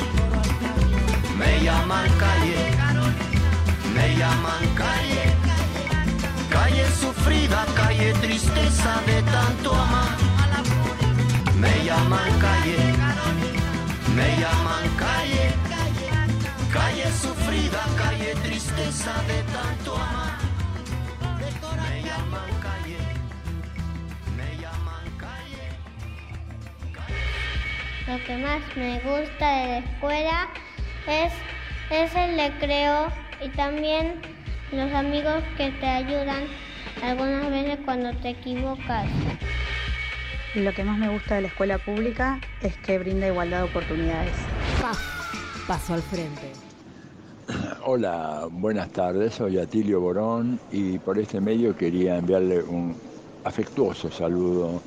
Me 1.38 1.60
llaman 1.64 2.08
calle, 2.18 2.62
me 3.94 4.06
llaman 4.16 4.64
calle. 4.74 5.24
Calle 6.50 6.86
sufrida, 7.00 7.64
calle 7.74 8.12
tristeza 8.14 8.92
de 9.06 9.22
tanto 9.34 9.72
amar. 9.72 10.16
Me 11.60 11.72
llaman 11.84 12.32
calle, 12.44 12.78
me 14.16 14.28
llaman 14.40 14.86
calle. 15.02 15.46
Calle 16.72 17.08
sufrida, 17.22 17.82
calle 17.96 18.34
tristeza 18.44 19.12
de 19.28 19.38
tanto 19.54 19.94
amar. 19.94 20.35
Lo 28.08 28.22
que 28.22 28.36
más 28.36 28.62
me 28.76 29.00
gusta 29.00 29.50
de 29.50 29.66
la 29.66 29.78
escuela 29.78 30.48
es, 31.08 31.32
es 31.90 32.14
el 32.14 32.38
recreo 32.38 33.08
y 33.44 33.48
también 33.48 34.20
los 34.70 34.92
amigos 34.92 35.42
que 35.56 35.72
te 35.72 35.86
ayudan 35.86 36.44
algunas 37.02 37.50
veces 37.50 37.80
cuando 37.84 38.12
te 38.18 38.30
equivocas. 38.30 39.08
Lo 40.54 40.72
que 40.72 40.84
más 40.84 40.98
me 40.98 41.08
gusta 41.08 41.34
de 41.34 41.42
la 41.42 41.48
escuela 41.48 41.78
pública 41.78 42.40
es 42.62 42.76
que 42.76 42.96
brinda 43.00 43.26
igualdad 43.26 43.64
de 43.64 43.70
oportunidades. 43.70 44.34
Paso 45.66 45.94
al 45.94 46.02
frente. 46.02 46.52
Hola, 47.84 48.46
buenas 48.52 48.88
tardes, 48.90 49.34
soy 49.34 49.58
Atilio 49.58 50.00
Borón 50.00 50.60
y 50.70 51.00
por 51.00 51.18
este 51.18 51.40
medio 51.40 51.76
quería 51.76 52.18
enviarle 52.18 52.62
un 52.62 52.96
afectuoso 53.42 54.12
saludo 54.12 54.80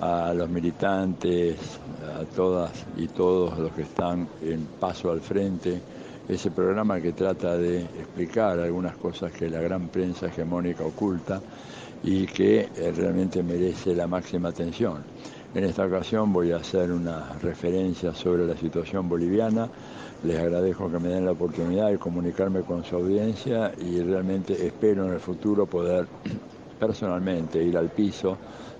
a 0.00 0.32
los 0.34 0.48
militantes, 0.48 1.56
a 2.02 2.24
todas 2.24 2.72
y 2.96 3.08
todos 3.08 3.58
los 3.58 3.72
que 3.72 3.82
están 3.82 4.28
en 4.42 4.66
Paso 4.80 5.10
al 5.10 5.20
Frente, 5.20 5.80
ese 6.28 6.50
programa 6.50 7.00
que 7.00 7.12
trata 7.12 7.56
de 7.56 7.82
explicar 7.82 8.58
algunas 8.58 8.96
cosas 8.96 9.32
que 9.32 9.48
la 9.48 9.60
gran 9.60 9.88
prensa 9.88 10.26
hegemónica 10.26 10.84
oculta 10.84 11.40
y 12.02 12.26
que 12.26 12.68
eh, 12.76 12.92
realmente 12.96 13.42
merece 13.42 13.94
la 13.94 14.06
máxima 14.06 14.48
atención. 14.48 15.02
En 15.54 15.64
esta 15.64 15.86
ocasión 15.86 16.32
voy 16.32 16.50
a 16.52 16.56
hacer 16.56 16.90
una 16.90 17.34
referencia 17.40 18.12
sobre 18.12 18.46
la 18.46 18.56
situación 18.56 19.08
boliviana. 19.08 19.68
Les 20.24 20.38
agradezco 20.38 20.90
que 20.90 20.98
me 20.98 21.08
den 21.08 21.24
la 21.24 21.32
oportunidad 21.32 21.90
de 21.90 21.98
comunicarme 21.98 22.62
con 22.62 22.82
su 22.84 22.96
audiencia 22.96 23.72
y 23.78 24.00
realmente 24.00 24.66
espero 24.66 25.06
en 25.06 25.12
el 25.12 25.20
futuro 25.20 25.66
poder 25.66 26.06
personalmente 26.80 27.62
ir 27.62 27.76
al 27.76 27.90
piso 27.90 28.36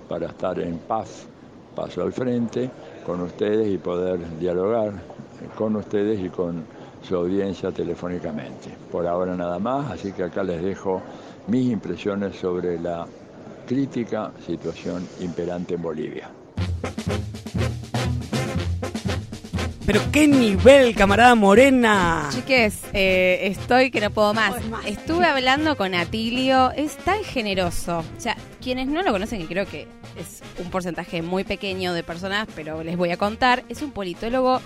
para 0.08 0.26
estar 0.26 0.58
en 0.60 0.78
paz, 0.78 1.26
paso 1.74 2.02
al 2.02 2.12
frente 2.12 2.70
con 3.04 3.20
ustedes 3.20 3.68
y 3.68 3.78
poder 3.78 4.38
dialogar 4.38 4.92
con 5.56 5.76
ustedes 5.76 6.20
y 6.20 6.28
con 6.28 6.64
su 7.02 7.16
audiencia 7.16 7.70
telefónicamente. 7.70 8.70
Por 8.90 9.06
ahora 9.06 9.36
nada 9.36 9.58
más, 9.58 9.90
así 9.92 10.12
que 10.12 10.24
acá 10.24 10.42
les 10.42 10.62
dejo 10.62 11.02
mis 11.48 11.70
impresiones 11.70 12.36
sobre 12.36 12.80
la 12.80 13.06
crítica 13.66 14.32
situación 14.46 15.06
imperante 15.20 15.74
en 15.74 15.82
Bolivia. 15.82 16.30
Pero 19.86 20.00
qué 20.10 20.26
nivel, 20.26 20.94
camarada 20.94 21.34
Morena. 21.34 22.30
Chiques, 22.32 22.80
eh, 22.94 23.40
estoy 23.42 23.90
que 23.90 24.00
no 24.00 24.10
puedo 24.10 24.32
más. 24.32 24.54
Estuve 24.86 25.26
hablando 25.26 25.76
con 25.76 25.94
Atilio, 25.94 26.70
es 26.72 26.96
tan 26.96 27.22
generoso. 27.22 27.98
O 27.98 28.20
sea, 28.20 28.34
quienes 28.62 28.88
no 28.88 29.02
lo 29.02 29.12
conocen, 29.12 29.40
que 29.42 29.46
creo 29.46 29.66
que 29.66 29.86
es 30.16 30.42
un 30.58 30.70
porcentaje 30.70 31.20
muy 31.20 31.44
pequeño 31.44 31.92
de 31.92 32.02
personas, 32.02 32.48
pero 32.54 32.82
les 32.82 32.96
voy 32.96 33.10
a 33.10 33.18
contar, 33.18 33.62
es 33.68 33.82
un 33.82 33.90
politólogo 33.90 34.62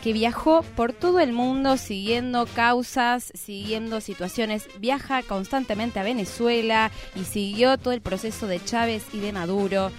que 0.00 0.12
viajó 0.12 0.62
por 0.76 0.92
todo 0.92 1.18
el 1.18 1.32
mundo 1.32 1.76
siguiendo 1.76 2.46
causas, 2.46 3.32
siguiendo 3.34 4.00
situaciones, 4.00 4.68
viaja 4.78 5.22
constantemente 5.22 5.98
a 5.98 6.04
Venezuela 6.04 6.92
y 7.16 7.24
siguió 7.24 7.78
todo 7.78 7.94
el 7.94 8.00
proceso 8.00 8.46
de 8.46 8.62
Chávez 8.62 9.04
y 9.12 9.18
de 9.18 9.32
Maduro. 9.32 9.90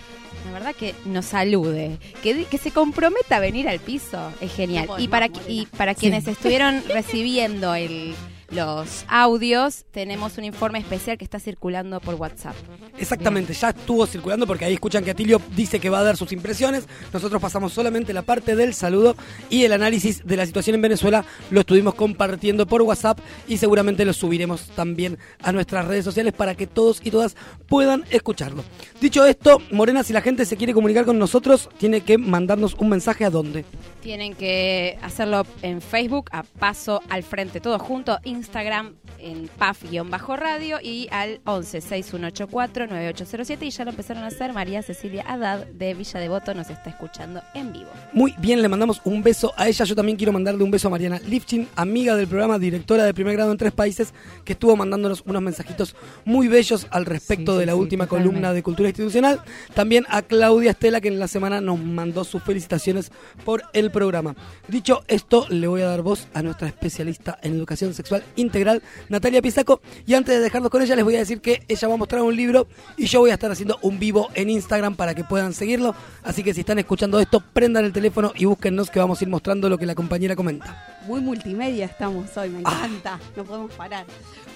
La 0.46 0.52
verdad 0.52 0.76
que 0.76 0.94
nos 1.06 1.26
salude, 1.26 1.98
que, 2.22 2.34
di- 2.34 2.46
que 2.46 2.58
se 2.58 2.72
comprometa 2.72 3.38
a 3.38 3.40
venir 3.40 3.68
al 3.70 3.80
piso, 3.80 4.32
es 4.42 4.54
genial. 4.54 4.88
No 4.88 5.00
y 5.00 5.08
para, 5.08 5.30
y 5.48 5.66
para 5.78 5.96
quienes 5.96 6.28
estuvieron 6.28 6.84
recibiendo 6.90 7.74
el, 7.76 8.14
los 8.54 9.06
audios, 9.08 9.86
tenemos 9.92 10.38
un 10.38 10.44
informe 10.44 10.80
especial 10.80 11.18
que 11.18 11.24
está 11.24 11.40
circulando 11.40 12.00
por 12.00 12.16
WhatsApp. 12.16 12.56
Exactamente, 12.98 13.54
ya 13.54 13.70
estuvo 13.70 14.06
circulando 14.06 14.46
porque 14.46 14.66
ahí 14.66 14.74
escuchan 14.74 15.04
que 15.04 15.12
Atilio 15.12 15.42
dice 15.56 15.80
que 15.80 15.90
va 15.90 16.00
a 16.00 16.04
dar 16.04 16.18
sus 16.18 16.32
impresiones. 16.32 16.88
Nosotros 17.12 17.42
pasamos 17.42 17.74
solamente 17.74 18.14
la 18.14 18.22
parte 18.22 18.56
del 18.56 18.74
saludo 18.74 19.16
y 19.50 19.64
el 19.64 19.74
análisis 19.74 20.26
de 20.26 20.38
la 20.38 20.46
situación 20.46 20.76
en 20.76 20.82
Venezuela 20.82 21.26
lo 21.50 21.62
estuvimos 21.62 21.96
compartiendo 21.96 22.66
por 22.68 22.82
WhatsApp 22.82 23.20
y 23.48 23.58
seguramente 23.58 24.06
lo 24.06 24.14
subiremos 24.14 24.68
también 24.76 25.18
a 25.42 25.52
nuestras 25.52 25.88
redes 25.88 26.06
sociales 26.06 26.34
para 26.34 26.56
que 26.56 26.68
todos 26.68 27.02
y 27.04 27.12
todas 27.12 27.36
puedan 27.68 28.06
escucharlo. 28.10 28.64
Dicho 29.02 29.26
esto, 29.26 29.62
Morena, 29.72 30.04
si 30.04 30.14
la 30.14 30.22
gente 30.22 30.46
se 30.46 30.58
quiere 30.58 30.74
comunicar 30.74 31.06
con 31.06 31.18
nosotros, 31.18 31.70
tiene 31.78 32.02
que 32.02 32.18
mandarnos 32.18 32.76
un 32.76 32.90
mensaje 32.90 33.26
a 33.26 33.30
dónde. 33.30 33.66
Tienen 34.02 34.36
que 34.36 34.98
hacerlo 35.02 35.46
en 35.62 35.82
Facebook, 35.82 36.30
a 36.32 36.44
Paso 36.44 37.02
al 37.10 37.24
Frente, 37.24 37.60
todo 37.60 37.80
junto, 37.80 38.20
Instagram 38.24 38.43
Instagram 38.44 38.96
en 39.24 39.48
PAF-radio 39.58 40.78
y 40.82 41.08
al 41.12 41.40
11 41.46 41.82
6184 41.82 42.88
9807 42.88 43.66
y 43.66 43.70
ya 43.72 43.84
lo 43.86 43.92
empezaron 43.92 44.24
a 44.24 44.28
hacer. 44.28 44.54
María 44.54 44.82
Cecilia 44.84 45.24
Haddad 45.28 45.66
de 45.68 45.94
Villa 45.94 46.20
Devoto 46.20 46.54
nos 46.54 46.70
está 46.70 46.90
escuchando 46.90 47.42
en 47.54 47.74
vivo. 47.74 47.90
Muy 48.14 48.36
bien, 48.38 48.62
le 48.62 48.68
mandamos 48.70 49.02
un 49.04 49.24
beso 49.24 49.54
a 49.58 49.68
ella. 49.68 49.86
Yo 49.86 49.96
también 49.96 50.18
quiero 50.18 50.32
mandarle 50.34 50.64
un 50.64 50.72
beso 50.72 50.88
a 50.88 50.92
Mariana 50.92 51.20
Lifchin, 51.26 51.68
amiga 51.76 52.16
del 52.16 52.28
programa, 52.28 52.60
directora 52.60 53.04
de 53.06 53.14
primer 53.14 53.36
grado 53.36 53.52
en 53.52 53.58
tres 53.58 53.72
países, 53.72 54.14
que 54.44 54.54
estuvo 54.54 54.76
mandándonos 54.76 55.24
unos 55.26 55.42
mensajitos 55.42 55.96
muy 56.26 56.48
bellos 56.48 56.88
al 56.92 57.06
respecto 57.06 57.54
Sí, 57.54 57.58
sí, 57.58 57.60
de 57.62 57.66
la 57.66 57.74
sí, 57.74 57.80
última 57.80 58.06
totalmente. 58.06 58.30
columna 58.30 58.54
de 58.54 58.64
Cultura 58.64 58.90
Institucional. 58.90 59.42
También 59.74 60.06
a 60.10 60.22
Claudia 60.22 60.72
Estela, 60.72 61.02
que 61.02 61.08
en 61.08 61.20
la 61.20 61.28
semana 61.28 61.62
nos 61.62 61.80
mandó 61.80 62.24
sus 62.24 62.44
felicitaciones 62.44 63.12
por 63.46 63.64
el 63.74 63.92
programa. 63.92 64.36
Dicho 64.68 65.04
esto, 65.08 65.48
le 65.50 65.68
voy 65.68 65.82
a 65.82 65.88
dar 65.88 66.02
voz 66.02 66.28
a 66.34 66.42
nuestra 66.42 66.68
especialista 66.68 67.40
en 67.42 67.54
educación 67.54 67.94
sexual 67.94 68.24
integral, 68.36 68.82
Natalia 69.14 69.42
Pisaco. 69.42 69.80
Y 70.06 70.14
antes 70.16 70.36
de 70.36 70.42
dejarnos 70.42 70.70
con 70.70 70.82
ella, 70.82 70.96
les 70.96 71.06
voy 71.06 71.16
a 71.16 71.20
decir 71.20 71.40
que 71.40 71.64
ella 71.68 71.88
va 71.88 71.94
a 71.94 71.98
mostrar 71.98 72.22
un 72.24 72.36
libro 72.36 72.68
y 72.98 73.06
yo 73.06 73.20
voy 73.22 73.30
a 73.32 73.36
estar 73.36 73.50
haciendo 73.52 73.78
un 73.82 74.00
vivo 74.00 74.30
en 74.34 74.50
Instagram 74.50 74.96
para 74.96 75.14
que 75.16 75.24
puedan 75.24 75.54
seguirlo. 75.54 75.96
Así 76.24 76.44
que 76.44 76.54
si 76.54 76.62
están 76.62 76.80
escuchando 76.80 77.20
esto, 77.20 77.40
prendan 77.54 77.86
el 77.86 77.94
teléfono 77.94 78.34
y 78.36 78.46
búsquennos 78.46 78.90
que 78.90 79.00
vamos 79.00 79.22
a 79.22 79.24
ir 79.24 79.30
mostrando 79.30 79.70
lo 79.70 79.78
que 79.78 79.86
la 79.86 79.96
compañera 79.96 80.36
comenta. 80.36 81.02
Muy 81.08 81.22
multimedia 81.22 81.86
estamos 81.86 82.36
hoy, 82.38 82.50
me 82.50 82.62
Ah. 82.66 82.72
encanta, 82.86 83.20
no 83.36 83.44
podemos 83.44 83.72
parar. 83.74 84.06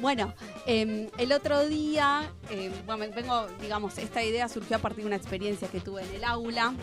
Bueno, 0.01 0.33
eh, 0.65 1.09
el 1.17 1.31
otro 1.33 1.67
día, 1.67 2.29
eh, 2.49 2.71
bueno, 2.85 3.05
vengo, 3.15 3.47
digamos, 3.61 3.97
esta 3.97 4.23
idea 4.23 4.47
surgió 4.49 4.77
a 4.77 4.79
partir 4.79 5.03
de 5.03 5.07
una 5.07 5.15
experiencia 5.17 5.67
que 5.67 5.79
tuve 5.79 6.03
en 6.03 6.15
el 6.15 6.23
aula. 6.23 6.73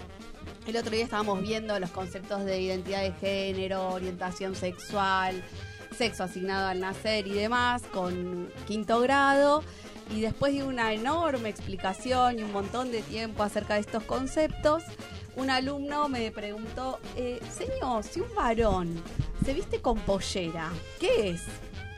El 0.66 0.76
otro 0.76 0.90
día 0.90 1.04
estábamos 1.04 1.40
viendo 1.42 1.78
los 1.78 1.90
conceptos 1.90 2.44
de 2.44 2.60
identidad 2.60 3.02
de 3.02 3.12
género, 3.12 3.88
orientación 3.88 4.54
sexual, 4.54 5.42
sexo 5.94 6.24
asignado 6.24 6.68
al 6.68 6.80
nacer 6.80 7.26
y 7.26 7.32
demás 7.32 7.82
con 7.92 8.50
quinto 8.66 9.00
grado. 9.00 9.62
Y 10.14 10.20
después 10.20 10.52
de 10.52 10.62
una 10.64 10.92
enorme 10.92 11.48
explicación 11.48 12.38
y 12.38 12.42
un 12.42 12.52
montón 12.52 12.92
de 12.92 13.00
tiempo 13.00 13.42
acerca 13.42 13.74
de 13.74 13.80
estos 13.80 14.02
conceptos, 14.02 14.82
un 15.36 15.50
alumno 15.50 16.08
me 16.08 16.30
preguntó, 16.30 17.00
eh, 17.16 17.40
señor, 17.50 18.04
si 18.04 18.20
un 18.20 18.34
varón 18.34 19.02
se 19.44 19.54
viste 19.54 19.80
con 19.80 19.98
pollera, 20.00 20.70
¿qué 21.00 21.30
es? 21.30 21.42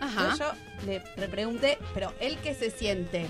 Ajá. 0.00 0.30
Entonces 0.32 0.46
yo 0.85 0.87
le, 1.20 1.28
pregunté, 1.28 1.78
pero 1.94 2.12
él 2.20 2.38
qué 2.42 2.54
se 2.54 2.70
siente? 2.70 3.26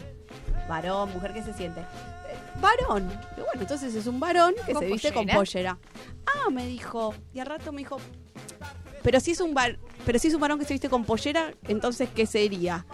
Varón, 0.68 1.11
mujer, 1.12 1.33
¿qué 1.33 1.42
se 1.42 1.55
siente? 1.55 1.81
"Eh, 1.81 2.61
varón. 2.61 3.09
Y 3.37 3.40
bueno, 3.40 3.62
entonces 3.62 3.94
es 3.94 4.07
un 4.07 4.20
varón 4.20 4.55
que 4.66 4.72
¿Con 4.72 4.83
se 4.83 4.88
viste 4.88 5.12
con 5.12 5.26
pollera. 5.26 5.79
Ah, 6.26 6.50
me 6.50 6.66
dijo. 6.66 7.14
Y 7.33 7.40
al 7.40 7.46
rato 7.46 7.72
me 7.72 7.79
dijo, 7.79 7.98
pero 9.03 9.20
si 9.20 9.33
es 9.33 9.40
un 9.40 9.55
var- 9.55 9.79
pero 10.05 10.18
si 10.18 10.29
es 10.29 10.35
un 10.35 10.40
varón 10.40 10.59
que 10.59 10.64
se 10.64 10.75
viste 10.75 10.88
con 10.88 11.05
pollera, 11.05 11.53
entonces 11.68 12.09
¿qué 12.14 12.27
sería? 12.27 12.85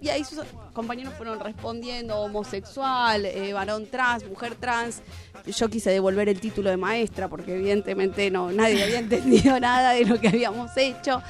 Y 0.00 0.10
ahí 0.10 0.22
sus 0.24 0.40
compañeros 0.74 1.14
fueron 1.14 1.40
respondiendo 1.40 2.18
homosexual, 2.18 3.24
eh, 3.24 3.52
varón 3.54 3.86
trans, 3.86 4.26
mujer 4.28 4.54
trans. 4.54 5.00
Yo 5.46 5.68
quise 5.70 5.90
devolver 5.90 6.28
el 6.28 6.40
título 6.40 6.68
de 6.68 6.76
maestra 6.76 7.28
porque 7.28 7.54
evidentemente 7.54 8.30
no 8.30 8.50
nadie 8.52 8.82
había 8.82 8.98
entendido 9.00 9.58
nada 9.60 9.92
de 9.92 10.04
lo 10.04 10.20
que 10.20 10.28
habíamos 10.28 10.70
hecho. 10.76 11.22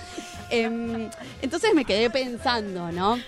Em, 0.50 1.08
entonces 1.40 1.72
me 1.74 1.84
quedé 1.84 2.10
pensando, 2.10 2.90
¿no? 2.90 3.18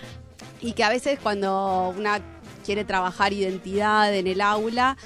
Y 0.59 0.73
que 0.73 0.83
a 0.83 0.89
veces 0.89 1.17
cuando 1.21 1.93
una 1.97 2.19
quiere 2.65 2.83
trabajar 2.83 3.31
identidad 3.31 4.13
en 4.13 4.27
el 4.27 4.41
aula, 4.41 4.97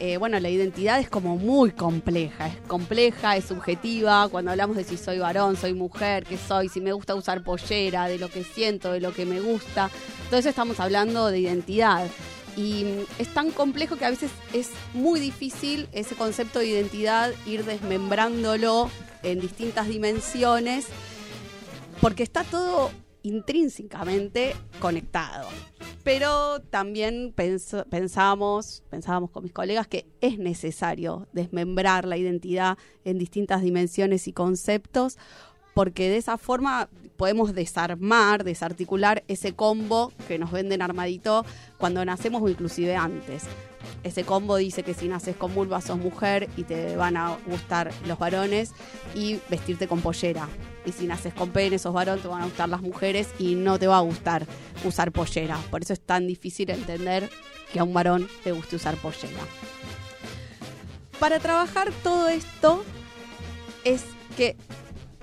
eh, 0.00 0.16
bueno, 0.16 0.40
la 0.40 0.48
identidad 0.48 0.98
es 0.98 1.10
como 1.10 1.36
muy 1.36 1.72
compleja, 1.72 2.48
es 2.48 2.56
compleja, 2.66 3.36
es 3.36 3.44
subjetiva, 3.44 4.28
cuando 4.30 4.50
hablamos 4.50 4.76
de 4.76 4.84
si 4.84 4.96
soy 4.96 5.18
varón, 5.18 5.56
soy 5.56 5.74
mujer, 5.74 6.24
qué 6.24 6.38
soy, 6.38 6.70
si 6.70 6.80
me 6.80 6.92
gusta 6.92 7.14
usar 7.14 7.44
pollera, 7.44 8.08
de 8.08 8.18
lo 8.18 8.30
que 8.30 8.42
siento, 8.42 8.92
de 8.92 9.00
lo 9.00 9.12
que 9.12 9.26
me 9.26 9.40
gusta, 9.40 9.90
entonces 10.24 10.46
estamos 10.46 10.80
hablando 10.80 11.26
de 11.26 11.40
identidad. 11.40 12.06
Y 12.56 12.84
mm, 12.84 13.20
es 13.20 13.28
tan 13.28 13.50
complejo 13.50 13.96
que 13.96 14.06
a 14.06 14.10
veces 14.10 14.30
es 14.54 14.70
muy 14.94 15.20
difícil 15.20 15.86
ese 15.92 16.14
concepto 16.14 16.60
de 16.60 16.68
identidad 16.68 17.32
ir 17.46 17.64
desmembrándolo 17.64 18.90
en 19.22 19.38
distintas 19.38 19.86
dimensiones 19.86 20.86
porque 22.00 22.22
está 22.22 22.42
todo 22.44 22.90
intrínsecamente 23.22 24.54
conectado. 24.80 25.48
Pero 26.02 26.60
también 26.60 27.34
pens- 27.36 27.84
pensamos, 27.90 28.82
pensábamos 28.90 29.30
con 29.30 29.42
mis 29.42 29.52
colegas 29.52 29.86
que 29.86 30.06
es 30.20 30.38
necesario 30.38 31.26
desmembrar 31.32 32.06
la 32.06 32.16
identidad 32.16 32.78
en 33.04 33.18
distintas 33.18 33.62
dimensiones 33.62 34.26
y 34.26 34.32
conceptos, 34.32 35.18
porque 35.74 36.08
de 36.08 36.16
esa 36.16 36.38
forma 36.38 36.88
podemos 37.16 37.54
desarmar, 37.54 38.44
desarticular 38.44 39.22
ese 39.28 39.52
combo 39.54 40.12
que 40.26 40.38
nos 40.38 40.50
venden 40.50 40.82
armadito 40.82 41.44
cuando 41.78 42.04
nacemos 42.04 42.42
o 42.42 42.48
inclusive 42.48 42.96
antes. 42.96 43.44
Ese 44.02 44.24
combo 44.24 44.56
dice 44.56 44.82
que 44.82 44.94
si 44.94 45.08
naces 45.08 45.36
con 45.36 45.54
vulva 45.54 45.80
sos 45.80 45.98
mujer 45.98 46.48
y 46.56 46.64
te 46.64 46.96
van 46.96 47.16
a 47.16 47.36
gustar 47.46 47.92
los 48.06 48.18
varones 48.18 48.72
y 49.14 49.38
vestirte 49.48 49.86
con 49.88 50.00
pollera. 50.00 50.48
Y 50.86 50.92
si 50.92 51.06
naces 51.06 51.34
con 51.34 51.50
pene 51.50 51.78
sos 51.78 51.92
varón 51.92 52.18
te 52.20 52.28
van 52.28 52.42
a 52.42 52.44
gustar 52.46 52.68
las 52.68 52.80
mujeres 52.80 53.28
y 53.38 53.54
no 53.54 53.78
te 53.78 53.86
va 53.86 53.98
a 53.98 54.00
gustar 54.00 54.46
usar 54.84 55.12
pollera. 55.12 55.58
Por 55.70 55.82
eso 55.82 55.92
es 55.92 56.00
tan 56.00 56.26
difícil 56.26 56.70
entender 56.70 57.28
que 57.72 57.78
a 57.80 57.84
un 57.84 57.92
varón 57.92 58.28
le 58.44 58.52
guste 58.52 58.76
usar 58.76 58.96
pollera. 58.96 59.40
Para 61.18 61.38
trabajar 61.38 61.92
todo 62.02 62.28
esto 62.28 62.82
es 63.84 64.04
que 64.36 64.56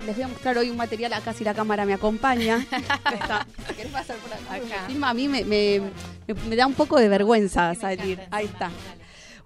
les 0.06 0.14
voy 0.14 0.24
a 0.24 0.28
mostrar 0.28 0.56
hoy 0.56 0.70
un 0.70 0.76
material 0.76 1.12
acá 1.12 1.32
si 1.32 1.42
la 1.42 1.54
cámara 1.54 1.84
me 1.84 1.94
acompaña. 1.94 2.64
Está. 3.12 3.44
¿Querés 3.76 3.90
pasar 3.92 4.16
por 4.18 4.32
acá? 4.32 4.54
Acá. 4.54 4.86
Filma, 4.86 5.10
a 5.10 5.14
mí 5.14 5.26
me, 5.26 5.44
me- 5.44 5.82
me- 6.28 6.34
me 6.50 6.56
da 6.56 6.66
un 6.66 6.74
poco 6.74 6.98
de 6.98 7.08
vergüenza 7.08 7.74
salir. 7.74 8.20
Ahí 8.30 8.46
está. 8.46 8.70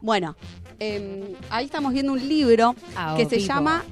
Bueno, 0.01 0.37
eh, 0.81 1.37
ahí 1.51 1.65
estamos 1.67 1.93
viendo 1.93 2.13
un 2.13 2.29
libro 2.29 2.75
A 2.97 3.15
que 3.17 3.25
se 3.27 3.37
vivo. 3.37 3.49
llama 3.49 3.85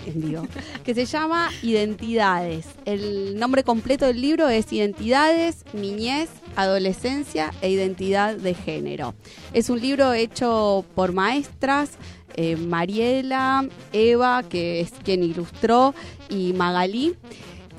que 0.84 0.94
se 0.94 1.04
llama 1.04 1.50
Identidades. 1.62 2.66
El 2.86 3.38
nombre 3.38 3.64
completo 3.64 4.06
del 4.06 4.20
libro 4.20 4.48
es 4.48 4.72
Identidades, 4.72 5.64
Niñez, 5.74 6.30
Adolescencia 6.56 7.52
e 7.60 7.70
Identidad 7.70 8.36
de 8.36 8.54
Género. 8.54 9.14
Es 9.52 9.68
un 9.68 9.78
libro 9.80 10.14
hecho 10.14 10.86
por 10.94 11.12
maestras, 11.12 11.90
eh, 12.34 12.56
Mariela, 12.56 13.68
Eva, 13.92 14.42
que 14.48 14.80
es 14.80 14.92
quien 15.04 15.22
ilustró, 15.22 15.94
y 16.30 16.54
Magalí. 16.54 17.14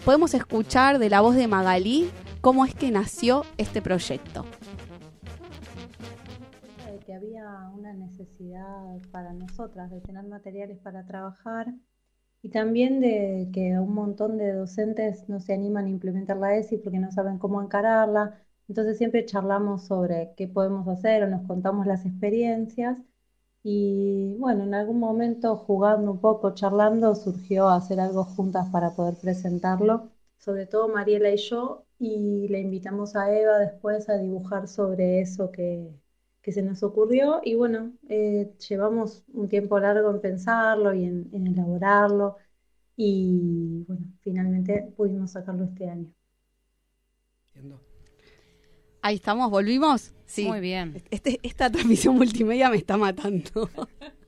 Podemos 0.05 0.33
escuchar 0.35 0.99
de 0.99 1.09
la 1.09 1.21
voz 1.21 1.35
de 1.35 1.47
Magalí 1.47 2.09
cómo 2.41 2.65
es 2.65 2.73
que 2.75 2.91
nació 2.91 3.43
este 3.57 3.81
proyecto. 3.81 4.45
de 6.91 6.99
que 7.05 7.13
había 7.13 7.69
una 7.77 7.93
necesidad 7.93 8.97
para 9.11 9.33
nosotras 9.33 9.91
de 9.91 10.01
tener 10.01 10.25
materiales 10.25 10.79
para 10.79 11.05
trabajar 11.05 11.73
y 12.41 12.49
también 12.49 12.99
de 12.99 13.49
que 13.53 13.79
un 13.79 13.93
montón 13.93 14.37
de 14.37 14.53
docentes 14.53 15.29
no 15.29 15.39
se 15.39 15.53
animan 15.53 15.85
a 15.85 15.89
implementar 15.89 16.37
la 16.37 16.55
ESI 16.57 16.77
porque 16.77 16.99
no 16.99 17.11
saben 17.11 17.37
cómo 17.37 17.61
encararla. 17.61 18.39
Entonces 18.67 18.97
siempre 18.97 19.25
charlamos 19.25 19.83
sobre 19.85 20.33
qué 20.35 20.47
podemos 20.47 20.87
hacer 20.87 21.23
o 21.23 21.27
nos 21.27 21.45
contamos 21.47 21.85
las 21.85 22.05
experiencias 22.05 22.97
y 23.63 24.35
bueno, 24.39 24.63
en 24.63 24.73
algún 24.73 24.99
momento 24.99 25.55
jugando 25.55 26.11
un 26.11 26.19
poco, 26.19 26.53
charlando, 26.55 27.13
surgió 27.15 27.69
hacer 27.69 27.99
algo 27.99 28.23
juntas 28.23 28.67
para 28.71 28.91
poder 28.95 29.15
presentarlo, 29.17 30.09
sobre 30.41 30.67
todo 30.67 30.89
Mariela 30.89 31.31
y 31.31 31.37
yo, 31.37 31.85
y 31.99 32.47
le 32.49 32.59
invitamos 32.61 33.15
a 33.17 33.33
Eva 33.37 33.59
después 33.59 34.09
a 34.09 34.19
dibujar 34.19 34.67
sobre 34.69 35.21
eso 35.21 35.51
que, 35.51 35.89
que 36.43 36.51
se 36.53 36.63
nos 36.63 36.83
ocurrió 36.83 37.41
y 37.45 37.55
bueno, 37.55 37.93
eh, 38.09 38.53
llevamos 38.69 39.23
un 39.33 39.49
tiempo 39.49 39.79
largo 39.79 40.11
en 40.11 40.21
pensarlo 40.21 40.93
y 40.95 41.05
en, 41.05 41.29
en 41.33 41.47
elaborarlo 41.47 42.37
y 42.97 43.85
bueno, 43.87 44.05
finalmente 44.21 44.93
pudimos 44.97 45.31
sacarlo 45.33 45.65
este 45.65 45.89
año. 45.89 46.13
Ahí 49.01 49.15
estamos, 49.15 49.49
¿volvimos? 49.49 50.13
Sí. 50.25 50.45
Muy 50.47 50.59
bien. 50.59 51.03
Este- 51.09 51.39
esta 51.43 51.69
transmisión 51.71 52.15
multimedia 52.15 52.69
me 52.69 52.77
está 52.77 52.97
matando. 52.97 53.69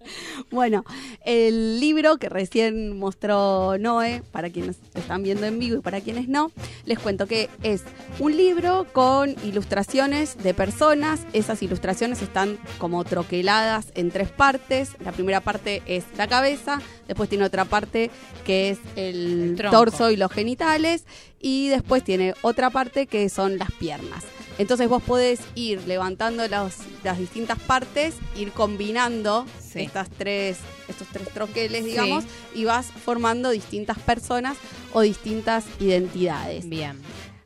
bueno, 0.51 0.85
el 1.25 1.79
libro 1.79 2.17
que 2.17 2.29
recién 2.29 2.97
mostró 2.97 3.77
Noé, 3.77 4.23
para 4.31 4.49
quienes 4.49 4.77
están 4.93 5.23
viendo 5.23 5.45
en 5.45 5.59
vivo 5.59 5.77
y 5.77 5.81
para 5.81 6.01
quienes 6.01 6.27
no, 6.27 6.51
les 6.85 6.99
cuento 6.99 7.27
que 7.27 7.49
es 7.63 7.83
un 8.19 8.35
libro 8.35 8.85
con 8.93 9.35
ilustraciones 9.43 10.37
de 10.41 10.53
personas. 10.53 11.21
Esas 11.33 11.61
ilustraciones 11.63 12.21
están 12.21 12.57
como 12.77 13.03
troqueladas 13.03 13.87
en 13.95 14.11
tres 14.11 14.29
partes. 14.29 14.91
La 15.03 15.11
primera 15.11 15.41
parte 15.41 15.81
es 15.85 16.03
la 16.17 16.27
cabeza, 16.27 16.81
después 17.07 17.29
tiene 17.29 17.45
otra 17.45 17.65
parte 17.65 18.11
que 18.45 18.69
es 18.71 18.79
el, 18.95 19.55
torso 19.71 20.11
y 20.11 20.17
los 20.17 20.31
genitales, 20.31 21.05
y 21.39 21.69
después 21.69 22.03
tiene 22.03 22.33
otra 22.41 22.69
parte 22.69 23.07
que 23.07 23.29
son 23.29 23.57
las 23.57 23.71
piernas. 23.71 24.23
Entonces 24.59 24.87
vos 24.87 25.01
podés 25.01 25.39
ir 25.55 25.81
levantando 25.87 26.47
las, 26.47 26.77
las 27.03 27.17
distintas 27.17 27.57
partes, 27.59 28.15
ir 28.35 28.51
combinando 28.51 29.45
Sí. 29.59 29.81
estas 29.81 30.09
tres, 30.11 30.59
estos 30.87 31.07
tres 31.11 31.29
troqueles, 31.29 31.83
Sí. 31.83 31.89
digamos, 31.91 32.23
y 32.53 32.65
vas 32.65 32.85
formando 32.85 33.49
distintas 33.49 33.97
personas 33.97 34.55
o 34.93 35.01
distintas 35.01 35.65
identidades. 35.79 36.69
Bien. 36.69 36.99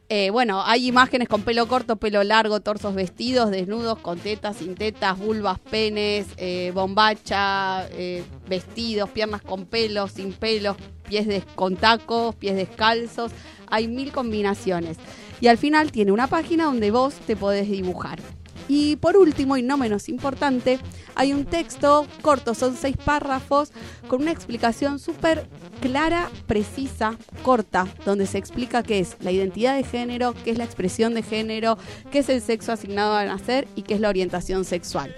Eh, 0.10 0.30
bueno, 0.30 0.64
hay 0.66 0.88
imágenes 0.88 1.28
con 1.28 1.42
pelo 1.42 1.68
corto, 1.68 1.98
pelo 1.98 2.24
largo, 2.24 2.62
torsos 2.62 2.96
vestidos, 2.96 3.52
desnudos, 3.52 4.00
con 4.00 4.20
tetas, 4.20 4.58
sin 4.58 4.76
tetas, 4.76 5.18
vulvas, 5.18 5.60
penes, 5.60 6.28
eh, 6.38 6.72
bombacha, 6.74 7.88
eh, 7.92 8.24
vestidos, 8.48 9.10
piernas 9.10 9.42
con 9.42 9.66
pelos, 9.66 10.12
sin 10.14 10.32
pelos, 10.34 10.78
pies 11.10 11.28
de- 11.28 11.44
con 11.56 11.76
tacos, 11.76 12.36
pies 12.36 12.56
descalzos. 12.56 13.32
Hay 13.70 13.88
mil 13.90 14.12
combinaciones. 14.14 14.98
Y 15.42 15.48
al 15.48 15.58
final 15.58 15.92
tiene 15.92 16.12
una 16.12 16.28
página 16.28 16.66
donde 16.66 16.92
vos 16.92 17.14
te 17.26 17.36
podés 17.36 17.70
dibujar. 17.70 18.20
Y 18.68 18.98
por 18.98 19.16
último, 19.16 19.56
y 19.56 19.64
no 19.64 19.78
menos 19.78 20.10
importante, 20.10 20.80
hay 21.16 21.32
un 21.32 21.46
texto 21.46 22.06
corto, 22.22 22.54
son 22.54 22.76
seis 22.76 22.98
párrafos, 22.98 23.72
con 24.08 24.22
una 24.22 24.32
explicación 24.32 25.00
súper 25.00 25.48
clara, 25.82 26.30
precisa, 26.48 27.16
corta, 27.44 27.88
donde 28.06 28.26
se 28.26 28.38
explica 28.38 28.84
qué 28.84 29.00
es 29.00 29.16
la 29.22 29.32
identidad 29.32 29.76
de 29.76 29.84
género, 29.84 30.34
qué 30.44 30.52
es 30.52 30.58
la 30.58 30.66
expresión 30.66 31.14
de 31.14 31.24
género, 31.24 31.78
qué 32.12 32.20
es 32.20 32.30
el 32.30 32.42
sexo 32.42 32.74
asignado 32.74 33.16
a 33.16 33.26
nacer 33.26 33.68
y 33.76 33.84
qué 33.84 33.94
es 33.94 34.02
la 34.02 34.10
orientación 34.10 34.66
sexual. 34.66 35.16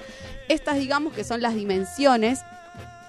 Estas, 0.48 0.78
digamos, 0.78 1.14
que 1.14 1.24
son 1.24 1.42
las 1.42 1.56
dimensiones 1.56 2.42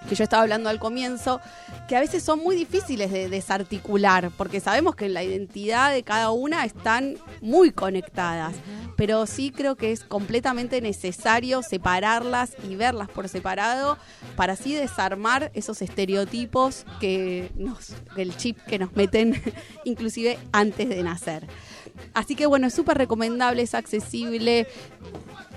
que 0.08 0.14
yo 0.14 0.24
estaba 0.24 0.42
hablando 0.42 0.68
al 0.68 0.78
comienzo, 0.78 1.40
que 1.88 1.96
a 1.96 2.00
veces 2.00 2.22
son 2.22 2.40
muy 2.40 2.56
difíciles 2.56 3.10
de 3.12 3.28
desarticular, 3.28 4.30
porque 4.36 4.60
sabemos 4.60 4.94
que 4.94 5.06
en 5.06 5.14
la 5.14 5.22
identidad 5.22 5.92
de 5.92 6.02
cada 6.02 6.30
una 6.30 6.64
están 6.64 7.16
muy 7.40 7.70
conectadas, 7.70 8.54
pero 8.96 9.26
sí 9.26 9.50
creo 9.50 9.76
que 9.76 9.92
es 9.92 10.04
completamente 10.04 10.80
necesario 10.80 11.62
separarlas 11.62 12.56
y 12.68 12.76
verlas 12.76 13.08
por 13.08 13.28
separado 13.28 13.98
para 14.36 14.54
así 14.54 14.74
desarmar 14.74 15.50
esos 15.54 15.82
estereotipos 15.82 16.84
que 17.00 17.50
nos, 17.54 17.92
el 18.16 18.36
chip 18.36 18.58
que 18.66 18.78
nos 18.78 18.94
meten 18.94 19.40
inclusive 19.84 20.38
antes 20.52 20.88
de 20.88 21.02
nacer. 21.02 21.46
Así 22.14 22.34
que 22.34 22.46
bueno, 22.46 22.66
es 22.66 22.74
súper 22.74 22.98
recomendable, 22.98 23.62
es 23.62 23.74
accesible, 23.74 24.66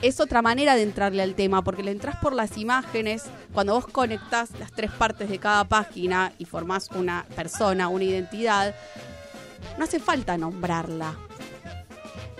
es 0.01 0.19
otra 0.19 0.41
manera 0.41 0.75
de 0.75 0.83
entrarle 0.83 1.23
al 1.23 1.35
tema, 1.35 1.63
porque 1.63 1.83
le 1.83 1.91
entras 1.91 2.17
por 2.17 2.33
las 2.33 2.57
imágenes, 2.57 3.23
cuando 3.53 3.73
vos 3.73 3.87
conectás 3.87 4.51
las 4.59 4.71
tres 4.71 4.91
partes 4.91 5.29
de 5.29 5.39
cada 5.39 5.63
página 5.63 6.33
y 6.37 6.45
formás 6.45 6.89
una 6.91 7.25
persona, 7.35 7.87
una 7.87 8.03
identidad, 8.03 8.75
no 9.77 9.85
hace 9.85 9.99
falta 9.99 10.37
nombrarla. 10.37 11.15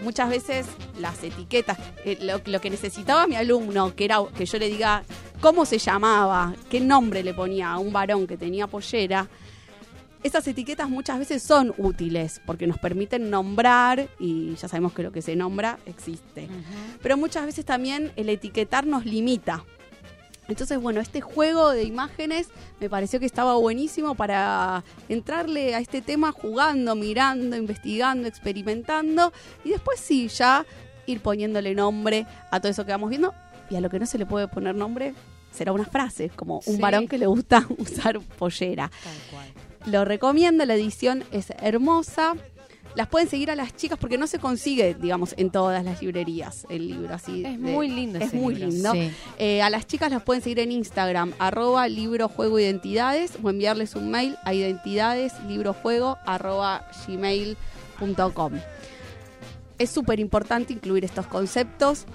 Muchas 0.02 0.30
veces 0.30 0.68
las 1.00 1.24
etiquetas, 1.24 1.78
eh, 2.04 2.18
lo, 2.22 2.42
lo 2.46 2.60
que 2.60 2.70
necesitaba 2.70 3.26
mi 3.28 3.36
alumno, 3.36 3.96
que 3.96 4.06
era 4.06 4.20
que 4.36 4.46
yo 4.46 4.58
le 4.58 4.68
diga 4.68 5.04
cómo 5.40 5.66
se 5.66 5.78
llamaba, 5.78 6.54
qué 6.70 6.82
nombre 6.82 7.24
le 7.24 7.34
ponía 7.34 7.72
a 7.72 7.78
un 7.80 7.94
varón 7.94 8.28
que 8.28 8.38
tenía 8.38 8.68
pollera, 8.68 9.28
esas 10.24 10.48
etiquetas 10.48 10.90
muchas 10.90 11.20
veces 11.20 11.44
son 11.44 11.74
útiles 11.78 12.42
porque 12.46 12.66
nos 12.68 12.78
permiten 12.78 13.30
nombrar 13.30 14.08
y 14.20 14.56
ya 14.56 14.68
sabemos 14.68 14.94
que 14.94 15.04
lo 15.04 15.12
que 15.12 15.22
se 15.22 15.36
nombra 15.36 15.80
existe. 15.86 16.48
Pero 17.02 17.18
muchas 17.18 17.46
veces 17.46 17.66
también 17.66 18.12
el 18.16 18.30
etiquetar 18.30 18.86
nos 18.88 19.06
limita. 19.06 19.64
Entonces, 20.50 20.78
bueno, 20.82 21.00
este 21.00 21.22
juego 21.22 21.70
de 21.72 21.84
imágenes 21.84 22.50
me 22.82 22.90
pareció 22.90 23.20
que 23.20 23.26
estaba 23.26 23.56
buenísimo 23.56 24.14
para 24.16 24.84
entrarle 25.08 25.74
a 25.74 25.80
este 25.80 26.02
tema 26.02 26.34
jugando, 26.34 26.96
mirando, 26.96 27.56
investigando, 27.56 28.28
experimentando 28.28 29.32
y 29.64 29.70
después 29.70 30.00
sí, 30.02 30.28
ya 30.28 30.66
ir 31.06 31.22
poniéndole 31.22 31.74
nombre 31.76 32.26
a 32.52 32.60
todo 32.60 32.72
eso 32.72 32.86
que 32.86 32.92
vamos 32.92 33.10
viendo 33.10 33.34
y 33.70 33.76
a 33.76 33.82
lo 33.82 33.90
que 33.90 34.00
no 34.00 34.06
se 34.06 34.18
le 34.18 34.26
puede 34.26 34.48
poner 34.50 34.76
nombre 34.76 35.14
será 35.52 35.72
una 35.72 35.86
frase, 35.86 36.30
como 36.36 36.56
un 36.66 36.76
Sí. 36.76 36.82
varón 36.82 37.08
que 37.08 37.18
le 37.18 37.28
gusta 37.28 37.66
usar 37.78 38.20
pollera. 38.20 38.92
Lo 39.86 40.06
recomiendo, 40.06 40.66
la 40.66 40.76
edición 40.76 41.24
es 41.32 41.48
hermosa. 41.62 42.36
Las 42.96 43.08
pueden 43.08 43.28
seguir 43.28 43.50
a 43.50 43.56
las 43.56 43.76
chicas 43.76 43.98
porque 43.98 44.20
no 44.20 44.28
se 44.28 44.38
consigue, 44.38 44.94
digamos, 44.94 45.34
en 45.38 45.50
todas 45.50 45.84
las 45.84 46.00
librerías 46.02 46.68
el 46.70 46.88
libro 46.88 47.16
así. 47.16 47.44
Es 47.44 47.54
de- 47.54 47.58
muy 47.58 47.88
lindo 47.90 48.20
Es 48.20 48.28
ese 48.28 48.36
muy 48.38 48.54
libro. 48.54 48.70
lindo. 48.70 48.92
Sí. 48.94 49.12
Eh, 49.40 49.62
a 49.64 49.70
las 49.72 49.88
chicas 49.88 50.12
las 50.12 50.22
pueden 50.22 50.44
seguir 50.44 50.60
en 50.60 50.72
Instagram, 50.72 51.34
arroba 51.40 51.88
libro 51.88 52.30
juego 52.30 52.60
identidades, 52.60 53.34
o 53.42 53.50
enviarles 53.50 53.96
un 53.96 54.12
mail 54.12 54.36
a 54.46 54.54
identidades 54.54 55.34
librojuego 55.48 56.18
arroba 56.26 56.88
gmail.com. 57.08 58.54
Es 59.80 59.90
súper 59.90 60.20
importante 60.20 60.72
incluir 60.74 61.04
estos 61.04 61.26
conceptos 61.26 62.06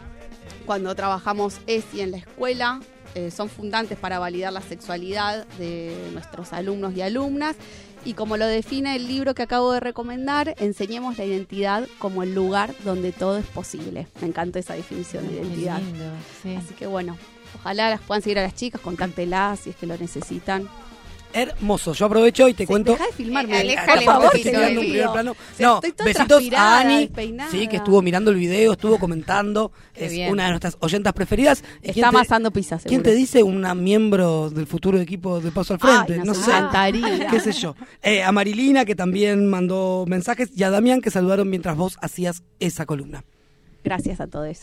cuando 0.65 0.95
trabajamos 0.95 1.61
ESI 1.67 2.03
en 2.03 2.13
la 2.13 2.17
escuela. 2.19 2.81
Eh, 3.15 3.31
son 3.31 3.49
fundantes 3.49 3.99
para 3.99 4.19
validar 4.19 4.53
la 4.53 4.61
sexualidad 4.61 5.47
de 5.59 6.11
nuestros 6.13 6.53
alumnos 6.53 6.95
y 6.95 7.03
alumnas. 7.03 7.57
Y 8.05 8.15
como 8.15 8.37
lo 8.37 8.47
define 8.47 8.97
el 8.97 9.09
libro 9.09 9.35
que 9.35 9.43
acabo 9.43 9.73
de 9.73 9.81
recomendar, 9.81 10.55
enseñemos 10.59 11.19
la 11.19 11.25
identidad 11.25 11.87
como 11.99 12.23
el 12.23 12.35
lugar 12.35 12.75
donde 12.85 13.13
todo 13.13 13.39
es 13.39 13.47
posible. 13.47 14.07
Me 14.21 14.29
encanta 14.29 14.59
esa 14.59 14.75
definición 14.75 15.27
de 15.27 15.35
identidad. 15.35 15.81
lindo, 15.81 16.05
sí. 16.43 16.55
Así 16.55 16.75
que 16.75 16.87
bueno, 16.87 17.19
ojalá 17.57 17.91
las 17.91 18.01
puedan 18.01 18.23
seguir 18.23 18.39
a 18.39 18.43
las 18.43 18.55
chicas, 18.55 18.81
contáctelas 18.81 19.61
si 19.61 19.71
es 19.71 19.77
que 19.77 19.87
lo 19.87 19.97
necesitan. 19.99 20.69
Hermoso. 21.33 21.93
Yo 21.93 22.07
aprovecho 22.07 22.49
y 22.49 22.55
te 22.55 22.67
cuento. 22.67 22.93
Deja 22.93 23.07
de 23.07 23.13
filmarme. 23.13 23.61
Eh, 23.61 23.77
por 23.87 24.03
favor, 24.03 24.31
un 24.35 24.41
primer 24.41 25.11
plano. 25.13 25.37
No, 25.59 25.81
besitos 26.05 26.43
a 26.57 26.81
Ani, 26.81 27.11
sí, 27.51 27.69
que 27.69 27.77
estuvo 27.77 28.01
mirando 28.03 28.31
el 28.31 28.37
video, 28.37 28.73
estuvo 28.73 28.99
comentando, 28.99 29.73
Qué 29.95 30.07
es 30.07 30.13
bien. 30.13 30.33
una 30.33 30.45
de 30.45 30.51
nuestras 30.51 30.77
oyentas 30.81 31.13
preferidas. 31.13 31.63
¿Y 31.83 31.91
Está 31.91 32.09
amasando 32.09 32.51
pizza, 32.51 32.79
¿Quién 32.79 33.03
te 33.03 33.15
dice 33.15 33.43
una 33.43 33.75
miembro 33.75 34.51
del 34.51 34.67
futuro 34.67 34.99
equipo 34.99 35.41
de 35.41 35.51
Paso 35.51 35.75
al 35.75 35.81
Frente? 35.81 36.15
Ay, 36.15 36.21
no 36.25 36.35
sé. 36.35 36.51
encantaría. 36.51 37.27
qué 37.31 37.41
sé 37.41 37.53
yo. 37.53 37.75
Eh, 38.03 38.23
a 38.23 38.33
Marilina, 38.33 38.85
que 38.85 38.95
también 38.95 39.49
mandó 39.49 40.05
mensajes, 40.09 40.51
y 40.57 40.63
a 40.63 40.71
Damián, 40.71 41.01
que 41.01 41.11
saludaron 41.11 41.49
mientras 41.51 41.77
vos 41.77 41.99
hacías 42.01 42.43
esa 42.59 42.87
columna. 42.87 43.25
Gracias 43.85 44.21
a 44.21 44.27
todos. 44.27 44.59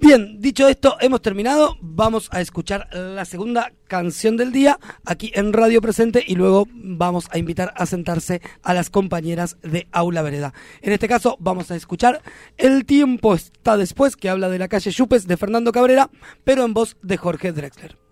Bien, 0.00 0.40
dicho 0.40 0.68
esto, 0.68 0.96
hemos 1.00 1.22
terminado. 1.22 1.76
Vamos 1.80 2.28
a 2.30 2.40
escuchar 2.40 2.88
la 2.92 3.24
segunda 3.24 3.72
canción 3.88 4.36
del 4.36 4.52
día 4.52 4.78
aquí 5.04 5.32
en 5.34 5.52
Radio 5.52 5.82
Presente 5.82 6.22
y 6.24 6.36
luego 6.36 6.68
vamos 6.72 7.28
a 7.32 7.38
invitar 7.38 7.74
a 7.76 7.84
sentarse 7.84 8.40
a 8.62 8.74
las 8.74 8.90
compañeras 8.90 9.58
de 9.62 9.88
Aula 9.90 10.22
Vereda. 10.22 10.54
En 10.82 10.92
este 10.92 11.08
caso 11.08 11.36
vamos 11.40 11.72
a 11.72 11.76
escuchar 11.76 12.22
El 12.56 12.84
tiempo 12.84 13.34
está 13.34 13.76
después, 13.76 14.14
que 14.14 14.28
habla 14.28 14.48
de 14.48 14.60
la 14.60 14.68
calle 14.68 14.92
Yupes 14.92 15.26
de 15.26 15.36
Fernando 15.36 15.72
Cabrera, 15.72 16.10
pero 16.44 16.64
en 16.64 16.74
voz 16.74 16.96
de 17.02 17.16
Jorge 17.16 17.52
Drexler. 17.52 18.07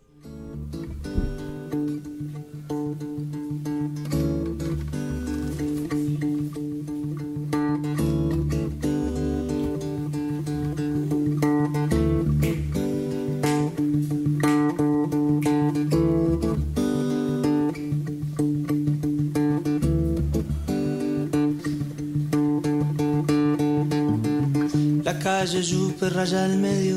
Calle 25.46 25.62
Yupe 25.62 26.10
raya 26.10 26.44
al 26.44 26.56
medio, 26.56 26.96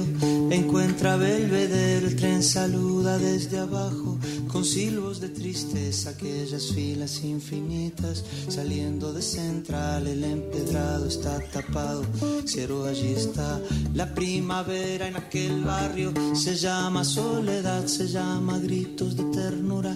encuentra 0.50 1.18
Belvedere, 1.18 2.08
el 2.08 2.16
tren 2.16 2.42
saluda 2.42 3.20
desde 3.20 3.60
abajo, 3.60 4.18
con 4.48 4.66
silbos 4.66 5.20
de 5.22 5.30
tristeza, 5.30 6.10
aquellas 6.10 6.72
filas 6.74 7.24
infinitas, 7.24 8.26
saliendo 8.48 9.14
de 9.14 9.22
central, 9.22 10.08
el 10.08 10.24
empedrado 10.24 11.06
está 11.06 11.40
tapado, 11.52 12.04
cero 12.46 12.86
allí 12.86 13.14
está, 13.14 13.62
la 13.94 14.16
primavera 14.16 15.08
en 15.08 15.18
aquel 15.18 15.64
barrio, 15.64 16.12
se 16.34 16.56
llama 16.56 17.04
soledad, 17.04 17.86
se 17.86 18.08
llama 18.08 18.58
gritos 18.58 19.16
de 19.16 19.26
ternura, 19.26 19.96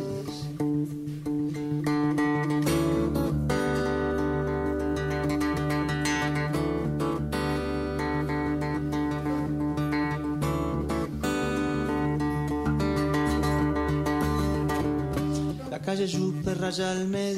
Yupe 16.71 16.83
raya 16.83 17.30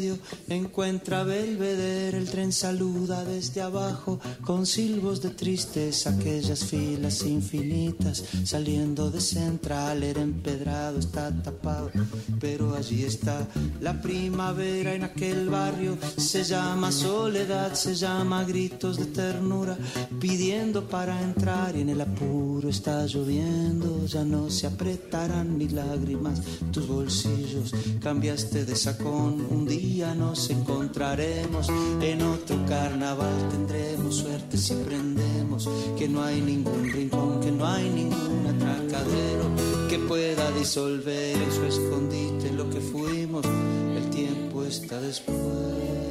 encuentra 0.47 1.23
Belvedere, 1.23 2.17
el 2.17 2.29
tren 2.29 2.51
saluda 2.51 3.23
desde 3.23 3.61
abajo 3.61 4.19
con 4.43 4.65
silbos 4.65 5.21
de 5.21 5.29
tristeza, 5.29 6.11
aquellas 6.11 6.65
filas 6.65 7.23
infinitas 7.23 8.23
saliendo 8.43 9.09
de 9.11 9.21
central, 9.21 10.03
era 10.03 10.21
empedrado, 10.21 10.99
está 10.99 11.31
tapado, 11.41 11.91
pero 12.39 12.75
allí 12.75 13.03
está 13.03 13.47
la 13.81 14.01
primavera 14.01 14.93
en 14.93 15.03
aquel 15.03 15.49
barrio, 15.49 15.97
se 16.17 16.43
llama 16.43 16.91
soledad, 16.91 17.73
se 17.73 17.95
llama 17.95 18.43
gritos 18.43 18.97
de 18.97 19.05
ternura, 19.05 19.77
pidiendo 20.19 20.87
para 20.87 21.21
entrar 21.21 21.75
y 21.75 21.81
en 21.81 21.89
el 21.89 22.01
apuro 22.01 22.69
está 22.69 23.05
lloviendo, 23.05 24.05
ya 24.05 24.23
no 24.23 24.49
se 24.49 24.67
apretarán 24.67 25.57
ni 25.57 25.67
lágrimas 25.69 26.41
tus 26.71 26.87
bolsillos, 26.87 27.73
cambiaste 28.01 28.65
de 28.65 28.75
sacón, 28.75 29.45
un 29.49 29.65
día 29.65 30.02
nos 30.15 30.49
encontraremos, 30.49 31.69
en 32.01 32.21
otro 32.21 32.57
carnaval 32.67 33.49
tendremos 33.49 34.17
suerte 34.17 34.57
si 34.57 34.73
aprendemos 34.73 35.69
que 35.97 36.09
no 36.09 36.21
hay 36.23 36.41
ningún 36.41 36.91
rincón, 36.91 37.39
que 37.39 37.51
no 37.51 37.65
hay 37.65 37.89
ningún 37.89 38.45
atracadero 38.47 39.45
que 39.89 39.99
pueda 39.99 40.51
disolver 40.51 41.35
en 41.35 41.51
su 41.51 41.63
escondite 41.63 42.51
lo 42.51 42.69
que 42.69 42.81
fuimos, 42.81 43.45
el 43.45 44.09
tiempo 44.09 44.63
está 44.63 44.99
después. 44.99 46.02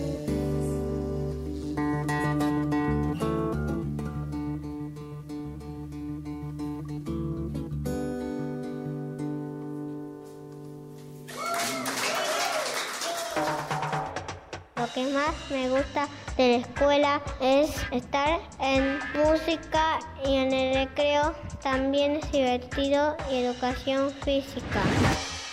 Más 15.22 15.50
me 15.50 15.68
gusta 15.68 16.08
de 16.36 16.48
la 16.48 16.56
escuela 16.56 17.22
es 17.40 17.70
estar 17.92 18.40
en 18.60 18.98
música 19.14 20.00
y 20.26 20.36
en 20.36 20.52
el 20.52 20.74
recreo 20.74 21.34
también 21.62 22.16
es 22.16 22.32
divertido 22.32 23.16
y 23.30 23.36
educación 23.36 24.10
física. 24.24 24.82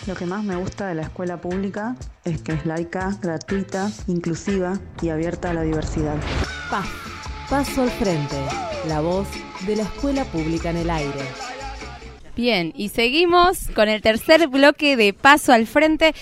Lo 0.06 0.14
que 0.14 0.26
más 0.26 0.42
me 0.42 0.56
gusta 0.56 0.88
de 0.88 0.96
la 0.96 1.02
escuela 1.02 1.40
pública 1.40 1.94
es 2.24 2.40
que 2.42 2.52
es 2.52 2.66
laica, 2.66 3.16
gratuita, 3.20 3.90
inclusiva 4.08 4.78
y 5.02 5.10
abierta 5.10 5.50
a 5.50 5.54
la 5.54 5.62
diversidad. 5.62 6.16
Pa, 6.70 6.84
paso 7.48 7.82
al 7.82 7.90
frente. 7.90 8.36
La 8.88 9.00
voz 9.00 9.28
de 9.66 9.76
la 9.76 9.82
escuela 9.82 10.24
pública 10.24 10.70
en 10.70 10.78
el 10.78 10.90
aire. 10.90 11.20
Bien, 12.34 12.72
y 12.74 12.88
seguimos 12.88 13.68
con 13.74 13.88
el 13.88 14.00
tercer 14.00 14.48
bloque 14.48 14.96
de 14.96 15.12
Paso 15.12 15.52
al 15.52 15.66
Frente. 15.66 16.14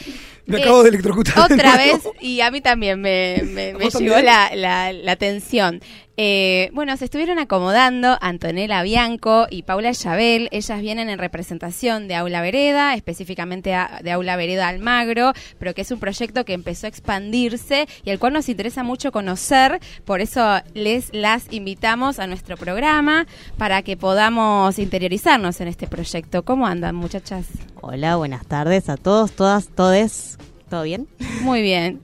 Me 0.48 0.58
Eh, 0.58 0.62
acabo 0.62 0.82
de 0.82 0.88
electrocutar. 0.88 1.34
de 1.48 1.54
Otra 1.54 1.76
nuevo. 1.76 2.12
vez, 2.12 2.22
y 2.22 2.40
a 2.40 2.50
mí 2.50 2.61
también 2.61 3.00
me, 3.00 3.40
me, 3.44 3.74
me 3.74 3.84
¿Vos 3.84 3.94
llegó 4.00 4.18
la, 4.18 4.50
la, 4.54 4.92
la 4.92 5.16
tensión. 5.16 5.80
Eh, 6.20 6.70
bueno, 6.72 6.96
se 6.96 7.04
estuvieron 7.04 7.38
acomodando 7.38 8.18
Antonella 8.20 8.83
Bianco 8.83 9.46
y 9.48 9.62
Paula 9.62 9.94
Chabel. 9.94 10.48
Ellas 10.50 10.81
vienen 10.81 11.11
en 11.11 11.20
representación 11.20 12.09
de 12.09 12.16
Aula 12.16 12.40
Vereda, 12.40 12.94
específicamente 12.94 13.72
de 14.02 14.11
Aula 14.11 14.35
Vereda 14.35 14.66
Almagro, 14.66 15.33
pero 15.61 15.74
que 15.74 15.83
es 15.83 15.92
un 15.92 16.00
proyecto 16.00 16.44
que 16.44 16.54
empezó 16.54 16.87
a 16.87 16.88
expandirse 16.88 17.87
y 18.04 18.11
el 18.11 18.18
cual 18.18 18.33
nos 18.33 18.48
interesa 18.48 18.83
mucho 18.83 19.12
conocer. 19.12 19.78
Por 20.04 20.20
eso 20.20 20.61
les 20.74 21.14
las 21.14 21.52
invitamos 21.52 22.18
a 22.18 22.26
nuestro 22.26 22.57
programa 22.57 23.28
para 23.57 23.83
que 23.83 23.96
podamos 23.96 24.81
interiorizarnos 24.81 25.61
en 25.61 25.68
este 25.68 25.87
proyecto. 25.87 26.42
¿Cómo 26.42 26.66
andan, 26.66 26.96
muchachas? 26.96 27.46
Hola, 27.81 28.16
buenas 28.16 28.44
tardes 28.44 28.88
a 28.88 28.96
todos, 28.96 29.31
todas, 29.31 29.68
todes. 29.68 30.37
¿Todo 30.68 30.83
bien? 30.83 31.07
Muy 31.42 31.62
bien. 31.62 32.00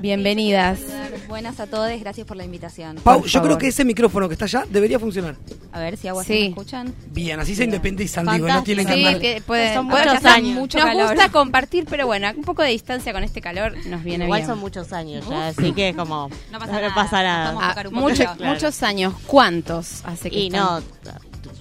Bienvenidas. 0.00 0.78
Buenas 1.28 1.60
a 1.60 1.66
todos, 1.66 1.90
gracias 2.00 2.26
por 2.26 2.36
la 2.36 2.44
invitación. 2.44 2.96
Pau, 3.02 3.24
yo 3.24 3.42
creo 3.42 3.58
que 3.58 3.68
ese 3.68 3.84
micrófono 3.84 4.28
que 4.28 4.34
está 4.34 4.44
allá 4.46 4.64
debería 4.70 4.98
funcionar. 4.98 5.36
A 5.72 5.80
ver 5.80 5.96
si 5.96 6.08
hago 6.08 6.20
así, 6.20 6.32
Sí. 6.32 6.40
¿me 6.40 6.48
escuchan? 6.48 6.94
Bien, 7.10 7.38
así 7.40 7.54
se 7.54 7.64
independizan, 7.64 8.26
digo, 8.26 8.46
no 8.48 8.62
tienen 8.62 8.86
que 8.86 8.94
Sí, 8.94 9.04
andar. 9.04 9.20
que 9.20 9.42
puede- 9.44 9.74
Son 9.74 9.86
muchos 9.86 10.24
años. 10.24 10.54
mucho 10.54 10.78
Nos 10.78 11.10
gusta 11.10 11.28
compartir, 11.30 11.86
pero 11.90 12.06
bueno, 12.06 12.28
un 12.36 12.44
poco 12.44 12.62
de 12.62 12.70
distancia 12.70 13.12
con 13.12 13.24
este 13.24 13.40
calor 13.40 13.74
nos 13.86 14.02
viene 14.04 14.24
Igual 14.24 14.40
bien. 14.40 14.48
son 14.48 14.58
muchos 14.60 14.92
años 14.92 15.28
ya, 15.28 15.48
así 15.48 15.72
que 15.72 15.94
como 15.94 16.30
No 16.52 16.58
pasa 16.58 16.72
no 16.72 16.80
nada, 16.80 16.94
pasa 16.94 17.22
nada. 17.22 17.44
nos 17.46 17.54
vamos 17.54 17.64
a 17.64 17.68
tocar 17.70 17.88
un 17.88 17.94
mucho- 17.94 18.08
poquito. 18.24 18.36
Claro. 18.36 18.54
Muchos 18.54 18.82
años. 18.82 19.14
¿Cuántos 19.26 20.04
hace 20.04 20.30
que 20.30 20.38
Y 20.38 20.46
están? 20.46 20.60
no, 20.60 20.82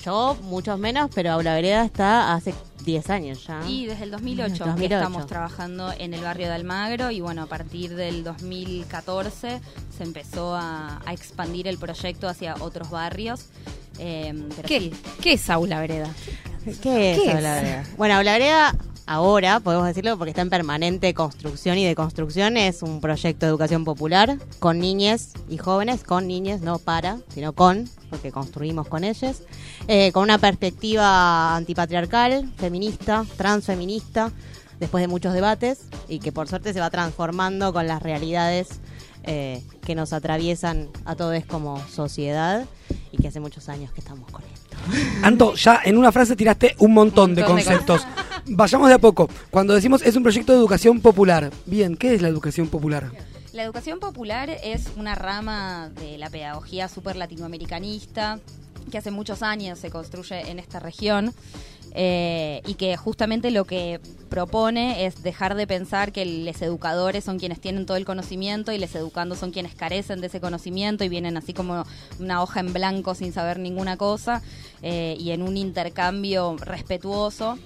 yo 0.04 0.38
muchos 0.43 0.80
menos, 0.80 1.10
pero 1.13 1.32
Aula 1.34 1.56
Vereda 1.56 1.84
está 1.84 2.34
hace 2.34 2.54
10 2.88 3.10
años 3.10 3.45
ya. 3.45 3.62
Y 3.67 3.86
desde 3.86 4.06
el 4.06 4.12
2008, 4.12 4.65
2008. 4.65 4.78
que 4.78 4.86
estamos 4.86 5.28
trabajando 5.28 5.93
en 6.00 6.13
el 6.13 6.21
barrio 6.21 6.47
de 6.47 6.54
Almagro 6.54 7.12
y 7.12 7.19
bueno, 7.19 7.43
a 7.43 7.45
partir 7.47 7.95
del 7.95 8.23
2014 8.23 9.60
se 9.95 10.04
empezó 10.04 10.56
a, 10.56 11.02
a 11.06 11.13
expandir 11.13 11.67
el 11.67 11.78
proyecto 11.78 12.30
hacia 12.30 12.56
otros 12.62 12.89
barrios. 12.89 13.47
Eh, 14.00 14.34
pero 14.56 14.67
¿Qué, 14.67 14.80
sí, 14.80 14.93
¿Qué 15.21 15.34
es 15.34 15.50
Aula 15.50 15.82
Vereda? 15.82 16.10
¿Qué 16.63 16.71
es 17.12 17.19
¿Qué 17.19 17.32
Aula 17.32 17.58
es? 17.58 17.63
Vereda? 17.63 17.86
Bueno, 17.97 18.15
Aula 18.15 18.34
Vereda 18.34 18.76
ahora, 19.08 19.60
podemos 19.60 19.88
decirlo 19.88 20.17
porque 20.17 20.32
está 20.32 20.41
en 20.41 20.50
permanente 20.50 21.13
construcción 21.13 21.78
y 21.78 21.86
de 21.86 21.96
construcción, 21.96 22.58
es 22.58 22.84
un 22.84 23.02
proyecto 23.02 23.46
de 23.46 23.50
educación 23.50 23.86
popular 23.86 24.38
con 24.60 24.80
niñas 24.80 25.34
y 25.50 25.58
jóvenes, 25.58 26.04
con 26.04 26.28
niñas, 26.28 26.62
no 26.62 26.78
para, 26.78 27.17
sino 27.30 27.54
con, 27.54 27.89
porque 28.10 28.32
construimos 28.32 28.88
con 28.88 29.04
ellas, 29.04 29.41
eh, 29.88 30.12
con 30.12 30.24
una 30.24 30.38
perspectiva 30.38 31.56
antipatriarcal, 31.56 32.52
feminista, 32.58 33.26
transfeminista, 33.38 34.32
después 34.80 35.02
de 35.02 35.08
muchos 35.08 35.34
debates 35.34 35.86
y 36.08 36.20
que 36.20 36.32
por 36.32 36.48
suerte 36.48 36.74
se 36.74 36.80
va 36.80 36.89
transformando 36.89 37.74
con 37.74 37.88
las 37.88 38.02
realidades 38.02 38.80
eh, 39.24 39.63
que 39.82 39.96
nos 39.96 40.13
atraviesan 40.13 40.89
a 41.06 41.15
todos 41.15 41.43
como 41.46 41.86
sociedad 41.88 42.65
y 43.12 43.17
que 43.17 43.27
hace 43.27 43.40
muchos 43.40 43.69
años 43.69 43.92
que 43.92 44.02
estamos 44.02 44.29
con 44.32 44.44
esto. 44.44 44.67
Anto, 45.21 45.56
ya 45.56 45.82
en 45.84 45.98
una 45.98 46.12
frase 46.12 46.36
tiraste 46.36 46.75
un 46.80 46.94
montón, 46.94 47.36
de 47.36 47.42
Montón 47.42 47.58
de 47.58 47.63
conceptos. 47.63 48.08
Vayamos 48.46 48.88
de 48.88 48.96
a 48.96 49.00
poco. 49.00 49.30
Cuando 49.50 49.73
decimos 49.73 50.02
es 50.02 50.15
un 50.15 50.23
proyecto 50.23 50.54
de 50.54 50.60
educación 50.60 51.02
popular. 51.02 51.52
Bien, 51.65 51.96
¿qué 51.98 52.13
es 52.13 52.21
la 52.21 52.30
educación 52.30 52.67
popular? 52.67 53.12
La 53.54 53.63
educación 53.63 54.00
popular 54.00 54.50
es 54.63 54.88
una 54.96 55.15
rama 55.15 55.90
de 56.00 56.17
la 56.17 56.30
pedagogía 56.30 56.88
súper 56.88 57.15
latinoamericanista 57.15 58.40
que 58.92 58.98
hace 58.98 59.12
muchos 59.12 59.44
años 59.44 59.80
se 59.80 59.90
construye 59.90 60.50
en 60.50 60.60
esta 60.60 60.80
región 60.80 61.34
eh, 62.00 62.62
y 62.67 62.75
que 62.75 62.95
justamente 62.95 63.50
lo 63.50 63.65
que 63.65 64.00
propone 64.29 65.08
es 65.08 65.23
dejar 65.23 65.56
de 65.56 65.65
pensar 65.65 66.12
que 66.12 66.27
los 66.27 66.62
educadores 66.62 67.23
son 67.23 67.39
quienes 67.39 67.60
tienen 67.60 67.87
todo 67.87 67.98
el 67.98 68.06
conocimiento 68.06 68.71
y 68.71 68.77
los 68.77 68.93
educandos 68.93 69.39
son 69.39 69.50
quienes 69.50 69.73
carecen 69.73 70.21
de 70.21 70.27
ese 70.27 70.39
conocimiento 70.39 71.04
y 71.04 71.10
vienen 71.10 71.37
así 71.37 71.56
como 71.56 71.85
una 72.19 72.43
hoja 72.43 72.60
en 72.60 72.71
blanco 72.71 73.15
sin 73.15 73.33
saber 73.33 73.58
ninguna 73.58 73.98
cosa 73.98 74.43
eh, 74.83 75.17
y 75.19 75.31
en 75.31 75.41
un 75.41 75.58
intercambio 75.58 76.56
respetuoso 76.58 77.58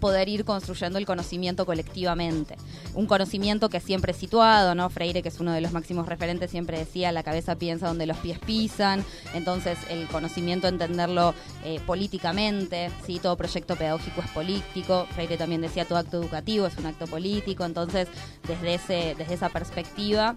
poder 0.00 0.28
ir 0.28 0.44
construyendo 0.44 0.98
el 0.98 1.06
conocimiento 1.06 1.66
colectivamente. 1.66 2.56
Un 2.94 3.06
conocimiento 3.06 3.68
que 3.68 3.80
siempre 3.80 4.12
es 4.12 4.18
situado, 4.18 4.74
¿no? 4.74 4.90
Freire, 4.90 5.22
que 5.22 5.28
es 5.28 5.38
uno 5.38 5.52
de 5.52 5.60
los 5.60 5.72
máximos 5.72 6.06
referentes, 6.08 6.50
siempre 6.50 6.78
decía, 6.78 7.12
la 7.12 7.22
cabeza 7.22 7.56
piensa 7.56 7.88
donde 7.88 8.06
los 8.06 8.16
pies 8.16 8.38
pisan, 8.38 9.04
entonces 9.34 9.78
el 9.90 10.08
conocimiento 10.08 10.66
entenderlo 10.66 11.34
eh, 11.64 11.80
políticamente, 11.86 12.90
¿sí? 13.06 13.20
Todo 13.20 13.36
proyecto 13.36 13.76
pedagógico 13.76 14.22
es 14.22 14.30
político, 14.30 15.06
Freire 15.14 15.36
también 15.36 15.60
decía, 15.60 15.84
todo 15.84 15.98
acto 15.98 16.16
educativo 16.16 16.66
es 16.66 16.76
un 16.78 16.86
acto 16.86 17.06
político, 17.06 17.64
entonces 17.64 18.08
desde, 18.48 18.74
ese, 18.74 19.14
desde 19.16 19.34
esa 19.34 19.50
perspectiva 19.50 20.34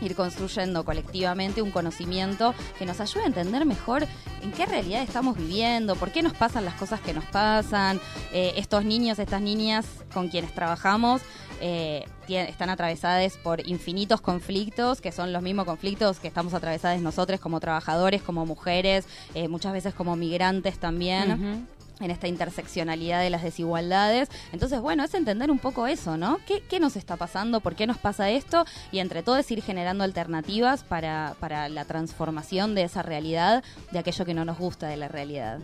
ir 0.00 0.14
construyendo 0.14 0.84
colectivamente 0.84 1.62
un 1.62 1.70
conocimiento 1.70 2.54
que 2.78 2.86
nos 2.86 3.00
ayude 3.00 3.24
a 3.24 3.26
entender 3.26 3.64
mejor 3.64 4.06
en 4.42 4.52
qué 4.52 4.66
realidad 4.66 5.02
estamos 5.02 5.36
viviendo, 5.36 5.96
por 5.96 6.10
qué 6.10 6.22
nos 6.22 6.34
pasan 6.34 6.64
las 6.64 6.74
cosas 6.74 7.00
que 7.00 7.14
nos 7.14 7.24
pasan. 7.26 8.00
Eh, 8.32 8.52
estos 8.56 8.84
niños, 8.84 9.18
estas 9.18 9.40
niñas 9.40 9.86
con 10.12 10.28
quienes 10.28 10.54
trabajamos 10.54 11.22
eh, 11.60 12.04
están 12.28 12.70
atravesadas 12.70 13.36
por 13.36 13.66
infinitos 13.66 14.20
conflictos, 14.20 15.00
que 15.00 15.12
son 15.12 15.32
los 15.32 15.42
mismos 15.42 15.66
conflictos 15.66 16.18
que 16.20 16.28
estamos 16.28 16.54
atravesadas 16.54 17.00
nosotros 17.00 17.40
como 17.40 17.60
trabajadores, 17.60 18.22
como 18.22 18.44
mujeres, 18.46 19.06
eh, 19.34 19.48
muchas 19.48 19.72
veces 19.72 19.94
como 19.94 20.16
migrantes 20.16 20.78
también. 20.78 21.66
En 22.00 22.10
esta 22.10 22.28
interseccionalidad 22.28 23.20
de 23.20 23.30
las 23.30 23.42
desigualdades. 23.42 24.28
Entonces, 24.52 24.80
bueno, 24.80 25.04
es 25.04 25.14
entender 25.14 25.50
un 25.50 25.58
poco 25.58 25.86
eso, 25.86 26.16
¿no? 26.16 26.38
¿Qué, 26.46 26.62
qué 26.68 26.80
nos 26.80 26.96
está 26.96 27.16
pasando? 27.16 27.60
¿Por 27.60 27.76
qué 27.76 27.86
nos 27.86 27.98
pasa 27.98 28.30
esto? 28.30 28.64
Y 28.90 28.98
entre 28.98 29.22
todo 29.22 29.36
es 29.36 29.50
ir 29.50 29.62
generando 29.62 30.04
alternativas 30.04 30.82
para, 30.82 31.36
para 31.40 31.68
la 31.68 31.84
transformación 31.84 32.74
de 32.74 32.82
esa 32.82 33.02
realidad, 33.02 33.62
de 33.92 33.98
aquello 33.98 34.24
que 34.24 34.34
no 34.34 34.44
nos 34.44 34.58
gusta 34.58 34.88
de 34.88 34.96
la 34.96 35.08
realidad. 35.08 35.60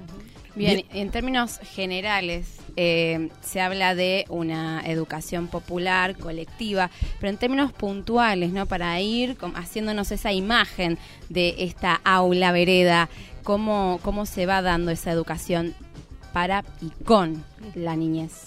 Bien, 0.55 0.85
en 0.93 1.11
términos 1.11 1.61
generales, 1.63 2.59
eh, 2.77 3.31
se 3.41 3.61
habla 3.61 3.95
de 3.95 4.25
una 4.29 4.83
educación 4.85 5.47
popular, 5.47 6.17
colectiva, 6.17 6.91
pero 7.21 7.31
en 7.31 7.37
términos 7.37 7.73
puntuales, 7.73 8.51
¿no? 8.51 8.67
Para 8.67 9.01
ir 9.01 9.37
haciéndonos 9.55 10.11
esa 10.11 10.33
imagen 10.33 10.99
de 11.29 11.55
esta 11.59 12.01
aula 12.05 12.51
vereda, 12.51 13.09
¿cómo, 13.45 14.01
cómo 14.03 14.27
se 14.27 14.47
va 14.47 14.61
dando 14.61 14.91
esa 14.91 15.13
educación 15.13 15.75
para 16.33 16.65
y 16.81 16.91
con 17.05 17.45
la 17.75 17.97
niñez? 17.97 18.45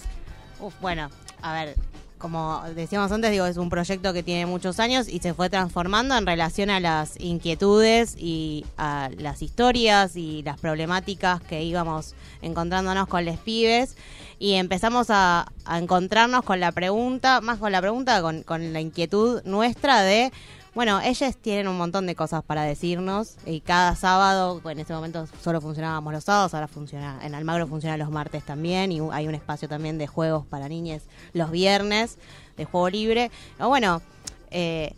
Uf, 0.60 0.74
bueno, 0.80 1.10
a 1.42 1.52
ver, 1.52 1.76
como 2.24 2.62
decíamos 2.74 3.12
antes, 3.12 3.30
digo, 3.30 3.44
es 3.44 3.58
un 3.58 3.68
proyecto 3.68 4.14
que 4.14 4.22
tiene 4.22 4.46
muchos 4.46 4.80
años 4.80 5.08
y 5.08 5.18
se 5.18 5.34
fue 5.34 5.50
transformando 5.50 6.16
en 6.16 6.24
relación 6.24 6.70
a 6.70 6.80
las 6.80 7.20
inquietudes 7.20 8.16
y 8.18 8.64
a 8.78 9.10
las 9.18 9.42
historias 9.42 10.16
y 10.16 10.42
las 10.42 10.58
problemáticas 10.58 11.42
que 11.42 11.62
íbamos 11.62 12.14
encontrándonos 12.40 13.08
con 13.08 13.26
los 13.26 13.36
pibes 13.36 13.96
y 14.38 14.54
empezamos 14.54 15.08
a, 15.10 15.52
encontrarnos 15.70 16.44
con 16.44 16.60
la 16.60 16.72
pregunta, 16.72 17.42
más 17.42 17.58
con 17.58 17.72
la 17.72 17.82
pregunta, 17.82 18.22
con, 18.22 18.42
con 18.42 18.72
la 18.72 18.80
inquietud 18.80 19.42
nuestra 19.44 20.00
de 20.00 20.32
bueno, 20.74 21.00
ellos 21.00 21.36
tienen 21.36 21.68
un 21.68 21.78
montón 21.78 22.06
de 22.06 22.16
cosas 22.16 22.42
para 22.42 22.64
decirnos 22.64 23.36
y 23.46 23.60
cada 23.60 23.94
sábado, 23.94 24.60
en 24.68 24.80
ese 24.80 24.92
momento 24.92 25.28
solo 25.42 25.60
funcionábamos 25.60 26.12
los 26.12 26.24
sábados, 26.24 26.52
ahora 26.52 26.66
funciona, 26.66 27.20
en 27.22 27.34
Almagro 27.34 27.68
funciona 27.68 27.96
los 27.96 28.10
martes 28.10 28.44
también 28.44 28.90
y 28.90 29.00
hay 29.12 29.28
un 29.28 29.36
espacio 29.36 29.68
también 29.68 29.98
de 29.98 30.08
juegos 30.08 30.46
para 30.46 30.68
niñas 30.68 31.02
los 31.32 31.52
viernes, 31.52 32.18
de 32.56 32.64
juego 32.64 32.90
libre. 32.90 33.30
Pero 33.56 33.68
bueno, 33.68 34.02
eh, 34.50 34.94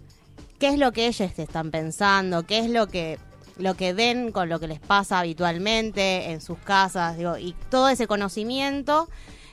¿qué 0.59 0.68
es 0.68 0.79
lo 0.79 0.93
que 0.93 1.09
ellos 1.09 1.39
están 1.39 1.70
pensando? 1.70 2.45
¿Qué 2.45 2.61
es 2.61 2.70
lo 2.70 2.87
que 2.87 3.18
lo 3.59 3.74
que 3.74 3.95
ven 3.95 4.33
con 4.33 4.51
lo 4.51 4.61
que 4.61 4.68
les 4.68 4.81
pasa 4.81 5.18
habitualmente 5.18 6.31
en 6.31 6.41
sus 6.41 6.59
casas? 6.59 7.18
Digo, 7.18 7.37
y 7.37 7.55
todo 7.70 7.91
ese 7.91 8.07
conocimiento 8.07 9.09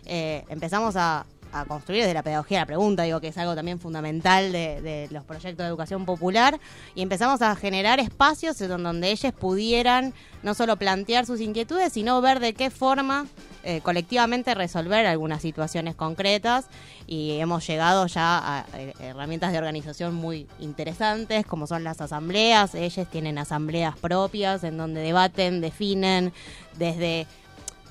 eh, 0.05 0.45
empezamos 0.49 0.95
a, 0.95 1.25
a 1.53 1.65
construir 1.65 2.01
desde 2.01 2.13
la 2.13 2.23
pedagogía 2.23 2.59
la 2.59 2.65
pregunta, 2.65 3.03
digo 3.03 3.21
que 3.21 3.27
es 3.27 3.37
algo 3.37 3.55
también 3.55 3.79
fundamental 3.79 4.51
de, 4.51 5.07
los 5.11 5.23
proyectos 5.23 5.63
de 5.63 5.67
educación 5.67 6.05
popular, 6.05 6.59
y 6.95 7.01
empezamos 7.01 7.41
a 7.41 7.55
generar 7.55 7.99
espacios 7.99 8.59
en 8.61 8.83
donde 8.83 9.11
ellos 9.11 9.33
pudieran 9.33 10.13
no 10.41 10.53
solo 10.53 10.75
plantear 10.77 11.25
sus 11.25 11.39
inquietudes, 11.39 11.93
sino 11.93 12.19
ver 12.21 12.39
de 12.39 12.53
qué 12.53 12.69
forma 12.69 13.27
eh, 13.63 13.81
colectivamente 13.81 14.53
resolver 14.55 15.05
algunas 15.05 15.41
situaciones 15.41 15.95
concretas, 15.95 16.65
y 17.05 17.37
hemos 17.39 17.65
llegado 17.67 18.07
ya 18.07 18.39
a 18.39 18.65
eh, 18.73 18.93
herramientas 18.99 19.51
de 19.51 19.59
organización 19.59 20.15
muy 20.15 20.47
interesantes, 20.59 21.45
como 21.45 21.67
son 21.67 21.83
las 21.83 22.01
asambleas, 22.01 22.75
ellos 22.75 23.07
tienen 23.09 23.37
asambleas 23.37 23.97
propias 23.97 24.63
en 24.63 24.77
donde 24.77 25.01
debaten, 25.01 25.61
definen 25.61 26.33
desde 26.77 27.27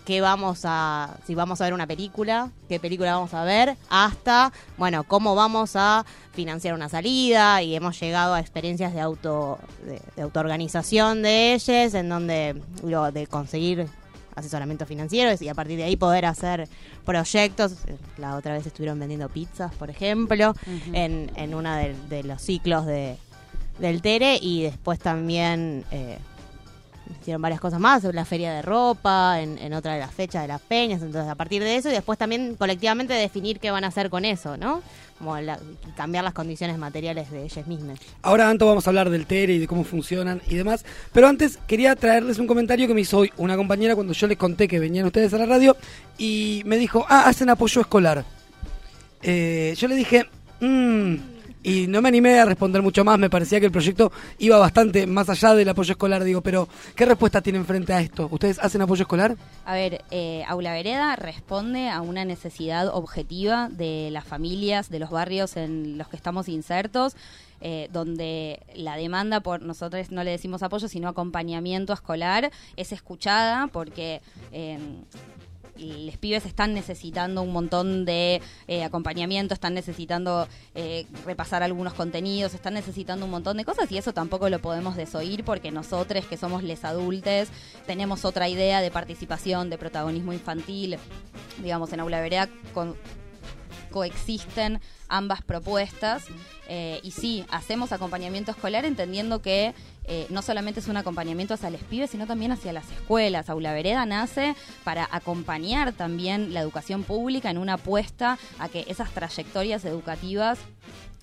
qué 0.04 0.20
vamos 0.20 0.60
a, 0.64 1.16
si 1.26 1.34
vamos 1.34 1.60
a 1.60 1.64
ver 1.64 1.74
una 1.74 1.86
película, 1.86 2.50
qué 2.68 2.80
película 2.80 3.14
vamos 3.14 3.34
a 3.34 3.44
ver, 3.44 3.76
hasta, 3.88 4.52
bueno, 4.76 5.04
cómo 5.04 5.34
vamos 5.34 5.76
a 5.76 6.04
financiar 6.32 6.74
una 6.74 6.88
salida 6.88 7.62
y 7.62 7.74
hemos 7.74 7.98
llegado 8.00 8.34
a 8.34 8.40
experiencias 8.40 8.94
de 8.94 9.00
auto, 9.00 9.58
de, 9.84 10.00
de 10.16 10.22
autoorganización 10.22 11.22
de 11.22 11.54
ellos, 11.54 11.94
en 11.94 12.08
donde, 12.08 12.60
digo, 12.82 13.12
de 13.12 13.26
conseguir 13.26 13.86
asesoramiento 14.34 14.86
financiero 14.86 15.30
y 15.38 15.48
a 15.48 15.54
partir 15.54 15.76
de 15.76 15.84
ahí 15.84 15.96
poder 15.96 16.24
hacer 16.24 16.68
proyectos. 17.04 17.74
La 18.16 18.36
otra 18.36 18.54
vez 18.54 18.66
estuvieron 18.66 18.98
vendiendo 18.98 19.28
pizzas, 19.28 19.74
por 19.74 19.90
ejemplo, 19.90 20.54
en, 20.94 21.30
en 21.36 21.54
uno 21.54 21.74
de, 21.76 21.94
de 22.08 22.22
los 22.24 22.40
ciclos 22.40 22.86
de, 22.86 23.18
del 23.78 24.00
TERE 24.00 24.38
y 24.40 24.62
después 24.62 24.98
también 24.98 25.84
eh, 25.90 26.18
hicieron 27.20 27.40
varias 27.42 27.60
cosas 27.60 27.78
más, 27.80 28.02
la 28.04 28.24
feria 28.24 28.52
de 28.52 28.62
ropa, 28.62 29.40
en, 29.40 29.72
otra 29.74 29.94
de 29.94 30.00
las 30.00 30.12
fechas 30.12 30.42
de 30.42 30.48
las 30.48 30.60
peñas, 30.60 31.02
entonces 31.02 31.30
a 31.30 31.34
partir 31.34 31.62
de 31.62 31.76
eso 31.76 31.88
y 31.88 31.92
después 31.92 32.18
también 32.18 32.54
colectivamente 32.56 33.12
definir 33.14 33.58
qué 33.60 33.70
van 33.70 33.84
a 33.84 33.88
hacer 33.88 34.10
con 34.10 34.24
eso, 34.24 34.56
¿no? 34.56 34.82
Como 35.18 35.38
la- 35.40 35.58
cambiar 35.96 36.24
las 36.24 36.32
condiciones 36.34 36.78
materiales 36.78 37.30
de 37.30 37.44
ellas 37.44 37.66
mismas. 37.66 37.98
Ahora, 38.22 38.48
Anto, 38.50 38.66
vamos 38.66 38.86
a 38.86 38.90
hablar 38.90 39.08
del 39.10 39.26
TERE 39.26 39.54
y 39.54 39.58
de 39.58 39.66
cómo 39.68 39.84
funcionan 39.84 40.42
y 40.48 40.56
demás. 40.56 40.84
Pero 41.12 41.28
antes 41.28 41.58
quería 41.66 41.94
traerles 41.94 42.38
un 42.38 42.46
comentario 42.46 42.88
que 42.88 42.94
me 42.94 43.02
hizo 43.02 43.18
hoy 43.18 43.32
una 43.36 43.56
compañera 43.56 43.94
cuando 43.94 44.12
yo 44.14 44.26
les 44.26 44.36
conté 44.38 44.66
que 44.66 44.78
venían 44.80 45.06
ustedes 45.06 45.32
a 45.34 45.38
la 45.38 45.46
radio 45.46 45.76
y 46.18 46.62
me 46.66 46.76
dijo, 46.76 47.06
ah, 47.08 47.24
hacen 47.28 47.48
apoyo 47.50 47.80
escolar. 47.80 48.24
Eh, 49.22 49.74
yo 49.76 49.86
le 49.88 49.94
dije, 49.94 50.26
"Mm", 50.60 51.14
y 51.62 51.86
no 51.86 52.02
me 52.02 52.08
animé 52.08 52.38
a 52.40 52.44
responder 52.44 52.82
mucho 52.82 53.04
más, 53.04 53.18
me 53.18 53.30
parecía 53.30 53.60
que 53.60 53.66
el 53.66 53.72
proyecto 53.72 54.12
iba 54.38 54.58
bastante 54.58 55.06
más 55.06 55.28
allá 55.28 55.54
del 55.54 55.68
apoyo 55.68 55.92
escolar, 55.92 56.24
digo, 56.24 56.40
pero 56.40 56.68
¿qué 56.94 57.04
respuesta 57.04 57.40
tienen 57.40 57.64
frente 57.64 57.92
a 57.92 58.00
esto? 58.00 58.28
¿Ustedes 58.30 58.58
hacen 58.58 58.82
apoyo 58.82 59.02
escolar? 59.02 59.36
A 59.64 59.74
ver, 59.74 60.04
eh, 60.10 60.44
Aula 60.48 60.72
Vereda 60.72 61.16
responde 61.16 61.88
a 61.88 62.00
una 62.00 62.24
necesidad 62.24 62.88
objetiva 62.88 63.68
de 63.70 64.08
las 64.10 64.24
familias, 64.24 64.90
de 64.90 64.98
los 64.98 65.10
barrios 65.10 65.56
en 65.56 65.98
los 65.98 66.08
que 66.08 66.16
estamos 66.16 66.48
insertos, 66.48 67.16
eh, 67.60 67.88
donde 67.92 68.60
la 68.74 68.96
demanda 68.96 69.40
por 69.40 69.62
nosotros 69.62 70.10
no 70.10 70.24
le 70.24 70.32
decimos 70.32 70.64
apoyo, 70.64 70.88
sino 70.88 71.06
acompañamiento 71.08 71.92
escolar 71.92 72.50
es 72.76 72.90
escuchada 72.90 73.68
porque 73.68 74.20
eh, 74.50 74.80
los 75.76 76.16
pibes 76.18 76.44
están 76.46 76.74
necesitando 76.74 77.42
un 77.42 77.52
montón 77.52 78.04
de 78.04 78.40
eh, 78.68 78.84
acompañamiento, 78.84 79.54
están 79.54 79.74
necesitando 79.74 80.46
eh, 80.74 81.06
repasar 81.24 81.62
algunos 81.62 81.94
contenidos, 81.94 82.54
están 82.54 82.74
necesitando 82.74 83.24
un 83.24 83.30
montón 83.30 83.56
de 83.56 83.64
cosas 83.64 83.90
y 83.90 83.98
eso 83.98 84.12
tampoco 84.12 84.48
lo 84.48 84.60
podemos 84.60 84.96
desoír 84.96 85.44
porque 85.44 85.70
nosotros 85.70 86.26
que 86.26 86.36
somos 86.36 86.62
les 86.62 86.84
adultes 86.84 87.48
tenemos 87.86 88.24
otra 88.24 88.48
idea 88.48 88.80
de 88.80 88.90
participación, 88.90 89.70
de 89.70 89.78
protagonismo 89.78 90.32
infantil. 90.32 90.98
Digamos, 91.62 91.92
en 91.92 92.00
Aula 92.00 92.20
Vereda 92.20 92.48
con- 92.74 92.96
coexisten 93.92 94.80
ambas 95.08 95.42
propuestas 95.42 96.24
eh, 96.68 97.00
y 97.04 97.12
sí, 97.12 97.44
hacemos 97.50 97.92
acompañamiento 97.92 98.50
escolar 98.50 98.84
entendiendo 98.84 99.42
que 99.42 99.74
eh, 100.04 100.26
no 100.30 100.42
solamente 100.42 100.80
es 100.80 100.88
un 100.88 100.96
acompañamiento 100.96 101.54
hacia 101.54 101.70
los 101.70 101.82
pibes, 101.82 102.10
sino 102.10 102.26
también 102.26 102.50
hacia 102.50 102.72
las 102.72 102.90
escuelas. 102.90 103.48
Aula 103.48 103.72
Vereda 103.72 104.04
nace 104.06 104.56
para 104.82 105.08
acompañar 105.12 105.92
también 105.92 106.52
la 106.52 106.60
educación 106.60 107.04
pública 107.04 107.50
en 107.50 107.58
una 107.58 107.74
apuesta 107.74 108.38
a 108.58 108.68
que 108.68 108.84
esas 108.88 109.10
trayectorias 109.12 109.84
educativas 109.84 110.58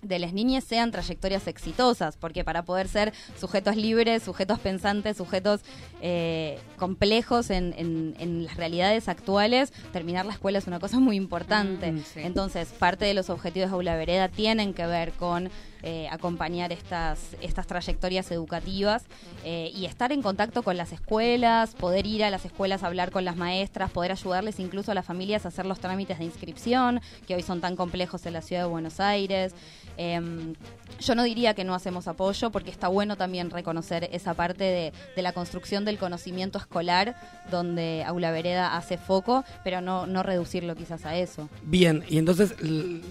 de 0.02 0.20
las 0.20 0.34
niñas 0.34 0.64
sean 0.64 0.92
trayectorias 0.92 1.48
exitosas, 1.48 2.16
porque 2.18 2.44
para 2.44 2.64
poder 2.64 2.88
ser 2.88 3.14
sujetos 3.40 3.76
libres, 3.76 4.24
sujetos 4.24 4.60
pensantes, 4.60 5.18
sujetos 5.18 5.62
eh, 6.02 6.60
complejos 6.78 7.50
en, 7.50 7.74
en- 7.78 8.16
en 8.20 8.46
las 8.46 8.56
realidades 8.58 9.08
actuales, 9.10 9.72
terminar 9.92 10.26
la 10.26 10.34
escuela 10.34 10.58
es 10.60 10.68
una 10.68 10.80
cosa 10.80 11.00
muy 11.00 11.16
importante. 11.18 11.92
Mm, 11.92 12.04
sí. 12.04 12.20
Entonces, 12.22 12.70
parte 12.70 13.06
de 13.06 13.14
los 13.14 13.30
objetivos 13.30 13.70
de 13.70 13.76
Aula 13.76 13.96
Vereda 13.96 14.30
tienen 14.30 14.74
que 14.74 14.86
ver 14.86 15.12
con 15.14 15.50
eh, 15.82 16.10
acompañar 16.12 16.74
estas, 16.74 17.20
estas 17.42 17.66
trayectorias 17.66 18.32
educativas 18.32 19.04
eh, 19.46 19.72
y 19.74 19.86
estar 19.86 20.12
en 20.12 20.22
contacto 20.22 20.62
con 20.62 20.76
las 20.76 20.92
escuelas, 20.92 21.74
poder 21.74 22.06
ir 22.06 22.24
a 22.26 22.30
las 22.30 22.44
escuelas 22.44 22.84
a 22.84 22.88
hablar 22.88 23.12
con 23.12 23.24
las 23.24 23.38
maestras, 23.38 23.90
poder 23.90 24.12
ayudarles 24.12 24.60
incluso 24.60 24.92
a 24.92 24.94
las 24.96 25.06
familias 25.06 25.46
a 25.46 25.50
hacer 25.50 25.66
los 25.66 25.80
trámites 25.80 26.20
de 26.20 26.26
inscripción, 26.26 27.00
que 27.28 27.36
hoy 27.36 27.44
son 27.44 27.62
tan 27.62 27.78
complejos 27.78 28.26
en 28.26 28.34
la 28.34 28.42
ciudad 28.42 28.64
de 28.64 28.68
Buenos 28.70 29.00
Aires. 29.00 29.54
Em, 29.98 30.54
yo 31.00 31.16
no 31.16 31.24
diría 31.24 31.54
que 31.54 31.64
no 31.64 31.74
hacemos 31.74 32.08
apoyo, 32.08 32.52
porque 32.52 32.72
está 32.72 32.88
bueno 32.88 33.16
también 33.16 33.50
reconocer 33.50 34.10
esa 34.12 34.34
parte 34.34 34.64
de, 34.64 34.94
de 35.16 35.22
la 35.22 35.32
construcción 35.32 35.86
del 35.86 35.98
conocimiento 35.98 36.58
escolar, 36.58 37.16
donde 37.50 38.04
Aula 38.06 38.32
Vereda 38.32 38.76
hace 38.76 38.98
foco, 38.98 39.44
pero 39.64 39.82
no, 39.82 40.08
no 40.08 40.24
reducirlo 40.24 40.76
quizás 40.76 41.06
a 41.06 41.16
eso. 41.16 41.50
Bien, 41.64 42.04
y 42.10 42.18
entonces 42.18 42.56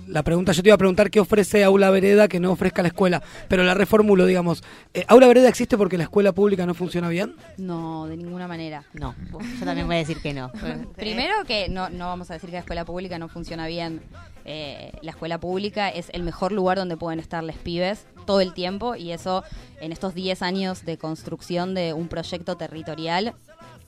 la 0.06 0.22
pregunta, 0.22 0.52
yo 0.52 0.62
te 0.62 0.68
iba 0.68 0.74
a 0.74 0.78
preguntar 0.78 1.10
qué 1.10 1.20
ofrece 1.20 1.64
Aula 1.64 1.90
Vereda 1.90 2.28
que 2.28 2.40
no 2.40 2.52
ofrezca 2.52 2.82
la 2.82 2.88
escuela, 2.88 3.22
pero 3.48 3.62
la 3.64 3.74
reformulo, 3.74 4.26
digamos, 4.26 4.62
eh, 4.94 5.04
¿Aula 5.08 5.26
Vereda 5.26 5.48
existe 5.48 5.76
porque 5.76 5.96
la 5.96 6.04
escuela 6.04 6.32
pública 6.32 6.66
no 6.66 6.74
funciona 6.74 7.08
bien? 7.08 7.36
No, 7.56 8.06
de 8.06 8.16
ninguna 8.16 8.48
manera. 8.48 8.84
No, 8.92 9.14
yo 9.58 9.64
también 9.64 9.86
voy 9.86 9.96
a 9.96 10.00
decir 10.00 10.20
que 10.20 10.32
no. 10.34 10.50
Primero 10.96 11.44
que 11.46 11.68
no, 11.68 11.88
no 11.90 12.06
vamos 12.06 12.30
a 12.30 12.34
decir 12.34 12.50
que 12.50 12.56
la 12.56 12.60
escuela 12.60 12.84
pública 12.84 13.18
no 13.18 13.28
funciona 13.28 13.66
bien. 13.66 14.02
Eh, 14.44 14.92
la 15.02 15.10
escuela 15.10 15.38
pública 15.38 15.90
es 15.90 16.08
el 16.12 16.22
mejor 16.22 16.52
lugar 16.52 16.77
donde 16.78 16.96
pueden 16.96 17.20
estar 17.20 17.44
los 17.44 17.56
pibes 17.56 18.06
todo 18.26 18.40
el 18.40 18.54
tiempo 18.54 18.94
y 18.94 19.12
eso 19.12 19.44
en 19.80 19.92
estos 19.92 20.14
10 20.14 20.42
años 20.42 20.84
de 20.84 20.98
construcción 20.98 21.74
de 21.74 21.92
un 21.92 22.08
proyecto 22.08 22.56
territorial 22.56 23.34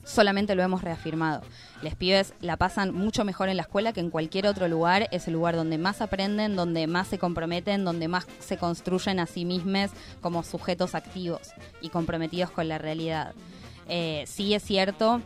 solamente 0.03 0.55
lo 0.55 0.63
hemos 0.63 0.81
reafirmado. 0.81 1.41
Los 1.81 1.95
pibes 1.95 2.33
la 2.41 2.57
pasan 2.57 2.93
mucho 2.93 3.23
mejor 3.23 3.49
en 3.49 3.57
la 3.57 3.63
escuela 3.63 3.93
que 3.93 3.99
en 3.99 4.09
cualquier 4.09 4.47
otro 4.47 4.67
lugar. 4.67 5.07
Es 5.11 5.27
el 5.27 5.33
lugar 5.33 5.55
donde 5.55 5.77
más 5.77 6.01
aprenden, 6.01 6.55
donde 6.55 6.87
más 6.87 7.07
se 7.07 7.19
comprometen, 7.19 7.85
donde 7.85 8.07
más 8.07 8.27
se 8.39 8.57
construyen 8.57 9.19
a 9.19 9.25
sí 9.25 9.45
mismos 9.45 9.91
como 10.21 10.43
sujetos 10.43 10.95
activos 10.95 11.51
y 11.81 11.89
comprometidos 11.89 12.51
con 12.51 12.67
la 12.67 12.77
realidad. 12.77 13.33
Eh, 13.87 14.23
sí 14.27 14.53
es 14.53 14.63
cierto 14.63 15.21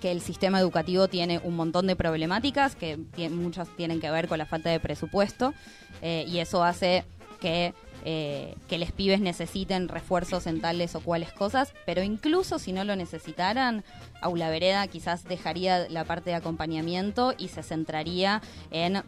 que 0.00 0.10
el 0.12 0.20
sistema 0.20 0.60
educativo 0.60 1.08
tiene 1.08 1.40
un 1.42 1.56
montón 1.56 1.86
de 1.86 1.96
problemáticas, 1.96 2.76
que 2.76 2.98
muchas 3.30 3.68
tienen 3.76 4.00
que 4.00 4.10
ver 4.10 4.28
con 4.28 4.38
la 4.38 4.46
falta 4.46 4.70
de 4.70 4.80
presupuesto, 4.80 5.54
eh, 6.02 6.24
y 6.28 6.38
eso 6.38 6.62
hace 6.62 7.04
que, 7.40 7.74
eh, 8.04 8.54
que 8.68 8.78
los 8.78 8.92
pibes 8.92 9.20
necesiten 9.20 9.88
refuerzos 9.88 10.46
en 10.46 10.60
tales 10.60 10.94
o 10.94 11.00
cuales 11.00 11.32
cosas, 11.32 11.72
pero 11.86 12.02
incluso 12.02 12.58
si 12.58 12.72
no 12.72 12.84
lo 12.84 12.96
necesitaran, 12.96 13.84
Aula 14.20 14.50
Vereda 14.50 14.86
quizás 14.86 15.24
dejaría 15.24 15.88
la 15.88 16.04
parte 16.04 16.30
de 16.30 16.36
acompañamiento 16.36 17.34
y 17.36 17.48
se 17.48 17.62
centraría 17.62 18.42
en 18.70 19.02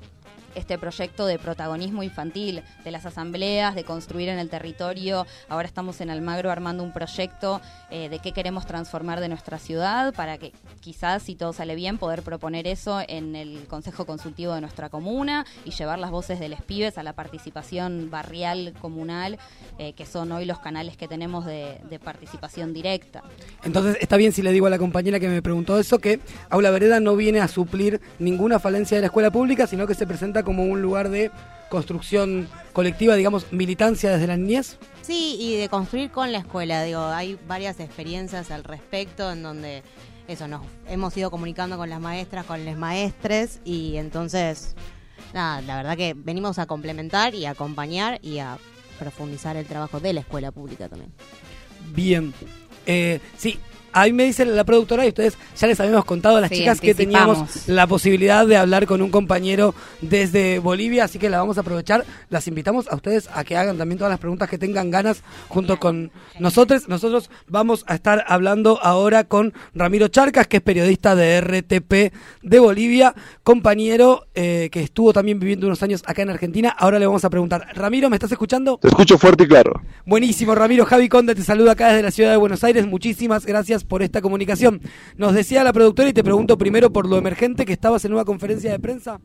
este 0.55 0.79
proyecto 0.79 1.27
de 1.27 1.39
protagonismo 1.39 2.03
infantil, 2.03 2.63
de 2.85 2.91
las 2.91 3.07
asambleas, 3.07 3.75
de 3.75 3.85
construir 3.85 4.29
en 4.29 4.39
el 4.39 4.49
territorio. 4.49 5.27
Ahora 5.49 5.67
estamos 5.67 6.01
en 6.01 6.11
Almagro 6.11 6.51
armando 6.51 6.83
un 6.83 6.93
proyecto 6.93 7.61
eh, 7.91 8.09
de 8.09 8.19
qué 8.19 8.33
queremos 8.33 8.67
transformar 8.67 9.21
de 9.21 9.29
nuestra 9.29 9.59
ciudad 9.59 10.15
para 10.15 10.39
que 10.39 10.53
quizás, 10.81 11.23
si 11.23 11.35
todo 11.35 11.53
sale 11.53 11.75
bien, 11.75 11.99
poder 11.99 12.23
proponer 12.23 12.67
eso 12.67 13.01
en 13.07 13.37
el 13.37 13.67
Consejo 13.69 14.07
Consultivo 14.07 14.55
de 14.55 14.61
nuestra 14.61 14.89
comuna 14.89 15.47
y 15.65 15.71
llevar 15.71 15.99
las 15.99 16.11
voces 16.11 16.41
de 16.41 16.49
los 16.49 16.63
pibes 16.63 16.99
a 16.99 17.03
la 17.03 17.13
participación 17.13 18.11
barrial, 18.11 18.75
comunal, 18.81 19.39
eh, 19.79 19.93
que 19.93 20.07
son 20.07 20.33
hoy 20.33 20.45
los 20.45 20.59
canales 20.59 20.97
que 20.97 21.09
tenemos 21.09 21.47
de, 21.47 21.79
de 21.89 21.99
participación 21.99 22.73
directa. 22.73 23.23
Entonces 23.65 23.97
está 24.01 24.17
bien 24.17 24.33
si 24.33 24.43
le 24.43 24.53
digo 24.53 24.67
a 24.67 24.71
la 24.71 24.79
compañera 24.79 25.21
que 25.21 25.29
me 25.29 25.43
preguntó 25.43 25.79
eso 25.79 25.99
que 25.99 26.21
Aula 26.49 26.71
Vereda 26.71 27.01
no 27.01 27.17
viene 27.17 27.41
a 27.41 27.49
suplir 27.49 28.01
ninguna 28.19 28.59
falencia 28.59 28.97
de 28.97 29.03
la 29.03 29.07
escuela 29.07 29.31
pública, 29.31 29.67
sino 29.67 29.87
que 29.87 29.95
se 29.95 30.07
presenta 30.07 30.40
como 30.43 30.65
un 30.65 30.83
lugar 30.83 31.11
de 31.11 31.31
construcción 31.69 32.49
colectiva, 32.73 33.15
digamos, 33.15 33.53
militancia 33.53 34.11
desde 34.11 34.27
la 34.27 34.37
niñez. 34.37 34.79
Sí, 35.03 35.37
y 35.41 35.57
de 35.57 35.69
construir 35.69 36.11
con 36.11 36.33
la 36.33 36.39
escuela, 36.39 36.83
digo, 36.83 37.03
hay 37.03 37.39
varias 37.47 37.81
experiencias 37.81 38.51
al 38.51 38.65
respecto 38.65 39.31
en 39.31 39.43
donde 39.43 39.83
eso 40.29 40.47
nos 40.47 40.63
hemos 40.89 41.17
ido 41.17 41.31
comunicando 41.31 41.77
con 41.77 41.89
las 41.91 42.01
maestras, 42.01 42.45
con 42.47 42.65
los 42.65 42.77
maestres 42.77 43.61
y 43.65 43.97
entonces 43.97 44.77
nada, 45.33 45.61
la 45.63 45.77
verdad 45.77 45.97
que 45.97 46.15
venimos 46.17 46.59
a 46.59 46.67
complementar 46.67 47.35
y 47.35 47.47
a 47.47 47.51
acompañar 47.51 48.19
y 48.23 48.39
a 48.39 48.59
profundizar 48.99 49.57
el 49.57 49.67
trabajo 49.67 50.01
de 50.01 50.13
la 50.13 50.21
escuela 50.21 50.51
pública 50.51 50.89
también. 50.89 51.13
Bien. 51.93 52.35
Eh, 52.87 53.21
sí, 53.37 53.59
a 53.93 54.05
mí 54.05 54.13
me 54.13 54.25
dice 54.25 54.45
la 54.45 54.65
productora 54.65 55.05
y 55.05 55.09
ustedes 55.09 55.37
ya 55.57 55.67
les 55.67 55.79
habíamos 55.81 56.05
contado 56.05 56.37
a 56.37 56.41
las 56.41 56.51
Sí, 56.51 56.57
chicas 56.57 56.81
que 56.81 56.95
teníamos 56.95 57.69
la 57.69 57.87
posibilidad 57.87 58.47
de 58.47 58.57
hablar 58.57 58.87
con 58.87 59.03
un 59.03 59.11
compañero 59.11 59.75
desde 60.01 60.59
Bolivia, 60.59 61.05
así 61.05 61.19
que 61.19 61.31
la 61.31 61.39
vamos 61.39 61.59
a 61.59 61.61
aprovechar. 61.61 62.05
Las 62.29 62.49
invitamos 62.49 62.89
a 62.89 62.97
ustedes 62.97 63.29
a 63.33 63.45
que 63.45 63.57
hagan 63.57 63.79
también 63.79 63.99
todas 63.99 64.11
las 64.11 64.19
preguntas 64.19 64.49
que 64.49 64.59
tengan 64.59 64.91
ganas 64.91 65.23
junto 65.49 65.79
con 65.79 66.11
nosotros. 66.39 66.89
Nosotros 66.89 67.31
vamos 67.47 67.85
a 67.87 67.95
estar 67.95 68.25
hablando 68.27 68.81
ahora 68.83 69.25
con 69.25 69.53
Ramiro 69.75 70.09
Charcas, 70.09 70.47
que 70.47 70.59
es 70.59 70.63
periodista 70.63 71.15
de 71.15 71.41
RTP 71.41 72.13
de 72.43 72.59
Bolivia, 72.59 73.15
compañero 73.43 74.27
eh, 74.35 74.69
que 74.73 74.83
estuvo 74.83 75.13
también 75.13 75.39
viviendo 75.39 75.67
unos 75.67 75.83
años 75.83 76.03
acá 76.07 76.23
en 76.23 76.31
Argentina. 76.31 76.75
Ahora 76.77 76.99
le 76.99 77.07
vamos 77.07 77.25
a 77.25 77.31
preguntar, 77.31 77.67
Ramiro, 77.75 78.11
¿me 78.11 78.17
estás 78.17 78.33
escuchando? 78.33 78.79
Te 78.79 78.89
escucho 78.89 79.19
fuerte 79.19 79.45
y 79.45 79.49
claro. 79.49 79.81
Buenísimo, 80.05 80.55
Ramiro. 80.55 80.85
Javi 80.85 81.09
Conde 81.09 81.35
te 81.35 81.43
saluda 81.43 81.73
acá 81.73 81.89
desde 81.89 82.03
la 82.03 82.11
ciudad 82.11 82.31
de 82.31 82.37
Buenos 82.37 82.65
Aires. 82.65 82.87
Muchísimas 82.87 83.47
gracias 83.47 83.80
por 83.85 84.03
esta 84.03 84.21
comunicación. 84.21 84.81
Nos 85.17 85.35
decía 85.35 85.65
la 85.65 85.73
productora 85.73 86.09
y 86.09 86.13
te 86.13 86.25
pregunto 86.25 86.59
primero 86.59 86.93
por 86.93 87.09
lo 87.09 87.17
emergente 87.17 87.65
que 87.65 87.73
estabas 87.73 88.05
en 88.05 88.13
una 88.13 88.25
conferencia 88.25 88.73
de 88.73 88.79
prensa. 88.79 89.21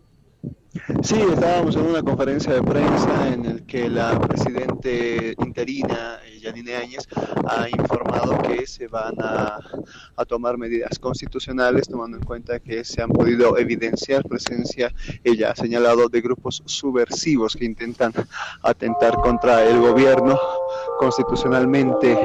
Sí, 1.03 1.15
estábamos 1.15 1.77
en 1.77 1.83
una 1.83 2.03
conferencia 2.03 2.53
de 2.53 2.61
prensa 2.61 3.33
en 3.33 3.45
el 3.45 3.65
que 3.65 3.89
la 3.89 4.19
presidente 4.19 5.33
interina, 5.39 6.19
eh, 6.25 6.39
Yanine 6.41 6.75
Áñez, 6.75 7.07
ha 7.47 7.69
informado 7.69 8.41
que 8.41 8.67
se 8.67 8.87
van 8.87 9.15
a 9.19 10.25
tomar 10.27 10.57
medidas 10.57 10.99
constitucionales, 10.99 11.87
tomando 11.87 12.17
en 12.17 12.23
cuenta 12.23 12.59
que 12.59 12.83
se 12.83 13.01
han 13.01 13.09
podido 13.09 13.57
evidenciar 13.57 14.23
presencia, 14.23 14.93
ella 15.23 15.51
ha 15.51 15.55
señalado, 15.55 16.09
de 16.09 16.19
grupos 16.19 16.61
subversivos 16.65 17.55
que 17.55 17.63
intentan 17.63 18.11
atentar 18.61 19.15
contra 19.21 19.63
el 19.65 19.79
gobierno 19.79 20.37
constitucionalmente 20.99 22.17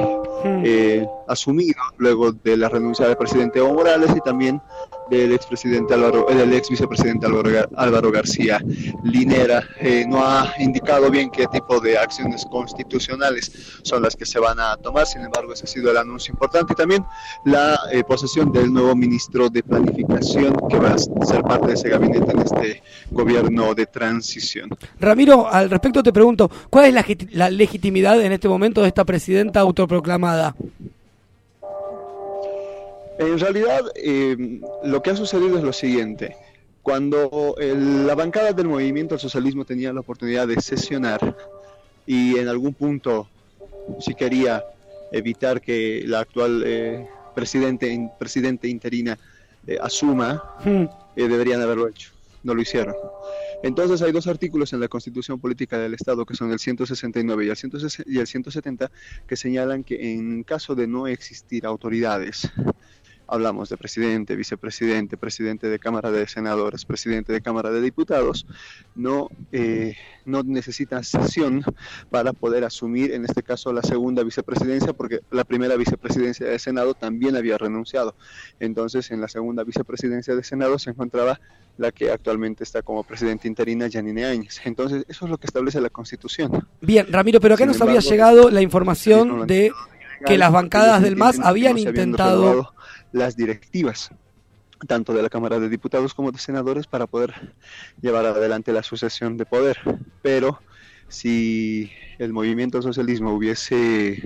eh, 0.43 1.05
asumido 1.27 1.79
luego 1.97 2.31
de 2.31 2.57
la 2.57 2.69
renuncia 2.69 3.07
del 3.07 3.17
presidente 3.17 3.59
Evo 3.59 3.73
Morales 3.73 4.09
y 4.15 4.19
también 4.21 4.61
del 5.09 5.33
expresidente 5.33 5.93
Álvaro, 5.93 6.29
eh, 6.29 6.35
del 6.35 6.53
ex 6.53 6.69
vicepresidente 6.69 7.25
Álvaro, 7.25 7.49
Gar- 7.49 7.69
Álvaro 7.75 8.11
García 8.11 8.61
Linera. 9.03 9.61
Eh, 9.79 10.05
no 10.07 10.25
ha 10.25 10.53
indicado 10.59 11.09
bien 11.11 11.29
qué 11.29 11.47
tipo 11.47 11.79
de 11.81 11.97
acciones 11.97 12.45
constitucionales 12.49 13.79
son 13.83 14.03
las 14.03 14.15
que 14.15 14.25
se 14.25 14.39
van 14.39 14.59
a 14.59 14.77
tomar, 14.77 15.05
sin 15.05 15.21
embargo 15.21 15.53
ese 15.53 15.65
ha 15.65 15.67
sido 15.67 15.91
el 15.91 15.97
anuncio 15.97 16.31
importante 16.31 16.73
y 16.73 16.75
también 16.75 17.03
la 17.45 17.77
eh, 17.91 18.03
posesión 18.03 18.51
del 18.53 18.71
nuevo 18.71 18.95
ministro 18.95 19.49
de 19.49 19.63
Planificación 19.63 20.55
que 20.69 20.77
va 20.77 20.91
a 20.93 21.25
ser 21.25 21.41
parte 21.41 21.67
de 21.67 21.73
ese 21.73 21.89
gabinete 21.89 22.31
en 22.31 22.39
este 22.39 22.83
gobierno 23.11 23.73
de 23.75 23.85
transición. 23.87 24.69
Ramiro, 24.99 25.47
al 25.51 25.69
respecto 25.69 26.01
te 26.03 26.13
pregunto, 26.13 26.49
¿cuál 26.69 26.85
es 26.85 26.93
la, 26.93 27.05
la 27.31 27.49
legitimidad 27.49 28.21
en 28.21 28.31
este 28.31 28.47
momento 28.47 28.81
de 28.81 28.87
esta 28.87 29.03
presidenta 29.03 29.59
autoproclamada? 29.59 30.30
En 33.19 33.37
realidad, 33.39 33.81
eh, 33.95 34.59
lo 34.83 35.01
que 35.01 35.11
ha 35.11 35.15
sucedido 35.15 35.57
es 35.57 35.63
lo 35.63 35.73
siguiente. 35.73 36.35
Cuando 36.81 37.55
el- 37.59 38.07
la 38.07 38.15
bancada 38.15 38.51
del 38.53 38.67
movimiento 38.67 39.13
al 39.15 39.19
socialismo 39.21 39.65
tenía 39.65 39.93
la 39.93 39.99
oportunidad 39.99 40.47
de 40.47 40.59
sesionar 40.59 41.35
y 42.07 42.37
en 42.39 42.47
algún 42.47 42.73
punto, 42.73 43.27
si 43.99 44.15
quería 44.15 44.63
evitar 45.11 45.61
que 45.61 46.03
la 46.07 46.21
actual 46.21 46.63
eh, 46.65 47.07
presidente, 47.35 48.09
presidente 48.17 48.67
interina 48.67 49.17
eh, 49.67 49.77
asuma, 49.79 50.55
Hmm. 50.63 50.85
eh, 51.15 51.27
deberían 51.27 51.61
haberlo 51.61 51.87
hecho. 51.87 52.09
No 52.41 52.55
lo 52.55 52.61
hicieron. 52.63 52.95
Entonces 53.63 54.01
hay 54.01 54.11
dos 54.11 54.27
artículos 54.27 54.73
en 54.73 54.79
la 54.79 54.87
Constitución 54.87 55.39
Política 55.39 55.77
del 55.77 55.93
Estado, 55.93 56.25
que 56.25 56.35
son 56.35 56.51
el 56.51 56.59
169 56.59 57.45
y 57.45 57.49
el, 57.49 57.55
160 57.55 58.09
y 58.11 58.17
el 58.17 58.27
170, 58.27 58.91
que 59.27 59.35
señalan 59.35 59.83
que 59.83 60.13
en 60.13 60.43
caso 60.43 60.73
de 60.73 60.87
no 60.87 61.07
existir 61.07 61.65
autoridades 61.65 62.51
hablamos 63.31 63.69
de 63.69 63.77
presidente, 63.77 64.35
vicepresidente, 64.35 65.15
presidente 65.15 65.69
de 65.69 65.79
Cámara 65.79 66.11
de 66.11 66.27
Senadores, 66.27 66.83
presidente 66.83 67.31
de 67.31 67.41
Cámara 67.41 67.71
de 67.71 67.79
Diputados, 67.79 68.45
no, 68.93 69.29
eh, 69.53 69.95
no 70.25 70.43
necesitan 70.43 71.05
sesión 71.05 71.63
para 72.09 72.33
poder 72.33 72.65
asumir, 72.65 73.13
en 73.13 73.23
este 73.23 73.41
caso, 73.41 73.71
la 73.71 73.83
segunda 73.83 74.21
vicepresidencia, 74.23 74.91
porque 74.91 75.21
la 75.31 75.45
primera 75.45 75.77
vicepresidencia 75.77 76.45
del 76.45 76.59
Senado 76.59 76.93
también 76.93 77.37
había 77.37 77.57
renunciado. 77.57 78.15
Entonces, 78.59 79.09
en 79.11 79.21
la 79.21 79.29
segunda 79.29 79.63
vicepresidencia 79.63 80.35
del 80.35 80.43
Senado 80.43 80.77
se 80.77 80.89
encontraba 80.89 81.39
la 81.77 81.93
que 81.93 82.11
actualmente 82.11 82.65
está 82.65 82.81
como 82.81 83.03
presidenta 83.05 83.47
interina, 83.47 83.87
Janine 83.89 84.25
Áñez. 84.25 84.59
Entonces, 84.65 85.05
eso 85.07 85.25
es 85.25 85.31
lo 85.31 85.37
que 85.37 85.47
establece 85.47 85.79
la 85.79 85.89
Constitución. 85.89 86.67
Bien, 86.81 87.07
Ramiro, 87.09 87.39
pero 87.39 87.55
acá 87.55 87.63
Sin 87.63 87.71
nos 87.71 87.81
había 87.81 88.01
llegado 88.01 88.49
la 88.49 88.61
información 88.61 89.47
de 89.47 89.71
que 90.25 90.37
las 90.37 90.51
bancadas 90.51 91.01
del 91.01 91.15
MAS 91.15 91.39
habían 91.39 91.77
intentado... 91.77 92.73
las 93.11 93.35
directivas 93.35 94.11
tanto 94.87 95.13
de 95.13 95.21
la 95.21 95.29
Cámara 95.29 95.59
de 95.59 95.69
Diputados 95.69 96.13
como 96.13 96.31
de 96.31 96.39
Senadores 96.39 96.87
para 96.87 97.07
poder 97.07 97.53
llevar 98.01 98.25
adelante 98.25 98.73
la 98.73 98.83
sucesión 98.83 99.37
de 99.37 99.45
poder. 99.45 99.77
Pero 100.21 100.59
si 101.07 101.91
el 102.17 102.33
movimiento 102.33 102.77
al 102.77 102.83
socialismo 102.83 103.33
hubiese 103.33 104.23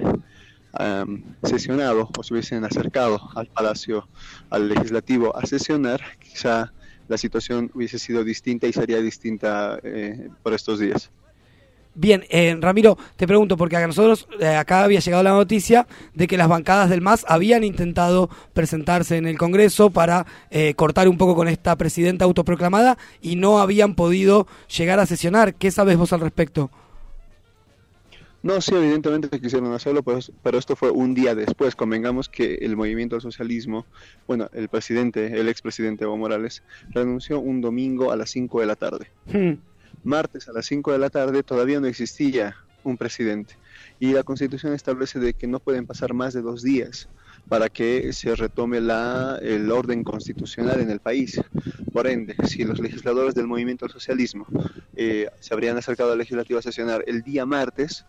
am, 0.73 1.23
sesionado 1.43 2.09
o 2.17 2.23
se 2.23 2.33
hubiesen 2.33 2.63
acercado 2.63 3.19
al 3.36 3.47
Palacio, 3.47 4.07
al 4.49 4.69
Legislativo 4.69 5.36
a 5.36 5.45
sesionar, 5.45 6.01
quizá 6.19 6.71
la 7.07 7.17
situación 7.17 7.69
hubiese 7.73 7.99
sido 7.99 8.23
distinta 8.23 8.67
y 8.67 8.73
sería 8.73 8.99
distinta 8.99 9.79
eh, 9.83 10.29
por 10.41 10.53
estos 10.53 10.79
días. 10.79 11.11
Bien, 11.97 12.25
eh, 12.29 12.57
Ramiro, 12.59 12.97
te 13.15 13.25
pregunto, 13.25 13.55
porque 13.55 13.77
a 13.77 13.87
nosotros 13.87 14.27
eh, 14.41 14.47
acá 14.47 14.83
había 14.83 14.99
llegado 14.99 15.23
la 15.23 15.31
noticia 15.31 15.87
de 16.13 16.27
que 16.27 16.35
las 16.35 16.49
bancadas 16.49 16.89
del 16.89 16.99
MAS 16.99 17.25
habían 17.25 17.63
intentado 17.63 18.29
presentarse 18.53 19.15
en 19.15 19.25
el 19.25 19.37
Congreso 19.37 19.89
para 19.89 20.25
eh, 20.51 20.73
cortar 20.75 21.07
un 21.07 21.17
poco 21.17 21.35
con 21.35 21.47
esta 21.47 21.77
presidenta 21.77 22.25
autoproclamada 22.25 22.97
y 23.21 23.37
no 23.37 23.59
habían 23.59 23.95
podido 23.95 24.45
llegar 24.77 24.99
a 24.99 25.05
sesionar. 25.05 25.55
¿Qué 25.55 25.71
sabes 25.71 25.97
vos 25.97 26.11
al 26.11 26.19
respecto? 26.19 26.69
No, 28.43 28.59
sí, 28.59 28.75
evidentemente 28.75 29.39
quisieron 29.39 29.71
hacerlo, 29.71 30.03
pero, 30.03 30.19
pero 30.43 30.57
esto 30.59 30.75
fue 30.75 30.91
un 30.91 31.13
día 31.15 31.33
después. 31.33 31.75
Convengamos 31.75 32.27
que 32.27 32.55
el 32.55 32.75
movimiento 32.75 33.15
al 33.15 33.21
socialismo, 33.21 33.85
bueno, 34.27 34.49
el 34.53 34.67
presidente, 34.67 35.39
el 35.39 35.47
expresidente 35.47 36.03
Evo 36.03 36.17
Morales, 36.17 36.61
renunció 36.89 37.39
un 37.39 37.61
domingo 37.61 38.11
a 38.11 38.17
las 38.17 38.29
5 38.31 38.59
de 38.59 38.65
la 38.65 38.75
tarde. 38.75 39.07
Hmm. 39.25 39.53
Martes 40.05 40.47
a 40.47 40.53
las 40.53 40.67
5 40.67 40.91
de 40.91 40.99
la 40.99 41.09
tarde 41.09 41.43
todavía 41.43 41.79
no 41.79 41.87
existía 41.87 42.55
un 42.83 42.97
presidente 42.97 43.57
y 43.99 44.13
la 44.13 44.23
constitución 44.23 44.73
establece 44.73 45.19
de 45.19 45.33
que 45.33 45.47
no 45.47 45.59
pueden 45.59 45.87
pasar 45.87 46.13
más 46.13 46.33
de 46.33 46.41
dos 46.41 46.61
días 46.61 47.09
para 47.49 47.69
que 47.69 48.13
se 48.13 48.35
retome 48.35 48.81
la, 48.81 49.39
el 49.41 49.71
orden 49.71 50.03
constitucional 50.03 50.79
en 50.79 50.89
el 50.89 50.99
país. 50.99 51.41
Por 51.91 52.07
ende, 52.07 52.35
si 52.47 52.63
los 52.63 52.79
legisladores 52.79 53.35
del 53.35 53.47
movimiento 53.47 53.85
al 53.85 53.91
socialismo 53.91 54.45
eh, 54.95 55.27
se 55.39 55.53
habrían 55.53 55.77
acercado 55.77 56.11
al 56.11 56.17
legislativo 56.17 56.59
a 56.59 56.63
sesionar 56.63 57.03
el 57.07 57.21
día 57.21 57.45
martes, 57.45 58.05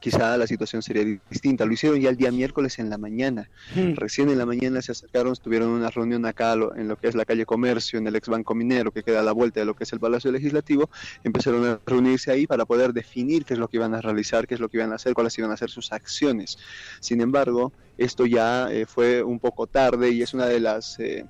quizá 0.00 0.36
la 0.36 0.46
situación 0.46 0.82
sería 0.82 1.04
di- 1.04 1.20
distinta. 1.30 1.64
Lo 1.66 1.72
hicieron 1.72 2.00
ya 2.00 2.10
el 2.10 2.16
día 2.16 2.30
miércoles 2.30 2.78
en 2.78 2.88
la 2.90 2.98
mañana. 2.98 3.50
Hmm. 3.74 3.94
Recién 3.94 4.28
en 4.30 4.38
la 4.38 4.46
mañana 4.46 4.80
se 4.82 4.92
acercaron, 4.92 5.34
tuvieron 5.36 5.68
una 5.68 5.90
reunión 5.90 6.24
acá 6.26 6.54
lo- 6.56 6.74
en 6.76 6.88
lo 6.88 6.96
que 6.96 7.08
es 7.08 7.14
la 7.14 7.24
calle 7.24 7.44
Comercio, 7.46 7.98
en 7.98 8.06
el 8.06 8.16
ex 8.16 8.28
Banco 8.28 8.54
Minero, 8.54 8.90
que 8.92 9.02
queda 9.02 9.20
a 9.20 9.22
la 9.22 9.32
vuelta 9.32 9.60
de 9.60 9.66
lo 9.66 9.74
que 9.74 9.84
es 9.84 9.92
el 9.92 10.00
Palacio 10.00 10.30
Legislativo. 10.32 10.90
Empezaron 11.24 11.64
a 11.66 11.80
reunirse 11.86 12.30
ahí 12.30 12.46
para 12.46 12.64
poder 12.64 12.92
definir 12.92 13.44
qué 13.44 13.54
es 13.54 13.60
lo 13.60 13.68
que 13.68 13.76
iban 13.78 13.94
a 13.94 14.00
realizar, 14.00 14.46
qué 14.46 14.54
es 14.54 14.60
lo 14.60 14.68
que 14.68 14.76
iban 14.78 14.92
a 14.92 14.96
hacer, 14.96 15.14
cuáles 15.14 15.36
iban 15.38 15.50
a 15.50 15.56
ser 15.56 15.70
sus 15.70 15.92
acciones. 15.92 16.58
Sin 17.00 17.20
embargo, 17.20 17.72
esto 17.96 18.26
ya 18.26 18.72
eh, 18.72 18.86
fue 18.86 19.22
un 19.22 19.40
poco 19.40 19.66
tarde 19.66 20.10
y 20.10 20.22
es 20.22 20.34
una 20.34 20.46
de 20.46 20.60
las... 20.60 20.98
eh, 21.00 21.24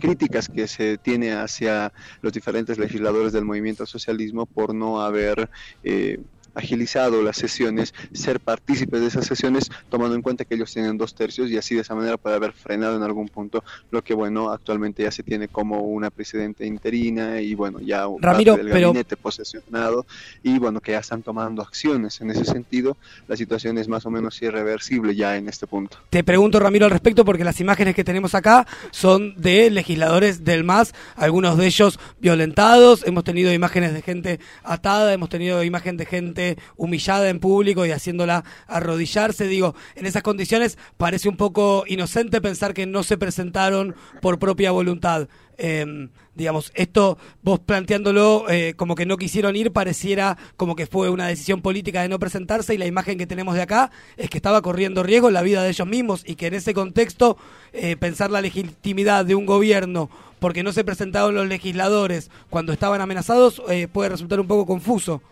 críticas 0.00 0.48
que 0.48 0.66
se 0.68 0.96
tiene 0.96 1.32
hacia 1.32 1.92
los 2.22 2.32
diferentes 2.32 2.78
legisladores 2.78 3.30
del 3.34 3.44
movimiento 3.44 3.82
al 3.82 3.88
socialismo 3.88 4.46
por 4.46 4.74
no 4.74 5.02
haber 5.02 5.50
eh, 5.84 6.18
agilizado 6.54 7.22
las 7.22 7.36
sesiones, 7.36 7.94
ser 8.12 8.40
partícipes 8.40 9.00
de 9.00 9.06
esas 9.06 9.26
sesiones, 9.26 9.70
tomando 9.88 10.14
en 10.14 10.22
cuenta 10.22 10.44
que 10.44 10.54
ellos 10.54 10.72
tienen 10.72 10.98
dos 10.98 11.14
tercios 11.14 11.50
y 11.50 11.56
así 11.56 11.74
de 11.74 11.80
esa 11.82 11.94
manera 11.94 12.16
puede 12.16 12.36
haber 12.36 12.52
frenado 12.52 12.96
en 12.96 13.02
algún 13.02 13.28
punto 13.28 13.64
lo 13.90 14.02
que, 14.02 14.14
bueno, 14.14 14.50
actualmente 14.50 15.02
ya 15.02 15.10
se 15.10 15.22
tiene 15.22 15.48
como 15.48 15.80
una 15.80 16.10
presidenta 16.10 16.64
interina 16.64 17.40
y, 17.40 17.54
bueno, 17.54 17.80
ya 17.80 18.06
un 18.06 18.20
Ramiro, 18.20 18.56
del 18.56 18.68
pero- 18.70 18.88
gabinete 18.88 19.16
posesionado 19.16 20.06
y, 20.42 20.58
bueno, 20.58 20.80
que 20.80 20.92
ya 20.92 20.98
están 20.98 21.22
tomando 21.22 21.62
acciones. 21.62 22.20
En 22.20 22.30
ese 22.30 22.44
sentido, 22.44 22.96
la 23.28 23.36
situación 23.36 23.78
es 23.78 23.88
más 23.88 24.06
o 24.06 24.10
menos 24.10 24.40
irreversible 24.42 25.14
ya 25.14 25.36
en 25.36 25.48
este 25.48 25.66
punto. 25.66 25.98
Te 26.10 26.24
pregunto, 26.24 26.60
Ramiro, 26.60 26.84
al 26.84 26.90
respecto, 26.90 27.24
porque 27.24 27.44
las 27.44 27.60
imágenes 27.60 27.94
que 27.94 28.04
tenemos 28.04 28.34
acá 28.34 28.66
son 28.90 29.34
de 29.40 29.70
legisladores 29.70 30.44
del 30.44 30.64
MAS, 30.64 30.94
algunos 31.16 31.56
de 31.56 31.66
ellos 31.66 31.98
violentados, 32.20 33.06
hemos 33.06 33.24
tenido 33.24 33.52
imágenes 33.52 33.92
de 33.94 34.02
gente 34.02 34.40
atada, 34.62 35.12
hemos 35.12 35.28
tenido 35.28 35.62
imagen 35.64 35.96
de 35.96 36.06
gente 36.06 36.41
humillada 36.76 37.28
en 37.28 37.40
público 37.40 37.86
y 37.86 37.90
haciéndola 37.90 38.44
arrodillarse. 38.66 39.46
Digo, 39.46 39.74
en 39.94 40.06
esas 40.06 40.22
condiciones 40.22 40.78
parece 40.96 41.28
un 41.28 41.36
poco 41.36 41.84
inocente 41.86 42.40
pensar 42.40 42.74
que 42.74 42.86
no 42.86 43.02
se 43.02 43.18
presentaron 43.18 43.94
por 44.20 44.38
propia 44.38 44.70
voluntad. 44.70 45.28
Eh, 45.58 46.08
digamos, 46.34 46.72
esto 46.74 47.18
vos 47.42 47.60
planteándolo 47.60 48.46
eh, 48.48 48.74
como 48.76 48.94
que 48.94 49.06
no 49.06 49.16
quisieron 49.16 49.54
ir, 49.56 49.72
pareciera 49.72 50.38
como 50.56 50.76
que 50.76 50.86
fue 50.86 51.10
una 51.10 51.26
decisión 51.26 51.60
política 51.60 52.02
de 52.02 52.08
no 52.08 52.18
presentarse 52.18 52.74
y 52.74 52.78
la 52.78 52.86
imagen 52.86 53.18
que 53.18 53.26
tenemos 53.26 53.54
de 53.54 53.62
acá 53.62 53.90
es 54.16 54.30
que 54.30 54.38
estaba 54.38 54.62
corriendo 54.62 55.02
riesgo 55.02 55.30
la 55.30 55.42
vida 55.42 55.62
de 55.62 55.70
ellos 55.70 55.86
mismos 55.86 56.22
y 56.26 56.36
que 56.36 56.46
en 56.46 56.54
ese 56.54 56.74
contexto 56.74 57.36
eh, 57.72 57.96
pensar 57.96 58.30
la 58.30 58.40
legitimidad 58.40 59.24
de 59.24 59.34
un 59.34 59.46
gobierno 59.46 60.10
porque 60.38 60.62
no 60.62 60.72
se 60.72 60.84
presentaron 60.84 61.34
los 61.34 61.46
legisladores 61.46 62.30
cuando 62.50 62.72
estaban 62.72 63.00
amenazados 63.00 63.62
eh, 63.68 63.88
puede 63.88 64.10
resultar 64.10 64.40
un 64.40 64.48
poco 64.48 64.66
confuso. 64.66 65.22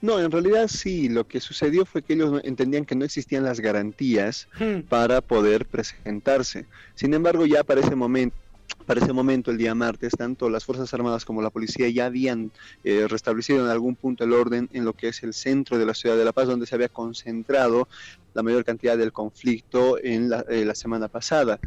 No, 0.00 0.20
en 0.20 0.30
realidad 0.30 0.68
sí, 0.68 1.08
lo 1.08 1.26
que 1.26 1.40
sucedió 1.40 1.86
fue 1.86 2.02
que 2.02 2.14
ellos 2.14 2.40
entendían 2.44 2.84
que 2.84 2.94
no 2.94 3.04
existían 3.04 3.44
las 3.44 3.60
garantías 3.60 4.48
para 4.88 5.20
poder 5.20 5.66
presentarse. 5.66 6.66
Sin 6.94 7.14
embargo, 7.14 7.46
ya 7.46 7.64
para 7.64 7.80
ese 7.80 7.96
momento, 7.96 8.36
para 8.84 9.00
ese 9.00 9.12
momento, 9.12 9.50
el 9.50 9.58
día 9.58 9.74
martes, 9.74 10.12
tanto 10.16 10.50
las 10.50 10.64
Fuerzas 10.64 10.92
Armadas 10.92 11.24
como 11.24 11.42
la 11.42 11.50
policía 11.50 11.88
ya 11.88 12.06
habían 12.06 12.52
eh, 12.84 13.06
restablecido 13.08 13.64
en 13.64 13.70
algún 13.70 13.96
punto 13.96 14.24
el 14.24 14.32
orden 14.32 14.68
en 14.72 14.84
lo 14.84 14.92
que 14.92 15.08
es 15.08 15.22
el 15.22 15.34
centro 15.34 15.78
de 15.78 15.86
la 15.86 15.94
ciudad 15.94 16.16
de 16.16 16.24
La 16.24 16.32
Paz, 16.32 16.46
donde 16.46 16.66
se 16.66 16.74
había 16.74 16.88
concentrado 16.88 17.88
la 18.36 18.42
mayor 18.42 18.64
cantidad 18.64 18.98
del 18.98 19.12
conflicto 19.12 19.98
en 20.02 20.28
la, 20.28 20.44
eh, 20.48 20.66
la 20.66 20.74
semana 20.74 21.08
pasada. 21.08 21.58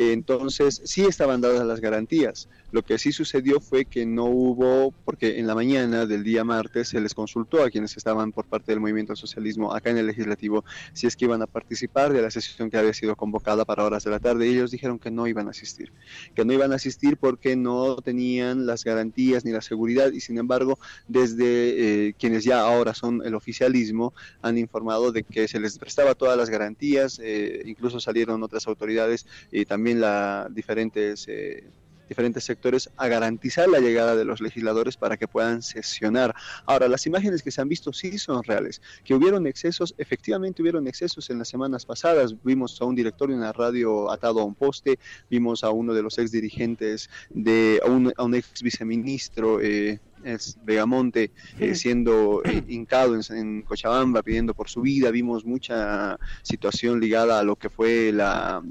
Entonces, 0.00 0.80
sí 0.84 1.04
estaban 1.04 1.40
dadas 1.40 1.66
las 1.66 1.80
garantías. 1.80 2.48
Lo 2.70 2.82
que 2.82 2.98
sí 2.98 3.10
sucedió 3.10 3.60
fue 3.60 3.84
que 3.84 4.06
no 4.06 4.26
hubo, 4.26 4.94
porque 5.04 5.40
en 5.40 5.48
la 5.48 5.56
mañana 5.56 6.06
del 6.06 6.22
día 6.22 6.44
martes 6.44 6.90
se 6.90 7.00
les 7.00 7.14
consultó 7.14 7.64
a 7.64 7.70
quienes 7.70 7.96
estaban 7.96 8.30
por 8.32 8.46
parte 8.46 8.70
del 8.70 8.80
movimiento 8.80 9.12
al 9.12 9.16
socialismo 9.16 9.74
acá 9.74 9.90
en 9.90 9.98
el 9.98 10.06
legislativo 10.06 10.64
si 10.92 11.08
es 11.08 11.16
que 11.16 11.24
iban 11.24 11.42
a 11.42 11.48
participar 11.48 12.12
de 12.12 12.22
la 12.22 12.30
sesión 12.30 12.70
que 12.70 12.76
había 12.76 12.92
sido 12.92 13.16
convocada 13.16 13.64
para 13.64 13.84
horas 13.84 14.04
de 14.04 14.10
la 14.10 14.20
tarde 14.20 14.46
y 14.46 14.54
ellos 14.54 14.70
dijeron 14.70 15.00
que 15.00 15.10
no 15.10 15.26
iban 15.26 15.48
a 15.48 15.50
asistir, 15.50 15.92
que 16.34 16.44
no 16.44 16.52
iban 16.52 16.72
a 16.72 16.76
asistir 16.76 17.16
porque 17.16 17.56
no 17.56 17.96
tenían 17.96 18.66
las 18.66 18.84
garantías 18.84 19.44
ni 19.44 19.50
la 19.50 19.62
seguridad 19.62 20.12
y 20.12 20.20
sin 20.20 20.38
embargo 20.38 20.78
desde 21.08 22.06
eh, 22.08 22.14
quienes 22.16 22.44
ya 22.44 22.60
ahora 22.60 22.94
son 22.94 23.22
el 23.24 23.34
oficialismo 23.34 24.14
han 24.42 24.58
informado 24.58 25.10
de 25.10 25.24
que 25.24 25.48
se 25.48 25.58
les 25.58 25.76
prestaba 25.78 26.07
todas 26.14 26.36
las 26.36 26.50
garantías, 26.50 27.20
eh, 27.22 27.62
incluso 27.66 28.00
salieron 28.00 28.42
otras 28.42 28.66
autoridades 28.66 29.26
y 29.50 29.64
también 29.64 30.00
la 30.00 30.48
diferentes 30.50 31.26
eh, 31.28 31.64
diferentes 32.08 32.44
sectores 32.44 32.90
a 32.96 33.06
garantizar 33.06 33.68
la 33.68 33.78
llegada 33.78 34.16
de 34.16 34.24
los 34.24 34.40
legisladores 34.40 34.96
para 34.96 35.16
que 35.16 35.28
puedan 35.28 35.62
sesionar. 35.62 36.34
Ahora, 36.66 36.88
las 36.88 37.06
imágenes 37.06 37.42
que 37.42 37.50
se 37.50 37.60
han 37.60 37.68
visto 37.68 37.92
sí 37.92 38.18
son 38.18 38.42
reales, 38.42 38.80
que 39.04 39.14
hubieron 39.14 39.46
excesos, 39.46 39.94
efectivamente 39.98 40.62
hubieron 40.62 40.88
excesos 40.88 41.30
en 41.30 41.38
las 41.38 41.48
semanas 41.48 41.84
pasadas. 41.84 42.34
Vimos 42.42 42.80
a 42.80 42.86
un 42.86 42.94
director 42.94 43.28
de 43.28 43.36
una 43.36 43.52
radio 43.52 44.10
atado 44.10 44.40
a 44.40 44.44
un 44.44 44.54
poste, 44.54 44.98
vimos 45.30 45.62
a 45.62 45.70
uno 45.70 45.92
de 45.92 46.02
los 46.02 46.18
ex 46.18 46.30
dirigentes, 46.32 47.10
de, 47.30 47.80
a, 47.84 47.90
un, 47.90 48.12
a 48.16 48.24
un 48.24 48.34
ex 48.34 48.62
viceministro. 48.62 49.60
Eh, 49.60 50.00
es 50.24 50.58
Vegamonte 50.64 51.30
eh, 51.58 51.74
siendo 51.74 52.42
eh, 52.44 52.62
hincado 52.68 53.14
en, 53.14 53.22
en 53.36 53.62
Cochabamba 53.62 54.22
pidiendo 54.22 54.54
por 54.54 54.68
su 54.68 54.80
vida, 54.82 55.10
vimos 55.10 55.44
mucha 55.44 56.18
situación 56.42 57.00
ligada 57.00 57.38
a 57.38 57.42
lo 57.42 57.56
que 57.56 57.70
fue 57.70 58.12
la 58.12 58.62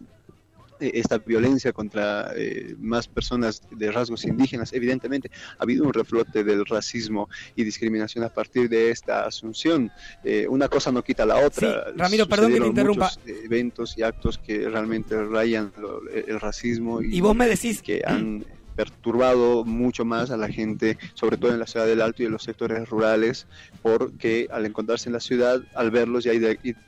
eh, 0.80 0.92
esta 0.94 1.18
violencia 1.18 1.74
contra 1.74 2.32
eh, 2.36 2.76
más 2.78 3.08
personas 3.08 3.64
de 3.72 3.92
rasgos 3.92 4.26
indígenas. 4.26 4.74
Evidentemente, 4.74 5.32
ha 5.58 5.64
habido 5.64 5.84
un 5.86 5.92
reflote 5.92 6.44
del 6.44 6.66
racismo 6.68 7.30
y 7.56 7.64
discriminación 7.64 8.24
a 8.24 8.30
partir 8.30 8.70
de 8.70 8.92
esta 8.92 9.26
asunción. 9.26 9.90
Eh, 10.24 10.46
una 10.48 10.68
cosa 10.68 10.92
no 10.92 11.02
quita 11.04 11.26
la 11.26 11.38
otra. 11.38 11.86
Sí, 11.86 11.92
Ramiro, 11.98 12.28
perdón 12.28 12.54
que 12.54 12.60
te 12.60 12.68
interrumpa. 12.68 13.10
muchos, 13.26 13.44
eventos 13.44 13.98
y 13.98 14.04
actos 14.04 14.38
que 14.38 14.70
realmente 14.70 15.20
rayan 15.26 15.74
lo- 15.80 16.08
el 16.10 16.40
racismo 16.40 17.02
y, 17.02 17.16
Y 17.18 17.22
vos 17.22 17.36
me 17.36 17.48
decís- 17.48 17.82
que 17.82 18.04
han 18.06 18.46
perturbado 18.78 19.66
mucho 19.66 20.06
más 20.06 20.30
a 20.30 20.38
la 20.38 20.48
gente, 20.48 20.98
sobre 21.16 21.36
todo 21.38 21.52
en 21.52 21.60
la 21.60 21.66
ciudad 21.68 21.88
del 21.88 22.00
Alto 22.00 22.22
y 22.22 22.28
en 22.28 22.32
los 22.32 22.44
sectores 22.44 22.88
rurales, 22.88 23.48
porque 23.82 24.48
al 24.52 24.66
encontrarse 24.68 25.10
en 25.10 25.14
la 25.14 25.20
ciudad, 25.20 25.60
al 25.74 25.90
verlos 25.92 26.24
ya 26.24 26.32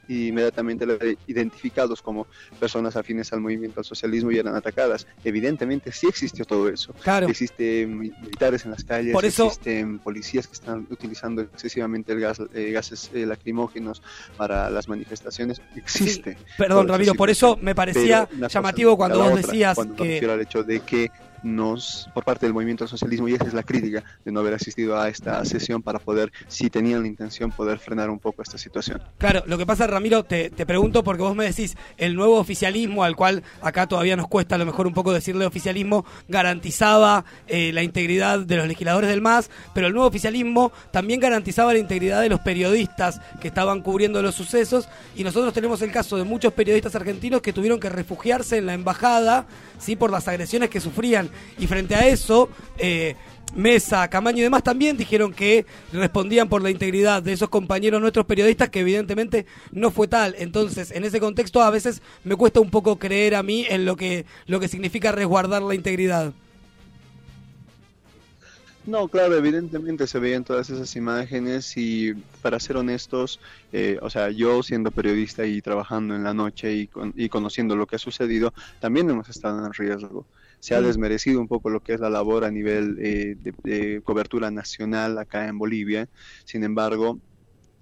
inmediatamente 0.08 0.86
identificados 1.28 2.02
como 2.02 2.28
personas 2.60 2.96
afines 2.96 3.34
al 3.34 3.42
movimiento 3.42 3.80
al 3.80 3.86
socialismo 3.86 4.32
y 4.32 4.38
eran 4.38 4.56
atacadas. 4.56 5.08
Evidentemente 5.24 5.92
sí 5.92 6.08
existió 6.08 6.46
todo 6.46 6.70
eso. 6.70 6.94
Claro. 7.02 7.28
Existen 7.28 7.98
mi- 7.98 8.12
militares 8.22 8.66
en 8.66 8.72
las 8.72 8.84
calles, 8.84 9.12
Por 9.14 9.26
eso- 9.26 9.48
existen 9.48 9.98
policías 10.00 10.46
que 10.48 10.54
están 10.54 10.86
utilizando 10.92 11.42
excesivamente 11.42 12.12
el 12.14 12.20
gas, 12.20 12.40
eh, 12.54 12.72
gases 12.72 13.10
eh, 13.14 13.26
lacrimógenos 13.26 14.02
para 14.38 14.70
las 14.70 14.88
manifestaciones. 14.88 15.60
Existe. 15.76 16.38
Perdón, 16.58 16.88
Ramiro, 16.88 17.16
por 17.16 17.30
eso 17.32 17.58
me 17.62 17.74
parecía 17.74 18.30
llamativo 18.50 18.96
cuando 18.96 19.18
vos 19.20 19.28
otra, 19.32 19.42
decías 19.42 19.76
cuando 19.76 19.96
que- 20.04 20.20
al 20.30 20.42
hecho 20.42 20.64
de 20.64 20.82
que 20.82 21.10
nos, 21.44 22.10
por 22.14 22.24
parte 22.24 22.46
del 22.46 22.54
movimiento 22.54 22.84
al 22.84 22.90
socialismo, 22.90 23.28
y 23.28 23.34
esa 23.34 23.46
es 23.46 23.54
la 23.54 23.64
crítica 23.64 24.04
de 24.26 24.32
no 24.32 24.40
haber 24.40 24.54
asistido 24.54 25.00
a 25.00 25.10
esta 25.10 25.44
sesión 25.46 25.82
para 25.82 26.00
poder, 26.00 26.32
si 26.48 26.70
tenían 26.70 27.02
la 27.02 27.08
intención, 27.08 27.52
poder 27.52 27.80
frenar 27.80 28.10
un 28.10 28.20
poco 28.20 28.42
esta 28.42 28.58
situación. 28.58 29.02
Claro, 29.18 29.44
lo 29.46 29.58
que 29.58 29.66
pasa, 29.66 29.88
Ramiro, 29.88 30.24
te, 30.24 30.50
te 30.50 30.66
pregunto 30.66 31.04
porque 31.04 31.24
vos 31.24 31.36
me 31.36 31.46
decís 31.46 31.78
el 31.98 32.16
nuevo 32.16 32.38
oficialismo, 32.38 33.04
al 33.04 33.16
cual 33.16 33.44
acá 33.62 33.88
todavía 33.88 34.16
nos 34.16 34.28
cuesta 34.28 34.56
a 34.56 34.58
lo 34.58 34.66
mejor 34.66 34.88
un 34.88 34.94
poco 34.94 35.14
decirle 35.14 35.46
oficialismo, 35.46 36.06
garantizaba 36.28 37.26
eh, 37.48 37.72
la 37.74 37.84
integridad 37.84 38.40
de 38.40 38.56
los 38.56 38.68
legisladores 38.68 39.10
del 39.10 39.22
MAS, 39.22 39.50
pero 39.74 39.88
el 39.88 39.94
nuevo 39.94 40.08
oficialismo 40.08 40.72
también 40.92 41.20
garantizaba 41.20 41.74
la 41.74 41.80
integridad 41.80 42.22
de 42.22 42.30
los 42.30 42.40
periodistas 42.42 43.22
que 43.40 43.48
estaban 43.48 43.82
cubriendo 43.82 44.22
los 44.22 44.36
sucesos 44.36 44.88
y 45.16 45.24
nosotros 45.24 45.54
tenemos 45.54 45.82
el 45.82 45.92
caso 45.92 46.18
de 46.18 46.24
muchos 46.24 46.54
periodistas 46.54 46.96
argentinos 46.96 47.42
que 47.42 47.54
tuvieron 47.54 47.80
que 47.80 47.90
refugiarse 47.90 48.58
en 48.58 48.66
la 48.66 48.74
embajada, 48.74 49.46
sí, 49.78 49.96
por 49.96 50.12
las 50.12 50.28
agresiones 50.28 50.70
que 50.70 50.80
sufrían 50.80 51.29
y 51.58 51.68
frente 51.68 51.96
a 51.96 52.08
eso... 52.08 52.50
Eh, 52.78 53.16
Mesa, 53.56 54.08
Camaño 54.10 54.38
y 54.38 54.42
demás 54.42 54.62
también 54.62 54.96
dijeron 54.96 55.34
que 55.34 55.66
respondían 55.92 56.48
por 56.50 56.62
la 56.62 56.70
integridad 56.70 57.24
de 57.24 57.34
esos 57.34 57.50
compañeros 57.50 58.00
nuestros 58.00 58.28
periodistas, 58.28 58.70
que 58.70 58.82
evidentemente 58.82 59.48
no 59.72 59.90
fue 59.90 60.08
tal. 60.08 60.36
Entonces, 60.38 60.92
en 60.92 61.04
ese 61.04 61.20
contexto, 61.20 61.64
a 61.64 61.72
veces 61.72 62.04
me 62.24 62.36
cuesta 62.36 62.60
un 62.60 62.70
poco 62.70 63.00
creer 63.00 63.34
a 63.34 63.42
mí 63.42 63.66
en 63.68 63.86
lo 63.86 63.96
que, 63.96 64.28
lo 64.46 64.60
que 64.60 64.68
significa 64.68 65.12
resguardar 65.12 65.64
la 65.64 65.74
integridad. 65.74 66.32
No, 68.86 69.08
claro, 69.08 69.36
evidentemente 69.36 70.06
se 70.06 70.20
veían 70.20 70.44
todas 70.44 70.70
esas 70.70 70.96
imágenes 70.96 71.76
y 71.76 72.14
para 72.44 72.60
ser 72.60 72.78
honestos, 72.78 73.40
eh, 73.74 73.98
o 74.04 74.12
sea, 74.12 74.30
yo 74.30 74.62
siendo 74.62 74.92
periodista 74.92 75.46
y 75.48 75.60
trabajando 75.62 76.16
en 76.16 76.24
la 76.24 76.36
noche 76.36 76.74
y, 76.74 76.86
con- 76.86 77.14
y 77.18 77.30
conociendo 77.30 77.76
lo 77.76 77.88
que 77.88 77.96
ha 77.96 78.00
sucedido, 78.00 78.54
también 78.80 79.10
hemos 79.10 79.28
estado 79.28 79.66
en 79.66 79.74
riesgo. 79.74 80.26
Se 80.60 80.76
ha 80.76 80.82
Mm. 80.82 80.82
desmerecido 80.82 81.40
un 81.42 81.48
poco 81.48 81.70
lo 81.70 81.82
que 81.82 81.94
es 81.94 82.00
la 82.00 82.10
labor 82.10 82.44
a 82.46 82.52
nivel 82.52 82.98
eh, 83.02 83.36
de, 83.38 83.54
de 83.64 84.02
cobertura 84.04 84.52
nacional 84.52 85.18
acá 85.18 85.48
en 85.48 85.58
Bolivia. 85.58 86.08
Sin 86.46 86.64
embargo, 86.64 87.20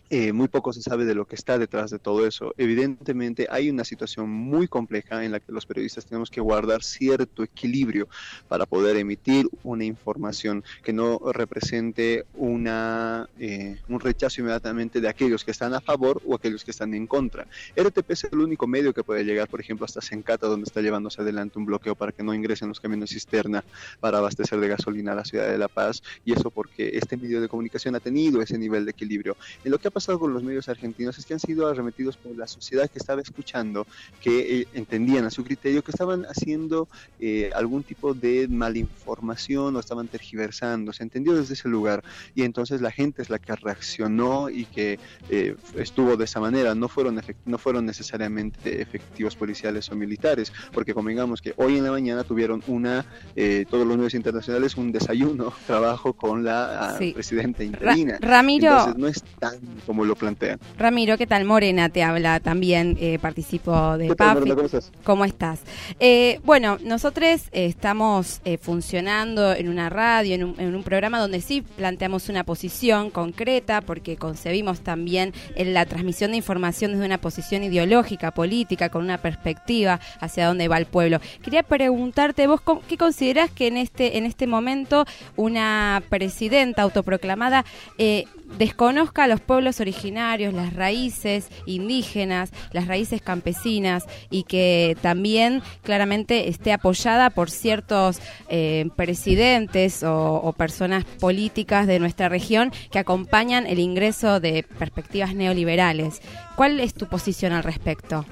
eh, 0.09 0.31
muy 0.31 0.47
poco 0.47 0.71
se 0.71 0.81
sabe 0.81 1.03
de 1.03 1.15
lo 1.15 1.25
que 1.25 1.35
está 1.35 1.57
detrás 1.57 1.91
de 1.91 1.99
todo 1.99 2.25
eso. 2.25 2.53
Evidentemente 2.57 3.47
hay 3.49 3.69
una 3.69 3.83
situación 3.83 4.29
muy 4.29 4.67
compleja 4.67 5.25
en 5.25 5.33
la 5.33 5.41
que 5.41 5.51
los 5.51 5.65
periodistas 5.65 6.05
tenemos 6.05 6.29
que 6.29 6.39
guardar 6.39 6.81
cierto 6.81 7.43
equilibrio 7.43 8.07
para 8.47 8.65
poder 8.65 8.95
emitir 8.95 9.49
una 9.63 9.83
información 9.83 10.63
que 10.81 10.93
no 10.93 11.19
represente 11.33 12.25
una, 12.35 13.27
eh, 13.37 13.81
un 13.89 13.99
rechazo 13.99 14.41
inmediatamente 14.41 15.01
de 15.01 15.09
aquellos 15.09 15.43
que 15.43 15.51
están 15.51 15.73
a 15.73 15.81
favor 15.81 16.21
o 16.25 16.35
aquellos 16.35 16.63
que 16.63 16.71
están 16.71 16.93
en 16.93 17.05
contra. 17.05 17.45
RTP 17.75 18.11
es 18.11 18.23
el 18.25 18.39
único 18.39 18.65
medio 18.65 18.93
que 18.93 19.03
puede 19.03 19.25
llegar, 19.25 19.49
por 19.49 19.59
ejemplo, 19.59 19.85
hasta 19.85 20.01
Sencata, 20.01 20.47
donde 20.47 20.65
está 20.65 20.81
llevándose 20.81 21.21
adelante 21.21 21.59
un 21.59 21.65
bloqueo 21.65 21.95
para 21.95 22.13
que 22.13 22.23
no 22.23 22.33
ingresen 22.33 22.69
los 22.69 22.79
camiones 22.79 23.09
cisterna 23.09 23.63
para 23.99 24.19
abastecer 24.19 24.59
de 24.59 24.69
gasolina 24.69 25.11
a 25.11 25.15
la 25.15 25.25
ciudad 25.25 25.49
de 25.49 25.57
La 25.57 25.67
Paz, 25.67 26.01
y 26.23 26.31
eso 26.31 26.49
porque 26.49 26.91
este 26.93 27.17
medio 27.17 27.41
de 27.41 27.49
comunicación 27.49 27.95
ha 27.95 27.99
tenido 27.99 28.41
ese 28.41 28.57
nivel 28.57 28.85
de 28.85 28.91
equilibrio. 28.91 29.35
En 29.63 29.71
lo 29.71 29.79
que 29.79 29.89
ha 29.89 29.91
pasado 29.97 30.19
con 30.19 30.31
los 30.31 30.43
medios 30.43 30.69
argentinos 30.69 31.17
es 31.17 31.25
que 31.25 31.33
han 31.33 31.39
sido 31.39 31.67
arremetidos 31.67 32.17
por 32.17 32.37
la 32.37 32.45
sociedad 32.45 32.87
que 32.87 32.99
estaba 32.99 33.19
escuchando, 33.19 33.85
que 34.21 34.59
eh, 34.61 34.67
entendían 34.73 35.25
a 35.25 35.31
su 35.31 35.43
criterio 35.43 35.81
que 35.81 35.89
estaban 35.89 36.23
haciendo 36.25 36.87
eh, 37.19 37.49
algún 37.55 37.83
tipo 37.83 38.13
de 38.13 38.47
malinformación 38.47 39.75
o 39.75 39.79
estaban 39.79 40.07
tergiversando, 40.07 40.93
se 40.93 41.01
entendió 41.01 41.33
desde 41.33 41.55
ese 41.55 41.67
lugar 41.67 42.03
y 42.35 42.43
entonces 42.43 42.79
la 42.79 42.91
gente 42.91 43.23
es 43.23 43.31
la 43.31 43.39
que 43.39 43.55
reaccionó 43.55 44.49
y 44.51 44.65
que 44.65 44.99
eh, 45.29 45.55
estuvo 45.75 46.15
de 46.15 46.25
esa 46.25 46.39
manera, 46.39 46.75
no 46.75 46.87
fueron, 46.87 47.19
no 47.45 47.57
fueron 47.57 47.85
necesariamente 47.85 48.79
efectivos 48.81 49.35
policiales 49.35 49.91
o 49.91 49.95
militares, 49.95 50.51
porque 50.73 50.93
convengamos 50.93 51.41
que 51.41 51.53
hoy 51.57 51.77
en 51.77 51.85
la 51.85 51.91
mañana 51.91 52.23
tuvieron 52.23 52.61
una, 52.67 53.03
eh, 53.35 53.65
todos 53.67 53.87
los 53.87 53.97
medios 53.97 54.13
internacionales, 54.13 54.77
un 54.77 54.91
desayuno, 54.91 55.51
trabajo 55.65 56.13
con 56.13 56.43
la 56.43 56.89
ah, 56.89 56.97
Sí. 56.99 57.13
presidenta 57.13 57.63
interina. 57.63 58.17
Ramiro. 58.21 58.69
Entonces 58.69 58.97
no 58.97 59.07
es 59.07 59.23
tan 59.39 59.59
como 59.87 60.05
lo 60.05 60.15
plantean. 60.15 60.59
Ramiro, 60.77 61.17
¿qué 61.17 61.25
tal? 61.25 61.45
Morena 61.45 61.89
te 61.89 62.03
habla 62.03 62.39
también, 62.39 62.95
eh, 62.99 63.17
participo 63.19 63.97
de 63.97 64.09
¿Qué 64.09 64.15
tal, 64.15 64.35
PAFI. 64.35 64.49
Morena? 64.49 64.55
¿Cómo 64.55 64.65
estás? 64.67 64.91
¿Cómo 65.03 65.25
estás? 65.25 65.59
Eh, 65.99 66.39
bueno, 66.43 66.77
nosotros 66.83 67.25
eh, 67.25 67.65
estamos 67.65 68.41
eh, 68.45 68.57
funcionando 68.59 69.53
en 69.53 69.69
una 69.69 69.89
radio, 69.89 70.35
en 70.35 70.43
un, 70.43 70.55
en 70.59 70.75
un 70.75 70.83
programa 70.83 71.19
donde 71.19 71.41
sí 71.41 71.61
planteamos 71.61 72.29
una 72.29 72.43
posición 72.43 73.09
concreta, 73.09 73.81
porque 73.81 74.17
concebimos 74.17 74.81
también 74.81 75.33
en 75.55 75.73
la 75.73 75.85
transmisión 75.85 76.31
de 76.31 76.37
información 76.37 76.91
desde 76.91 77.05
una 77.05 77.17
posición 77.19 77.63
ideológica, 77.63 78.31
política, 78.31 78.89
con 78.89 79.03
una 79.03 79.17
perspectiva 79.19 79.99
hacia 80.19 80.47
dónde 80.47 80.67
va 80.67 80.77
el 80.77 80.85
pueblo. 80.85 81.19
Quería 81.41 81.63
preguntarte, 81.63 82.45
vos, 82.45 82.59
¿cómo- 82.61 82.81
¿qué 82.87 82.97
considerás 82.97 83.49
que 83.51 83.67
en 83.67 83.77
este, 83.77 84.17
en 84.17 84.25
este 84.25 84.47
momento 84.47 85.05
una 85.37 86.03
presidenta 86.09 86.81
autoproclamada 86.81 87.63
eh, 87.97 88.25
desconozca 88.57 89.25
a 89.25 89.27
los 89.27 89.41
pueblos 89.41 89.79
originarios, 89.79 90.53
las 90.53 90.73
raíces 90.73 91.49
indígenas, 91.65 92.51
las 92.71 92.87
raíces 92.87 93.21
campesinas 93.21 94.05
y 94.29 94.43
que 94.43 94.97
también 95.01 95.61
claramente 95.83 96.49
esté 96.49 96.71
apoyada 96.71 97.29
por 97.29 97.51
ciertos 97.51 98.19
eh, 98.49 98.89
presidentes 98.95 100.03
o, 100.03 100.53
personas 100.57 101.05
políticas 101.19 101.87
de 101.87 101.99
nuestra 101.99 102.29
región 102.29 102.71
que 102.91 102.99
acompañan 102.99 103.67
el 103.67 103.79
ingreso 103.79 104.39
de 104.39 104.63
perspectivas 104.79 105.35
neoliberales. 105.35 106.21
¿Cuál 106.55 106.79
es 106.79 106.93
tu 106.93 107.07
posición 107.07 107.53
al 107.53 107.63
respecto? 107.63 108.25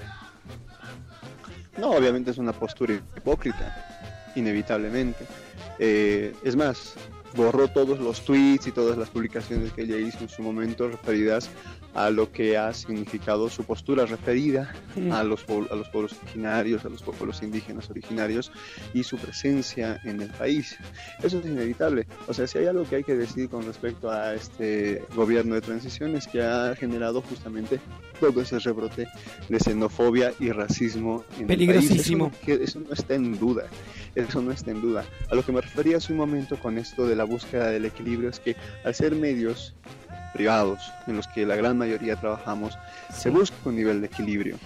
No, 1.78 1.92
obviamente 1.92 2.32
es 2.32 2.38
una 2.38 2.54
postura 2.54 2.94
hipócrita, 2.94 4.32
inevitablemente. 4.36 5.26
Eh, 5.78 6.34
es 6.44 6.56
más, 6.56 6.96
borró 7.36 7.68
todos 7.68 8.00
los 8.00 8.24
tweets 8.24 8.68
y 8.68 8.72
todas 8.72 8.98
las 8.98 9.10
publicaciones 9.10 9.74
que 9.74 9.84
ella 9.84 9.98
hizo 9.98 10.20
en 10.20 10.30
su 10.30 10.42
momento 10.42 10.88
referidas 10.88 11.50
a 11.96 12.10
lo 12.12 12.32
que 12.32 12.58
ha 12.58 12.74
significado 12.74 13.50
su 13.50 13.64
postura 13.64 14.06
referida 14.06 14.74
Mm. 14.96 15.12
a 15.12 15.24
los, 15.24 15.46
a 15.70 15.76
los 15.76 15.90
pueblos 15.90 16.14
originarios, 16.22 16.86
a 16.86 16.90
los 16.90 17.02
pueblos 17.02 17.42
indígenas 17.44 17.90
originarios 17.90 18.52
y 18.94 19.04
su 19.04 19.18
presencia 19.18 20.00
en 20.04 20.22
el 20.22 20.30
país. 20.30 20.78
Eso 21.22 21.40
es 21.40 21.46
inevitable. 21.46 22.08
O 22.28 22.34
sea, 22.34 22.48
si 22.48 22.58
hay 22.60 22.68
algo 22.68 22.84
que 22.86 22.98
hay 22.98 23.04
que 23.04 23.16
decir 23.16 23.50
con 23.50 23.66
respecto 23.66 24.10
a 24.10 24.34
este 24.36 25.04
gobierno 25.16 25.56
de 25.56 25.62
transición 25.62 26.16
es 26.16 26.28
que 26.28 26.42
ha 26.42 26.76
generado 26.76 27.22
justamente 27.22 27.80
todo 28.20 28.42
ese 28.42 28.60
rebrote 28.60 29.08
de 29.50 29.60
xenofobia 29.60 30.34
y 30.40 30.52
racismo 30.52 31.26
en 31.36 31.42
el 31.42 31.48
país. 31.48 31.58
Peligrosísimo. 31.58 32.32
Eso 32.48 32.58
no, 32.58 32.64
eso 32.64 32.80
no 32.80 32.94
está 32.94 33.16
en 33.16 33.40
duda. 33.40 33.66
Eso 34.16 34.42
no 34.42 34.52
está 34.52 34.72
en 34.72 34.82
duda. 34.82 35.04
A 35.30 35.36
lo 35.36 35.44
que 35.44 35.52
me 35.52 35.62
refería 35.62 35.98
hace 35.98 36.14
un 36.14 36.20
momento 36.20 36.58
con 36.58 36.78
esto 36.78 37.06
de 37.06 37.16
la 37.16 37.26
búsqueda 37.26 37.70
del 37.70 37.86
equilibrio 37.86 38.30
es 38.30 38.40
que 38.40 38.56
al 38.84 38.96
ser 38.96 39.14
medios 39.16 39.76
privados 40.40 40.92
en 41.08 41.16
los 41.16 41.28
que 41.30 41.46
la 41.46 41.56
gran 41.56 41.78
mayoría 41.78 42.16
trabajamos, 42.18 42.78
se 43.14 43.30
busca 43.30 43.56
un 43.66 43.76
nivel 43.78 44.02
de 44.02 44.08
equilibrio. 44.08 44.58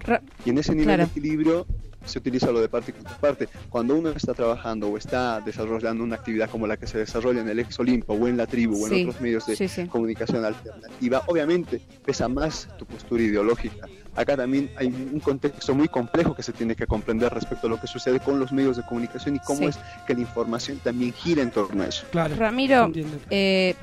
Ra- 0.00 0.20
Y 0.44 0.50
en 0.50 0.58
ese 0.58 0.72
nivel 0.72 0.86
Claro. 0.86 1.04
de 1.04 1.08
equilibrio 1.10 1.66
se 2.04 2.18
utiliza 2.18 2.52
lo 2.52 2.60
de 2.60 2.68
parte 2.68 2.90
y 2.90 2.94
contraparte. 2.94 3.48
Cuando 3.70 3.94
uno 3.96 4.10
está 4.10 4.34
trabajando 4.34 4.88
o 4.88 4.98
está 4.98 5.40
desarrollando 5.40 6.04
una 6.04 6.16
actividad 6.16 6.50
como 6.50 6.66
la 6.66 6.76
que 6.76 6.86
se 6.86 6.98
desarrolla 6.98 7.40
en 7.40 7.48
el 7.48 7.58
ex 7.60 7.78
Olimpo 7.80 8.12
o 8.12 8.28
en 8.28 8.36
la 8.36 8.46
tribu 8.46 8.74
o 8.84 8.86
en 8.86 8.92
Sí, 8.92 9.02
otros 9.04 9.22
medios 9.22 9.46
de 9.46 9.56
sí, 9.56 9.66
sí. 9.68 9.86
comunicación 9.86 10.44
alternativa, 10.44 11.22
obviamente 11.26 11.80
pesa 12.04 12.28
más 12.28 12.68
tu 12.78 12.84
postura 12.84 13.22
ideológica. 13.22 13.86
Acá 14.14 14.36
también 14.36 14.70
hay 14.76 14.88
un 14.88 15.18
contexto 15.20 15.74
muy 15.74 15.88
complejo 15.88 16.36
que 16.36 16.42
se 16.42 16.52
tiene 16.52 16.76
que 16.76 16.86
comprender 16.86 17.32
respecto 17.32 17.66
a 17.68 17.70
lo 17.70 17.80
que 17.80 17.86
sucede 17.86 18.20
con 18.20 18.38
los 18.38 18.52
medios 18.52 18.76
de 18.76 18.82
comunicación 18.84 19.36
y 19.36 19.38
cómo 19.38 19.60
Sí. 19.60 19.64
es 19.68 19.78
que 20.06 20.12
la 20.14 20.20
información 20.20 20.78
también 20.84 21.14
gira 21.14 21.40
en 21.42 21.50
torno 21.50 21.82
a 21.84 21.86
eso. 21.86 22.04
Ramiro, 22.12 22.92
eh, 23.30 23.74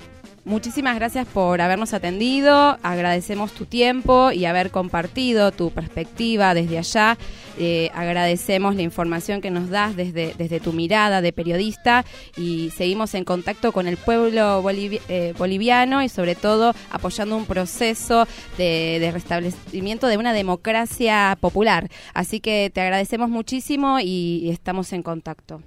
muchísimas 0.45 0.95
gracias 0.95 1.27
por 1.27 1.61
habernos 1.61 1.93
atendido, 1.93 2.77
agradecemos 2.83 3.51
tu 3.51 3.65
tiempo 3.65 4.31
y 4.31 4.45
haber 4.45 4.71
compartido 4.71 5.51
tu 5.51 5.71
perspectiva 5.71 6.53
desde 6.53 6.77
allá, 6.77 7.17
Eh, 7.59 7.91
agradecemos 7.93 8.75
la 8.75 8.81
información 8.81 9.41
que 9.41 9.51
nos 9.51 9.69
das 9.69 9.95
desde, 9.95 10.33
desde 10.37 10.59
tu 10.59 10.71
mirada 10.73 11.21
de 11.21 11.33
periodista 11.33 12.05
y 12.37 12.71
seguimos 12.71 13.13
en 13.13 13.25
contacto 13.25 13.71
con 13.71 13.87
el 13.87 13.97
pueblo 13.97 14.63
eh, 14.69 15.33
boliviano 15.37 16.01
y 16.01 16.09
sobre 16.09 16.35
todo 16.35 16.73
apoyando 16.89 17.35
un 17.35 17.45
proceso 17.45 18.25
de, 18.57 18.97
de 18.99 19.11
restablecimiento 19.11 20.07
de 20.07 20.17
una 20.17 20.33
democracia 20.33 21.37
popular. 21.39 21.89
Así 22.13 22.39
que 22.39 22.71
te 22.73 22.81
agradecemos 22.81 23.29
muchísimo 23.29 23.99
y 23.99 24.49
estamos 24.49 24.93
en 24.93 25.03
contacto. 25.03 25.61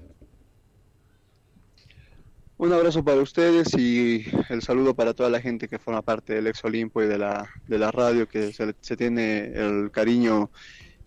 Un 2.57 2.72
abrazo 2.72 3.05
para 3.05 3.20
ustedes 3.20 3.74
y 3.76 4.24
el 4.48 4.62
saludo 4.62 4.94
para 4.94 5.12
toda 5.12 5.28
la 5.28 5.40
gente 5.40 5.68
que 5.68 5.78
forma 5.78 6.02
parte 6.02 6.34
del 6.34 6.46
Ex 6.46 6.64
Olimpo 6.64 7.02
y 7.02 7.07
de 7.07 7.18
la, 7.18 7.50
de 7.66 7.78
la 7.78 7.90
radio, 7.90 8.28
que 8.28 8.52
se, 8.52 8.74
se 8.80 8.96
tiene 8.96 9.46
el 9.55 9.90
cariño 9.90 10.50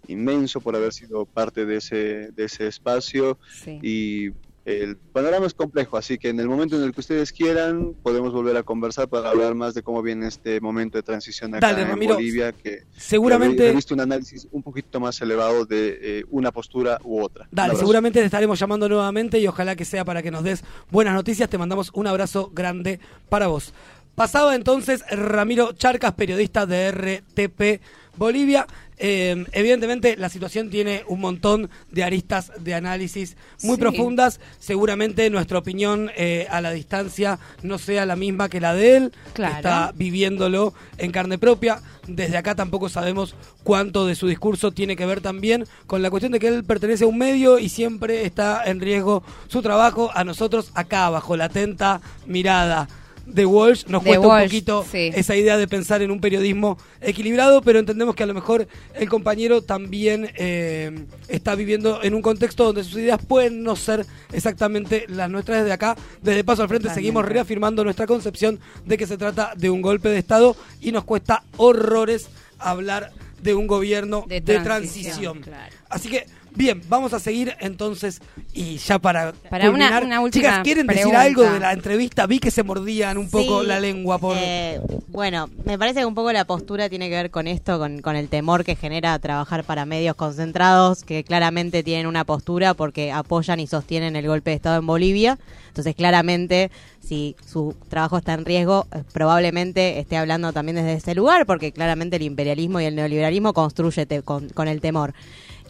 inmenso 0.07 0.61
por 0.61 0.75
haber 0.75 0.93
sido 0.93 1.25
parte 1.25 1.65
de 1.65 1.77
ese, 1.77 2.31
de 2.31 2.43
ese 2.45 2.67
espacio. 2.67 3.39
Y 3.81 4.31
el 4.67 4.97
panorama 4.97 5.45
es 5.47 5.53
complejo, 5.53 5.95
así 5.95 6.17
que 6.17 6.27
en 6.27 6.41
el 6.41 6.49
momento 6.49 6.75
en 6.75 6.83
el 6.83 6.91
que 6.91 6.99
ustedes 6.99 7.31
quieran 7.31 7.93
podemos 8.03 8.33
volver 8.33 8.57
a 8.57 8.63
conversar 8.63 9.07
para 9.07 9.29
hablar 9.29 9.55
más 9.55 9.73
de 9.73 9.81
cómo 9.81 10.01
viene 10.01 10.27
este 10.27 10.59
momento 10.59 10.97
de 10.97 11.03
transición 11.03 11.55
acá 11.55 11.67
Dale, 11.67 11.83
en 11.83 11.87
Ramiro. 11.87 12.15
Bolivia, 12.15 12.51
que 12.51 12.83
Seguramente- 12.97 13.69
he 13.69 13.73
visto 13.73 13.93
un 13.93 14.01
análisis 14.01 14.45
un 14.51 14.61
poquito 14.61 14.99
más 14.99 15.21
elevado 15.21 15.65
de 15.65 15.97
eh, 16.01 16.25
una 16.31 16.51
postura 16.51 16.99
u 17.05 17.21
otra. 17.23 17.47
Dale, 17.49 17.75
seguramente 17.77 18.19
te 18.19 18.25
estaremos 18.25 18.59
llamando 18.59 18.89
nuevamente 18.89 19.39
y 19.39 19.47
ojalá 19.47 19.75
que 19.77 19.85
sea 19.85 20.03
para 20.03 20.21
que 20.21 20.31
nos 20.31 20.43
des 20.43 20.63
buenas 20.91 21.13
noticias. 21.13 21.49
Te 21.49 21.57
mandamos 21.57 21.89
un 21.93 22.07
abrazo 22.07 22.51
grande 22.53 22.99
para 23.29 23.47
vos. 23.47 23.73
Pasaba 24.15 24.53
entonces 24.55 25.05
Ramiro 25.09 25.71
Charcas, 25.73 26.13
periodista 26.13 26.65
de 26.65 26.91
RTP 26.91 27.81
Bolivia. 28.17 28.67
Eh, 28.99 29.45
evidentemente 29.51 30.17
la 30.17 30.27
situación 30.29 30.69
tiene 30.69 31.03
un 31.07 31.19
montón 31.19 31.69
de 31.91 32.03
aristas 32.03 32.51
de 32.59 32.73
análisis 32.73 33.37
muy 33.63 33.75
Sí. 33.75 33.81
profundas. 33.81 34.39
Seguramente 34.59 35.29
nuestra 35.29 35.59
opinión 35.59 36.09
eh, 36.17 36.47
a 36.49 36.61
la 36.61 36.71
distancia 36.71 37.37
no 37.61 37.77
sea 37.77 38.05
la 38.05 38.15
misma 38.15 38.49
que 38.49 38.59
la 38.59 38.73
de 38.73 38.97
él. 38.97 39.11
que 39.27 39.33
Claro. 39.33 39.55
Está 39.57 39.91
viviéndolo 39.95 40.73
en 40.97 41.11
carne 41.11 41.37
propia. 41.37 41.81
Desde 42.07 42.37
acá 42.37 42.55
tampoco 42.55 42.89
sabemos 42.89 43.35
cuánto 43.63 44.07
de 44.07 44.15
su 44.15 44.27
discurso 44.27 44.71
tiene 44.71 44.95
que 44.95 45.05
ver 45.05 45.21
también 45.21 45.65
con 45.85 46.01
la 46.01 46.09
cuestión 46.09 46.31
de 46.31 46.39
que 46.39 46.47
él 46.47 46.63
pertenece 46.63 47.03
a 47.03 47.07
un 47.07 47.17
medio 47.17 47.59
y 47.59 47.69
siempre 47.69 48.25
está 48.25 48.63
en 48.65 48.79
riesgo 48.79 49.23
su 49.47 49.61
trabajo. 49.61 50.09
A 50.15 50.23
nosotros 50.23 50.71
acá, 50.73 51.09
bajo 51.09 51.35
la 51.37 51.45
atenta 51.45 52.01
mirada 52.25 52.87
de 53.27 53.45
Walsh, 53.45 53.85
nos 53.87 54.03
De 54.03 54.09
cuesta 54.09 54.27
un 54.27 54.43
poquito 54.43 54.85
sí. 54.89 55.11
esa 55.13 55.35
idea 55.35 55.57
de 55.57 55.67
pensar 55.67 56.01
en 56.01 56.11
un 56.11 56.19
periodismo 56.21 56.77
equilibrado, 57.01 57.61
pero 57.61 57.77
entendemos 57.79 58.15
que 58.15 58.23
a 58.23 58.25
lo 58.25 58.33
mejor 58.33 58.67
el 58.95 59.09
compañero 59.09 59.61
también 59.61 60.31
eh, 60.35 61.05
está 61.27 61.53
viviendo 61.55 62.01
en 62.01 62.13
un 62.13 62.21
contexto 62.21 62.63
donde 62.63 62.83
sus 62.83 62.95
ideas 62.95 63.19
pueden 63.25 63.63
no 63.63 63.75
ser 63.75 64.05
exactamente 64.31 65.05
las 65.09 65.29
nuestras 65.29 65.59
desde 65.59 65.73
acá. 65.73 65.95
Desde 66.21 66.43
Paso 66.43 66.63
al 66.63 66.69
Frente 66.69 66.89
seguimos 66.93 67.25
reafirmando 67.25 67.83
nuestra 67.83 68.07
concepción 68.07 68.59
de 68.85 68.97
que 68.97 69.05
se 69.05 69.17
trata 69.17 69.53
de 69.55 69.69
un 69.69 69.81
golpe 69.81 70.09
de 70.09 70.17
Estado 70.19 70.55
y 70.79 70.91
nos 70.91 71.03
cuesta 71.03 71.43
horrores 71.57 72.29
hablar 72.59 73.11
de 73.41 73.53
un 73.53 73.67
gobierno 73.67 74.25
de, 74.27 74.41
De 74.41 74.59
transición. 74.59 74.63
transición, 74.63 75.41
claro. 75.41 75.75
Así 75.89 76.09
que, 76.09 76.25
bien, 76.57 76.81
vamos 76.89 77.13
a 77.13 77.19
seguir 77.19 77.55
entonces 77.59 78.19
y 78.53 78.77
ya 78.77 78.97
para, 78.99 79.31
Para 79.49 79.65
una- 79.69 79.77
culminar, 79.85 80.03
una 80.03 80.21
última 80.21 80.41
chicas, 80.43 80.63
¿quieren 80.63 80.87
decir 80.87 81.15
algo 81.15 81.43
de 81.43 81.59
la 81.59 81.71
entrevista? 81.73 82.25
Vi 82.25 82.39
que 82.39 82.51
se 82.51 82.63
mordían 82.63 83.17
un 83.17 83.29
poco 83.29 83.61
Sí, 83.61 83.67
la 83.67 83.79
lengua 83.79 84.17
por... 84.17 84.35
eh, 84.37 84.79
bueno, 85.07 85.49
me 85.63 85.77
parece 85.77 85.99
que 85.99 86.05
un 86.05 86.15
poco 86.15 86.31
la 86.33 86.45
postura 86.45 86.89
tiene 86.89 87.09
que 87.09 87.15
ver 87.15 87.31
con 87.31 87.47
esto, 87.47 87.77
con, 87.79 88.01
con 88.01 88.15
el 88.15 88.27
temor 88.27 88.63
que 88.65 88.75
genera 88.75 89.17
trabajar 89.19 89.63
para 89.63 89.85
medios 89.85 90.15
concentrados, 90.15 91.03
que 91.03 91.23
claramente 91.23 91.83
tienen 91.83 92.07
una 92.07 92.25
postura 92.25 92.73
porque 92.73 93.11
apoyan 93.11 93.59
y 93.59 93.67
sostienen 93.67 94.15
el 94.15 94.27
golpe 94.27 94.49
de 94.49 94.55
Estado 94.55 94.79
en 94.79 94.87
Bolivia. 94.87 95.37
Entonces, 95.67 95.95
claramente, 95.95 96.71
si 96.99 97.35
su 97.45 97.75
trabajo 97.87 98.17
está 98.17 98.33
en 98.33 98.45
riesgo, 98.45 98.87
eh, 98.93 99.03
probablemente 99.13 99.99
esté 99.99 100.17
hablando 100.17 100.51
también 100.51 100.75
desde 100.77 100.93
ese 100.93 101.13
lugar, 101.15 101.45
porque 101.45 101.71
claramente 101.71 102.15
el 102.15 102.23
imperialismo 102.23 102.81
y 102.81 102.85
el 102.85 102.95
neoliberalismo 102.95 103.53
construye 103.53 104.05
te- 104.07 104.23
con, 104.23 104.49
con 104.49 104.67
el 104.67 104.81
temor. 104.81 105.13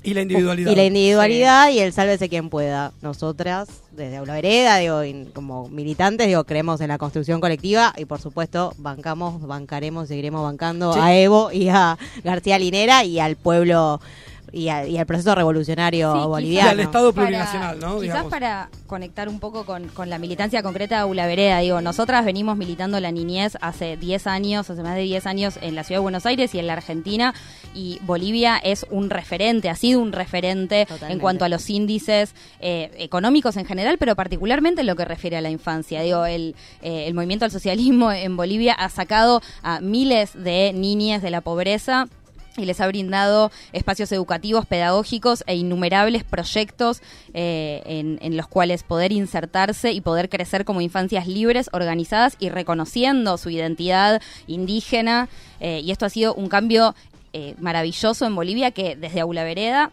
Y 0.04 0.14
la 0.14 0.22
individualidad. 0.22 0.72
Y 0.72 0.76
la 0.76 0.86
individualidad 0.86 1.70
y 1.72 1.80
el 1.80 1.94
sálvese 1.94 2.30
quien 2.30 2.50
pueda. 2.50 2.92
Nosotras, 3.02 3.68
desde 3.92 4.18
Aula 4.18 4.34
Vereda, 4.34 4.78
digo, 4.78 5.04
y 5.04 5.26
como 5.34 5.68
militantes, 5.70 6.28
digo, 6.28 6.44
creemos 6.44 6.82
en 6.82 6.90
la 6.90 6.98
construcción 6.98 7.42
colectiva 7.42 7.94
y 7.98 8.06
por 8.06 8.22
supuesto 8.22 8.74
bancamos, 8.78 9.42
bancaremos, 9.46 10.08
seguiremos 10.08 10.44
bancando 10.44 10.94
Sí. 10.94 11.00
a 11.02 11.18
Evo 11.18 11.52
y 11.52 11.70
a 11.70 11.98
García 12.24 12.60
Linera 12.60 13.04
y 13.04 13.20
al 13.20 13.36
pueblo 13.36 14.00
y, 14.52 14.70
a- 14.70 14.88
y 14.88 14.98
al 14.98 15.06
proceso 15.06 15.34
revolucionario 15.36 16.14
Sí, 16.14 16.28
boliviano. 16.28 16.68
Y 16.68 16.72
al 16.72 16.80
Estado 16.80 17.14
Para- 17.14 17.28
plurinacional, 17.28 17.80
¿no? 17.80 17.88
Quizás 17.96 18.02
Digamos. 18.02 18.30
para 18.32 18.70
conectar 18.88 19.28
un 19.30 19.40
poco 19.40 19.66
con, 19.66 19.88
con 19.90 20.10
la 20.10 20.18
militancia 20.18 20.64
concreta 20.64 20.96
de 20.96 21.02
Aula 21.02 21.28
Vereda, 21.28 21.60
digo, 21.60 21.82
nosotras 21.82 22.24
venimos 22.26 22.58
militando 22.58 23.00
la 23.00 23.12
niñez 23.12 23.58
hace 23.62 23.98
10 23.98 24.28
años, 24.28 24.70
hace 24.70 24.82
más 24.84 24.96
de 24.96 25.02
10 25.02 25.26
años 25.28 25.60
en 25.62 25.76
la 25.76 25.84
ciudad 25.84 26.00
de 26.00 26.04
Buenos 26.04 26.26
Aires 26.26 26.54
y 26.56 26.60
en 26.60 26.68
la 26.68 26.74
Argentina, 26.74 27.34
y 27.74 28.00
Bolivia 28.04 28.58
es 28.58 28.86
un 28.90 29.10
referente, 29.10 29.70
ha 29.70 29.76
sido 29.76 30.00
un 30.02 30.12
referente 30.12 30.86
Totalmente. 30.86 31.14
en 31.14 31.20
cuanto 31.20 31.46
a 31.46 31.50
los 31.50 31.70
índices 31.70 32.34
eh, 32.60 32.92
económicos 32.98 33.58
en 33.58 33.66
general, 33.66 33.98
pero 33.98 34.16
particularmente 34.16 34.82
en 34.82 34.88
lo 34.88 34.96
que 34.96 35.06
refiere 35.06 35.38
a 35.38 35.42
la 35.42 35.50
infancia. 35.50 36.02
Digo, 36.02 36.26
el, 36.26 36.56
eh, 36.82 37.06
el 37.08 37.14
movimiento 37.14 37.46
al 37.46 37.52
socialismo 37.52 38.12
en 38.12 38.38
Bolivia 38.38 38.74
ha 38.74 38.90
sacado 38.90 39.42
a 39.64 39.82
miles 39.82 40.32
de 40.34 40.72
niñas 40.74 41.22
de 41.22 41.30
la 41.32 41.42
pobreza 41.42 42.08
y 42.58 42.66
les 42.66 42.82
ha 42.82 42.88
brindado 42.88 43.52
espacios 43.72 44.12
educativos, 44.12 44.66
pedagógicos 44.66 45.44
e 45.48 45.56
innumerables 45.56 46.24
proyectos 46.24 47.02
eh, 47.34 47.82
en, 47.86 48.38
los 48.38 48.48
cuales 48.48 48.84
poder 48.84 49.12
insertarse 49.12 49.92
y 49.92 50.02
poder 50.02 50.30
crecer 50.30 50.66
como 50.66 50.82
infancias 50.82 51.28
libres, 51.28 51.70
organizadas 51.72 52.36
y 52.40 52.50
reconociendo 52.50 53.38
su 53.38 53.50
identidad 53.50 54.22
indígena. 54.48 55.30
Eh, 55.60 55.82
y 55.84 55.92
esto 55.92 56.06
ha 56.06 56.10
sido 56.10 56.34
un 56.34 56.50
cambio 56.50 56.96
eh, 57.34 57.56
maravilloso 57.60 58.26
en 58.26 58.36
Bolivia 58.36 58.72
que 58.72 58.96
desde 58.96 59.22
Aula 59.22 59.44
Vereda 59.44 59.92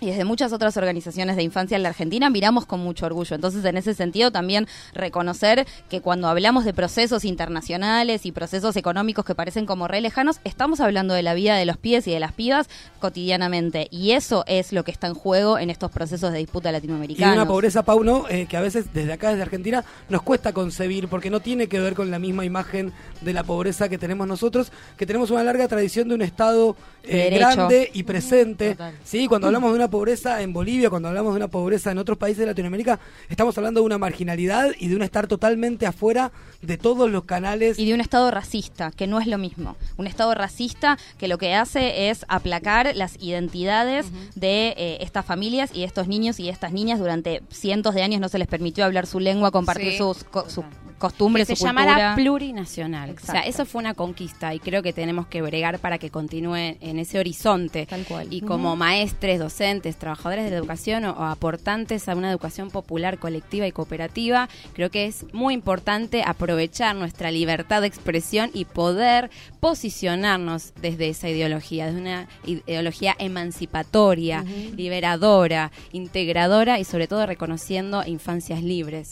y 0.00 0.06
desde 0.06 0.24
muchas 0.24 0.52
otras 0.52 0.76
organizaciones 0.76 1.36
de 1.36 1.42
infancia 1.42 1.76
en 1.76 1.82
la 1.82 1.90
Argentina 1.90 2.28
miramos 2.28 2.66
con 2.66 2.80
mucho 2.80 3.06
orgullo. 3.06 3.36
Entonces, 3.36 3.64
en 3.64 3.76
ese 3.76 3.94
sentido, 3.94 4.32
también 4.32 4.66
reconocer 4.92 5.66
que 5.88 6.00
cuando 6.00 6.28
hablamos 6.28 6.64
de 6.64 6.74
procesos 6.74 7.24
internacionales 7.24 8.26
y 8.26 8.32
procesos 8.32 8.76
económicos 8.76 9.24
que 9.24 9.34
parecen 9.34 9.66
como 9.66 9.86
re 9.86 10.00
lejanos, 10.00 10.40
estamos 10.44 10.80
hablando 10.80 11.14
de 11.14 11.22
la 11.22 11.34
vida 11.34 11.56
de 11.56 11.64
los 11.64 11.76
pibes 11.76 12.06
y 12.08 12.10
de 12.10 12.20
las 12.20 12.32
pibas 12.32 12.68
cotidianamente. 12.98 13.88
Y 13.90 14.12
eso 14.12 14.44
es 14.46 14.72
lo 14.72 14.84
que 14.84 14.90
está 14.90 15.06
en 15.06 15.14
juego 15.14 15.58
en 15.58 15.70
estos 15.70 15.90
procesos 15.90 16.32
de 16.32 16.38
disputa 16.38 16.70
Y 16.70 16.72
latinoamericana. 16.72 17.34
una 17.34 17.46
pobreza, 17.46 17.84
Pauno, 17.84 18.24
eh, 18.28 18.46
que 18.46 18.56
a 18.56 18.60
veces 18.60 18.92
desde 18.92 19.12
acá, 19.12 19.30
desde 19.30 19.42
Argentina, 19.42 19.84
nos 20.08 20.22
cuesta 20.22 20.52
concebir, 20.52 21.08
porque 21.08 21.30
no 21.30 21.40
tiene 21.40 21.68
que 21.68 21.78
ver 21.78 21.94
con 21.94 22.10
la 22.10 22.18
misma 22.18 22.44
imagen 22.44 22.92
de 23.20 23.32
la 23.32 23.44
pobreza 23.44 23.88
que 23.88 23.98
tenemos 23.98 24.26
nosotros, 24.26 24.72
que 24.96 25.06
tenemos 25.06 25.30
una 25.30 25.44
larga 25.44 25.68
tradición 25.68 26.08
de 26.08 26.14
un 26.16 26.22
Estado 26.22 26.76
eh, 27.04 27.30
grande 27.34 27.90
y 27.92 28.02
presente. 28.02 28.76
Sí, 29.04 29.26
cuando 29.28 29.46
hablamos 29.46 29.70
de 29.70 29.76
una 29.76 29.83
pobreza 29.88 30.42
en 30.42 30.52
Bolivia, 30.52 30.90
cuando 30.90 31.08
hablamos 31.08 31.32
de 31.32 31.36
una 31.38 31.48
pobreza 31.48 31.90
en 31.92 31.98
otros 31.98 32.18
países 32.18 32.38
de 32.40 32.46
Latinoamérica, 32.46 32.98
estamos 33.28 33.56
hablando 33.58 33.80
de 33.80 33.86
una 33.86 33.98
marginalidad 33.98 34.70
y 34.78 34.88
de 34.88 34.96
un 34.96 35.02
estar 35.02 35.26
totalmente 35.26 35.86
afuera 35.86 36.32
de 36.62 36.78
todos 36.78 37.10
los 37.10 37.24
canales. 37.24 37.78
y 37.78 37.86
de 37.86 37.94
un 37.94 38.00
Estado 38.00 38.30
racista, 38.30 38.90
que 38.90 39.06
no 39.06 39.20
es 39.20 39.26
lo 39.26 39.38
mismo. 39.38 39.76
Un 39.96 40.06
Estado 40.06 40.34
racista 40.34 40.98
que 41.18 41.28
lo 41.28 41.38
que 41.38 41.54
hace 41.54 42.08
es 42.10 42.24
aplacar 42.28 42.94
las 42.96 43.16
identidades 43.20 44.06
de 44.34 44.74
eh, 44.76 44.98
estas 45.00 45.24
familias 45.24 45.70
y 45.74 45.80
de 45.80 45.86
estos 45.86 46.08
niños 46.08 46.38
y 46.40 46.44
de 46.44 46.50
estas 46.50 46.72
niñas. 46.72 46.98
Durante 46.98 47.42
cientos 47.50 47.94
de 47.94 48.02
años 48.02 48.20
no 48.20 48.28
se 48.28 48.38
les 48.38 48.48
permitió 48.48 48.84
hablar 48.84 49.06
su 49.06 49.20
lengua, 49.20 49.50
compartir 49.50 49.92
Sí. 49.92 49.98
sus, 49.98 50.24
co- 50.24 50.48
sus 50.48 50.64
costumbres, 50.98 51.46
que 51.46 51.54
se 51.56 51.60
su 51.60 51.66
llamara 51.66 51.92
cultura. 51.92 52.14
plurinacional. 52.14 53.10
O 53.22 53.26
sea, 53.26 53.40
eso 53.40 53.66
fue 53.66 53.80
una 53.80 53.94
conquista 53.94 54.54
y 54.54 54.60
creo 54.60 54.82
que 54.82 54.92
tenemos 54.92 55.26
que 55.26 55.42
bregar 55.42 55.78
para 55.78 55.98
que 55.98 56.08
continúe 56.10 56.54
en 56.80 56.98
ese 56.98 57.18
horizonte. 57.18 57.84
Tal 57.86 58.04
cual. 58.04 58.28
Y 58.32 58.40
como 58.40 58.76
maestres, 58.76 59.38
docentes, 59.38 59.73
trabajadores 59.80 60.44
de 60.44 60.50
la 60.50 60.56
educación 60.56 61.04
o, 61.04 61.12
o 61.12 61.24
aportantes 61.24 62.08
a 62.08 62.14
una 62.14 62.30
educación 62.30 62.70
popular, 62.70 63.18
colectiva 63.18 63.66
y 63.66 63.72
cooperativa, 63.72 64.48
creo 64.72 64.90
que 64.90 65.06
es 65.06 65.26
muy 65.32 65.54
importante 65.54 66.22
aprovechar 66.24 66.96
nuestra 66.96 67.30
libertad 67.30 67.80
de 67.80 67.86
expresión 67.88 68.50
y 68.52 68.64
poder 68.64 69.30
posicionarnos 69.60 70.72
desde 70.80 71.08
esa 71.08 71.28
ideología, 71.28 71.86
desde 71.86 72.00
una 72.00 72.28
ideología 72.44 73.14
emancipatoria, 73.18 74.44
liberadora, 74.76 75.70
integradora 75.92 76.78
y 76.78 76.84
sobre 76.84 77.08
todo 77.08 77.26
reconociendo 77.26 78.04
infancias 78.06 78.62
libres. 78.62 79.10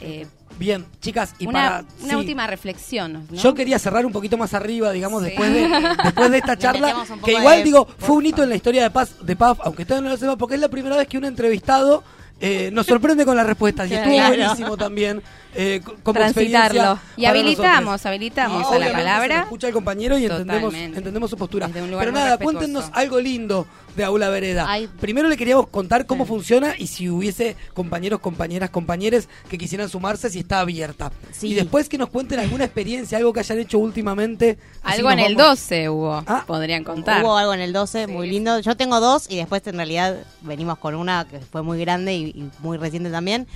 Eh, 0.00 0.26
Bien, 0.58 0.84
chicas, 1.00 1.34
y 1.38 1.46
una, 1.46 1.52
para... 1.60 1.84
una 2.00 2.08
sí. 2.10 2.14
última 2.14 2.46
reflexión. 2.46 3.26
¿no? 3.30 3.36
Yo 3.36 3.54
quería 3.54 3.78
cerrar 3.78 4.06
un 4.06 4.12
poquito 4.12 4.36
más 4.38 4.54
arriba, 4.54 4.92
digamos, 4.92 5.22
Sí. 5.22 5.28
después 5.30 5.52
de 5.52 5.68
después 6.04 6.30
de 6.30 6.38
esta 6.38 6.56
charla, 6.58 6.94
que 7.24 7.32
igual 7.32 7.58
de- 7.58 7.64
digo, 7.64 7.88
fue 7.98 8.16
un 8.16 8.26
hito 8.26 8.42
en 8.42 8.48
la 8.50 8.56
historia 8.56 8.82
de 8.82 8.90
Paz, 8.90 9.14
de 9.22 9.34
Paz, 9.36 9.58
aunque 9.64 9.82
ustedes 9.82 10.02
no 10.02 10.08
lo 10.10 10.16
sepan, 10.16 10.38
porque 10.38 10.54
es 10.54 10.60
la 10.60 10.68
primera 10.68 10.96
vez 10.96 11.08
que 11.08 11.18
un 11.18 11.24
entrevistado 11.24 12.04
eh, 12.40 12.70
nos 12.72 12.86
sorprende 12.86 13.24
con 13.24 13.36
las 13.36 13.46
respuestas 13.46 13.90
y 13.90 13.94
estuvo 13.96 14.14
Claro. 14.14 14.36
buenísimo 14.36 14.76
también 14.76 15.22
eh, 15.54 15.80
co- 15.84 15.96
como 16.02 16.18
Transitarlo. 16.18 16.98
Y 17.16 17.26
habilitamos, 17.26 17.84
nosotros. 17.84 18.06
habilitamos 18.06 18.62
Y 18.70 18.74
a 18.74 18.78
la 18.78 18.86
se 18.86 18.92
palabra. 18.92 19.40
escucha 19.42 19.66
el 19.68 19.72
compañero 19.74 20.18
y 20.18 20.24
entendemos, 20.24 20.62
Totalmente. 20.62 20.98
entendemos 20.98 21.30
su 21.30 21.36
postura. 21.36 21.66
Desde 21.68 21.82
un 21.82 21.90
lugar 21.90 22.06
Pero 22.06 22.16
nada, 22.18 22.38
cuéntenos 22.38 22.90
algo 22.92 23.20
lindo 23.20 23.66
de 23.96 24.04
Aula 24.04 24.30
Vereda. 24.30 24.64
Ay. 24.66 24.88
Primero 25.00 25.28
le 25.28 25.36
queríamos 25.36 25.68
contar 25.68 26.06
cómo 26.06 26.24
funciona 26.24 26.74
y 26.78 26.86
si 26.86 27.10
hubiese 27.10 27.56
compañeros, 27.74 28.20
compañeras, 28.20 28.70
compañeres 28.70 29.28
que 29.50 29.58
quisieran 29.58 29.90
sumarse, 29.90 30.30
si 30.30 30.38
está 30.38 30.60
abierta. 30.60 31.12
Sí. 31.30 31.48
Y 31.48 31.54
después 31.54 31.90
que 31.90 31.98
nos 31.98 32.08
cuenten 32.08 32.40
alguna 32.40 32.64
experiencia, 32.64 33.18
algo 33.18 33.34
que 33.34 33.40
hayan 33.40 33.58
hecho 33.58 33.78
últimamente. 33.78 34.58
Algo 34.82 35.10
en 35.10 35.18
el 35.18 35.36
vamos- 35.36 35.58
12 35.60 35.88
hubo, 35.90 36.24
Ah. 36.26 36.44
podrían 36.46 36.84
contar. 36.84 37.22
Hubo 37.22 37.36
algo 37.36 37.52
en 37.52 37.60
el 37.60 37.74
12 37.74 38.06
muy 38.06 38.30
lindo. 38.30 38.58
Yo 38.60 38.74
tengo 38.76 39.00
dos 39.00 39.26
y 39.30 39.36
después 39.36 39.66
en 39.66 39.76
realidad 39.76 40.16
venimos 40.40 40.78
con 40.78 40.94
una 40.94 41.26
que 41.28 41.40
fue 41.40 41.62
muy 41.62 41.78
grande 41.78 42.14
y, 42.14 42.24
y 42.30 42.50
muy 42.60 42.78
reciente 42.78 43.10
también. 43.10 43.46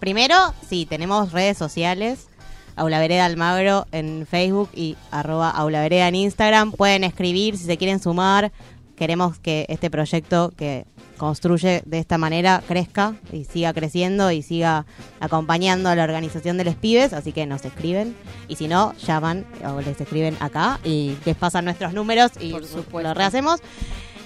Primero, 0.00 0.54
sí, 0.66 0.86
tenemos 0.86 1.30
redes 1.30 1.58
sociales. 1.58 2.28
Aula 2.74 2.98
Vereda 2.98 3.26
Almagro 3.26 3.86
en 3.92 4.26
Facebook 4.26 4.70
y 4.74 4.96
arroba 5.10 5.50
Aula 5.50 5.82
Vereda 5.82 6.08
en 6.08 6.14
Instagram. 6.14 6.72
Pueden 6.72 7.04
escribir 7.04 7.58
si 7.58 7.64
se 7.64 7.76
quieren 7.76 8.00
sumar. 8.00 8.50
Queremos 8.96 9.38
que 9.38 9.66
este 9.68 9.90
proyecto 9.90 10.52
que 10.56 10.86
construye 11.18 11.82
de 11.84 11.98
esta 11.98 12.16
manera 12.16 12.62
crezca 12.66 13.14
y 13.30 13.44
siga 13.44 13.74
creciendo 13.74 14.30
y 14.30 14.40
siga 14.40 14.86
acompañando 15.20 15.90
a 15.90 15.94
la 15.94 16.04
organización 16.04 16.56
de 16.56 16.64
los 16.64 16.76
pibes, 16.76 17.12
así 17.12 17.32
que 17.32 17.44
nos 17.44 17.62
escriben 17.66 18.16
y 18.48 18.56
si 18.56 18.68
no, 18.68 18.94
llaman 19.06 19.44
o 19.66 19.82
les 19.82 20.00
escriben 20.00 20.36
acá 20.40 20.80
y 20.82 21.16
les 21.26 21.36
pasan 21.36 21.66
nuestros 21.66 21.92
números 21.92 22.32
y 22.40 22.52
lo 22.52 23.14
rehacemos. 23.14 23.60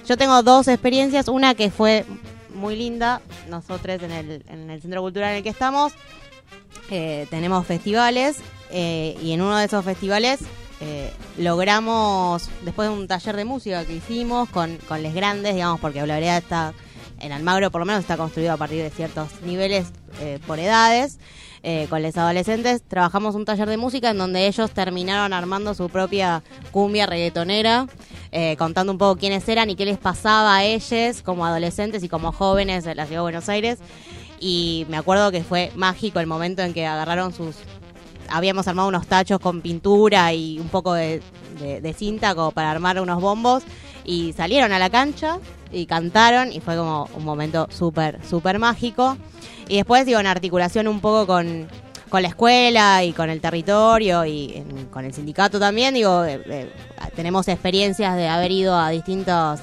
Yo 0.07 0.15
tengo 0.17 0.41
dos 0.43 0.69
experiencias, 0.69 1.27
una 1.27 1.55
que 1.55 1.69
fue 1.69 2.05
muy 2.55 2.75
linda, 2.75 3.21
nosotros 3.49 4.01
en 4.01 4.11
el, 4.11 4.43
en 4.47 4.69
el 4.69 4.81
centro 4.81 5.01
cultural 5.01 5.31
en 5.31 5.37
el 5.37 5.43
que 5.43 5.49
estamos, 5.49 5.93
eh, 6.89 7.27
tenemos 7.29 7.65
festivales 7.65 8.37
eh, 8.71 9.17
y 9.21 9.31
en 9.31 9.41
uno 9.41 9.57
de 9.57 9.65
esos 9.65 9.83
festivales 9.83 10.39
eh, 10.81 11.11
logramos, 11.37 12.49
después 12.63 12.89
de 12.89 12.95
un 12.95 13.07
taller 13.07 13.35
de 13.35 13.45
música 13.45 13.85
que 13.85 13.95
hicimos 13.95 14.49
con, 14.49 14.77
con 14.87 15.01
les 15.01 15.13
grandes, 15.13 15.55
digamos, 15.55 15.79
porque 15.79 16.05
la 16.05 16.15
verdad 16.15 16.37
está 16.37 16.73
en 17.19 17.31
Almagro 17.31 17.71
por 17.71 17.79
lo 17.79 17.85
menos 17.85 18.01
está 18.01 18.17
construido 18.17 18.53
a 18.53 18.57
partir 18.57 18.83
de 18.83 18.89
ciertos 18.89 19.29
niveles 19.41 19.87
por 20.45 20.59
edades. 20.59 21.17
Eh, 21.67 21.87
con 21.89 22.03
los 22.03 22.15
adolescentes 22.15 22.83
trabajamos 22.87 23.33
un 23.33 23.43
taller 23.43 23.67
de 23.67 23.77
música 23.77 24.11
en 24.11 24.19
donde 24.19 24.45
ellos 24.45 24.69
terminaron 24.69 25.33
armando 25.33 25.73
su 25.73 25.89
propia 25.89 26.43
cumbia 26.69 27.07
reggaetonera, 27.07 27.87
eh, 28.31 28.55
contando 28.55 28.91
un 28.91 28.99
poco 28.99 29.15
quiénes 29.15 29.49
eran 29.49 29.71
y 29.71 29.75
qué 29.75 29.83
les 29.83 29.97
pasaba 29.97 30.57
a 30.57 30.63
ellos 30.63 31.23
como 31.23 31.43
adolescentes 31.43 32.03
y 32.03 32.07
como 32.07 32.31
jóvenes 32.31 32.83
de 32.83 32.93
la 32.93 33.07
ciudad 33.07 33.21
de 33.21 33.23
Buenos 33.23 33.49
Aires. 33.49 33.79
Y 34.39 34.85
me 34.89 34.97
acuerdo 34.97 35.31
que 35.31 35.43
fue 35.43 35.71
mágico 35.75 36.19
el 36.19 36.27
momento 36.27 36.61
en 36.61 36.71
que 36.71 36.85
agarraron 36.85 37.33
sus 37.33 37.55
habíamos 38.29 38.67
armado 38.67 38.87
unos 38.87 39.07
tachos 39.07 39.39
con 39.39 39.61
pintura 39.61 40.33
y 40.33 40.59
un 40.59 40.69
poco 40.69 40.93
de, 40.93 41.23
cinta 41.97 42.35
como 42.35 42.51
para 42.51 42.69
armar 42.69 43.01
unos 43.01 43.19
bombos 43.19 43.63
y 44.03 44.33
salieron 44.33 44.71
a 44.71 44.77
la 44.77 44.91
cancha 44.91 45.39
y 45.71 45.87
cantaron 45.87 46.51
y 46.51 46.59
fue 46.59 46.75
como 46.75 47.09
un 47.15 47.25
momento 47.25 47.67
súper, 47.71 48.23
súper 48.23 48.59
mágico. 48.59 49.17
Y 49.67 49.77
después 49.77 50.05
digo, 50.05 50.19
en 50.19 50.27
articulación 50.27 50.87
un 50.87 50.99
poco 51.01 51.25
con, 51.27 51.67
con 52.09 52.21
la 52.21 52.27
escuela 52.27 53.03
y 53.03 53.13
con 53.13 53.29
el 53.29 53.41
territorio 53.41 54.23
y 54.25 54.53
en- 54.57 54.85
con 54.87 55.05
el 55.05 55.13
sindicato 55.13 55.59
también, 55.59 55.93
digo, 55.95 56.23
eh, 56.23 56.41
eh, 56.45 56.69
tenemos 57.15 57.47
experiencias 57.47 58.15
de 58.15 58.27
haber 58.27 58.51
ido 58.51 58.77
a 58.77 58.89
distintos 58.89 59.59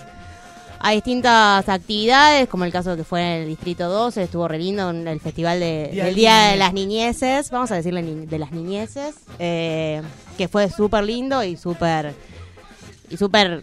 a 0.85 0.91
distintas 0.91 1.69
actividades, 1.69 2.49
como 2.49 2.65
el 2.65 2.73
caso 2.73 2.97
que 2.97 3.05
fue 3.05 3.21
en 3.21 3.43
el 3.43 3.47
Distrito 3.49 3.89
12, 3.89 4.25
estuvo 4.25 4.49
re 4.49 4.59
lindo 4.59 4.91
en 4.91 5.07
el 5.07 5.21
Festival 5.21 5.61
de, 5.61 5.91
Día 5.93 6.05
del 6.07 6.15
de 6.15 6.21
Día 6.21 6.39
de 6.49 6.57
las 6.57 6.73
Niñeces, 6.73 7.51
vamos 7.53 7.71
a 7.71 7.77
decirle 7.77 8.03
ni- 8.03 8.27
de 8.27 8.39
las 8.41 8.51
niñeces, 8.51 9.15
eh, 9.39 10.03
que 10.37 10.49
fue 10.49 10.69
súper 10.69 11.05
lindo 11.05 11.45
y 11.45 11.57
súper 11.57 12.17
y 13.11 13.17
súper 13.17 13.63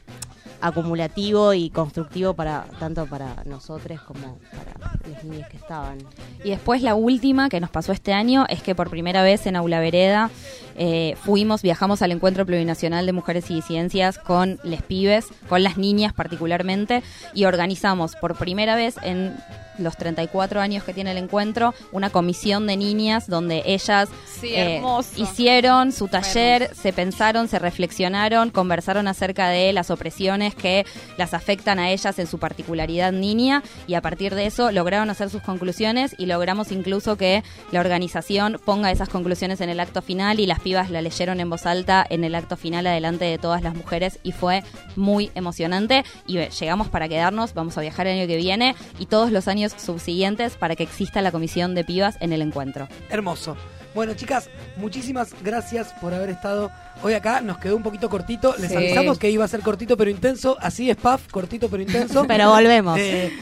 acumulativo 0.61 1.53
y 1.53 1.69
constructivo 1.69 2.33
para 2.33 2.65
tanto 2.79 3.05
para 3.05 3.43
nosotros 3.45 4.01
como 4.01 4.39
para 4.51 4.99
los 5.09 5.23
niños 5.23 5.47
que 5.49 5.57
estaban. 5.57 5.97
Y 6.43 6.49
después 6.49 6.81
la 6.81 6.95
última 6.95 7.49
que 7.49 7.59
nos 7.59 7.69
pasó 7.69 7.91
este 7.91 8.13
año 8.13 8.45
es 8.49 8.61
que 8.61 8.75
por 8.75 8.89
primera 8.89 9.23
vez 9.23 9.45
en 9.45 9.55
Aula 9.55 9.79
Vereda 9.79 10.29
eh, 10.75 11.15
fuimos, 11.21 11.61
viajamos 11.61 12.01
al 12.01 12.11
Encuentro 12.11 12.45
Plurinacional 12.45 13.05
de 13.05 13.13
Mujeres 13.13 13.49
y 13.51 13.55
Disidencias 13.55 14.17
con 14.17 14.59
les 14.63 14.81
pibes, 14.81 15.27
con 15.47 15.63
las 15.63 15.77
niñas 15.77 16.13
particularmente, 16.13 17.03
y 17.33 17.45
organizamos 17.45 18.15
por 18.15 18.37
primera 18.37 18.75
vez 18.75 18.95
en 19.03 19.35
los 19.79 19.97
34 19.97 20.61
años 20.61 20.83
que 20.83 20.93
tiene 20.93 21.11
el 21.11 21.17
encuentro, 21.17 21.73
una 21.91 22.09
comisión 22.09 22.67
de 22.67 22.77
niñas 22.77 23.27
donde 23.27 23.63
ellas 23.65 24.09
Sí, 24.39 24.53
eh, 24.55 24.81
hicieron 25.17 25.91
su 25.91 26.07
taller, 26.07 26.73
se 26.73 26.93
pensaron, 26.93 27.47
se 27.47 27.59
reflexionaron, 27.59 28.51
conversaron 28.51 29.07
acerca 29.07 29.49
de 29.49 29.73
las 29.73 29.91
opresiones 29.91 30.55
que 30.55 30.85
las 31.17 31.33
afectan 31.33 31.79
a 31.79 31.91
ellas 31.91 32.19
en 32.19 32.27
su 32.27 32.39
particularidad 32.39 33.11
niña 33.11 33.63
y 33.87 33.95
a 33.95 34.01
partir 34.01 34.35
de 34.35 34.45
eso 34.45 34.71
lograron 34.71 35.09
hacer 35.09 35.29
sus 35.29 35.41
conclusiones 35.41 36.15
y 36.17 36.25
logramos 36.25 36.71
incluso 36.71 37.17
que 37.17 37.43
la 37.71 37.79
organización 37.79 38.59
ponga 38.63 38.91
esas 38.91 39.09
conclusiones 39.09 39.61
en 39.61 39.69
el 39.69 39.79
acto 39.79 40.01
final 40.01 40.39
y 40.39 40.45
las 40.45 40.59
pibas 40.59 40.89
la 40.89 41.01
leyeron 41.01 41.39
en 41.39 41.49
voz 41.49 41.65
alta 41.65 42.05
en 42.09 42.23
el 42.23 42.35
acto 42.35 42.55
final 42.55 42.87
adelante 42.87 43.25
de 43.25 43.37
todas 43.37 43.61
las 43.61 43.75
mujeres 43.75 44.19
y 44.23 44.31
fue 44.31 44.63
muy 44.95 45.31
emocionante 45.35 46.03
y 46.27 46.37
eh, 46.37 46.49
llegamos 46.57 46.87
para 46.89 47.09
quedarnos, 47.09 47.53
vamos 47.53 47.77
a 47.77 47.81
viajar 47.81 48.07
el 48.07 48.19
año 48.19 48.27
que 48.27 48.37
viene 48.37 48.75
y 48.99 49.05
todos 49.05 49.31
los 49.31 49.47
años 49.47 49.68
subsiguientes 49.77 50.55
para 50.55 50.75
que 50.75 50.83
exista 50.83 51.21
la 51.21 51.31
comisión 51.31 51.75
de 51.75 51.83
pibas 51.83 52.17
en 52.19 52.33
el 52.33 52.41
encuentro. 52.41 52.87
Hermoso. 53.09 53.55
Bueno, 53.95 54.13
chicas, 54.13 54.49
muchísimas 54.77 55.29
gracias 55.43 55.93
por 55.99 56.13
haber 56.13 56.29
estado 56.29 56.69
hoy 57.01 57.13
acá. 57.13 57.41
Nos 57.41 57.57
quedó 57.57 57.75
un 57.75 57.81
poquito 57.81 58.07
cortito. 58.07 58.53
Les 58.59 58.69
Sí. 58.69 58.77
avisamos 58.77 59.17
que 59.17 59.31
iba 59.31 59.43
a 59.43 59.47
ser 59.47 59.61
cortito 59.61 59.97
pero 59.97 60.11
intenso. 60.11 60.57
Así 60.61 60.89
es, 60.91 60.95
Paf, 60.97 61.27
cortito 61.31 61.69
pero 61.69 61.81
intenso. 61.81 62.23
Pero 62.27 62.49
volvemos. 62.51 62.99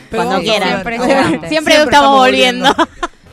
pero 0.10 0.24
Cuando 0.24 0.42
quieran. 0.42 0.84
Siempre 1.50 1.76
estamos 1.76 2.18
volviendo. 2.18 2.74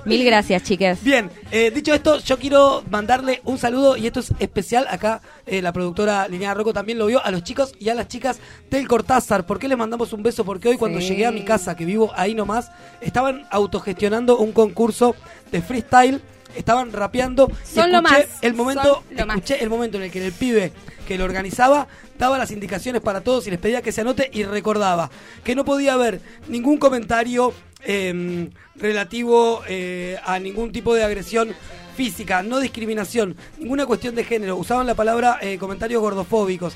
Mil 0.04 0.22
gracias, 0.24 0.62
chicas. 0.62 1.02
Bien, 1.02 1.30
eh, 1.50 1.70
dicho 1.70 1.94
esto, 1.94 2.18
yo 2.18 2.38
quiero 2.38 2.82
mandarle 2.90 3.40
un 3.44 3.56
saludo 3.56 3.96
y 3.96 4.06
esto 4.06 4.20
es 4.20 4.32
especial. 4.38 4.86
Acá 4.90 5.22
eh, 5.46 5.62
la 5.62 5.72
productora 5.72 6.28
Lineal 6.28 6.56
Rocco 6.56 6.72
también 6.74 6.98
lo 6.98 7.06
vio 7.06 7.24
a 7.24 7.30
los 7.30 7.42
chicos 7.42 7.72
y 7.78 7.88
a 7.88 7.94
las 7.94 8.08
chicas 8.08 8.38
del 8.70 8.86
Cortázar. 8.86 9.46
¿Por 9.46 9.58
qué 9.58 9.66
les 9.66 9.78
mandamos 9.78 10.12
un 10.12 10.22
beso? 10.22 10.44
Porque 10.44 10.68
hoy 10.68 10.76
cuando 10.76 11.00
Sí. 11.00 11.08
llegué 11.08 11.24
a 11.26 11.30
mi 11.32 11.42
casa, 11.42 11.74
que 11.74 11.84
vivo 11.86 12.12
ahí 12.16 12.34
nomás, 12.34 12.70
estaban 13.00 13.46
autogestionando 13.50 14.36
un 14.36 14.52
concurso 14.52 15.16
de 15.50 15.62
freestyle. 15.62 16.20
Estaban 16.56 16.92
rapeando. 16.92 17.48
y 17.50 17.74
Son 17.74 17.90
lo 17.90 17.98
escuché 17.98 18.26
más, 18.26 18.38
El 18.42 18.54
momento, 18.54 19.02
más. 19.26 19.36
escuché 19.36 19.62
el 19.62 19.70
momento 19.70 19.96
en 19.98 20.04
el 20.04 20.10
que 20.10 20.24
el 20.24 20.32
pibe 20.32 20.72
que 21.06 21.18
lo 21.18 21.24
organizaba 21.24 21.86
daba 22.18 22.38
las 22.38 22.50
indicaciones 22.50 23.02
para 23.02 23.20
todos 23.22 23.46
y 23.46 23.50
les 23.50 23.58
pedía 23.58 23.82
que 23.82 23.92
se 23.92 24.00
anote 24.00 24.30
y 24.32 24.44
recordaba 24.44 25.10
que 25.42 25.54
no 25.54 25.64
podía 25.64 25.94
haber 25.94 26.20
ningún 26.48 26.78
comentario 26.78 27.52
eh, 27.82 28.48
relativo 28.76 29.62
eh, 29.68 30.18
a 30.24 30.38
ningún 30.38 30.72
tipo 30.72 30.94
de 30.94 31.04
agresión 31.04 31.54
física, 31.96 32.42
no 32.42 32.58
discriminación, 32.58 33.36
ninguna 33.58 33.86
cuestión 33.86 34.14
de 34.14 34.24
género. 34.24 34.56
Usaban 34.56 34.86
la 34.86 34.94
palabra 34.94 35.38
eh, 35.40 35.58
comentarios 35.58 36.00
gordofóbicos. 36.00 36.74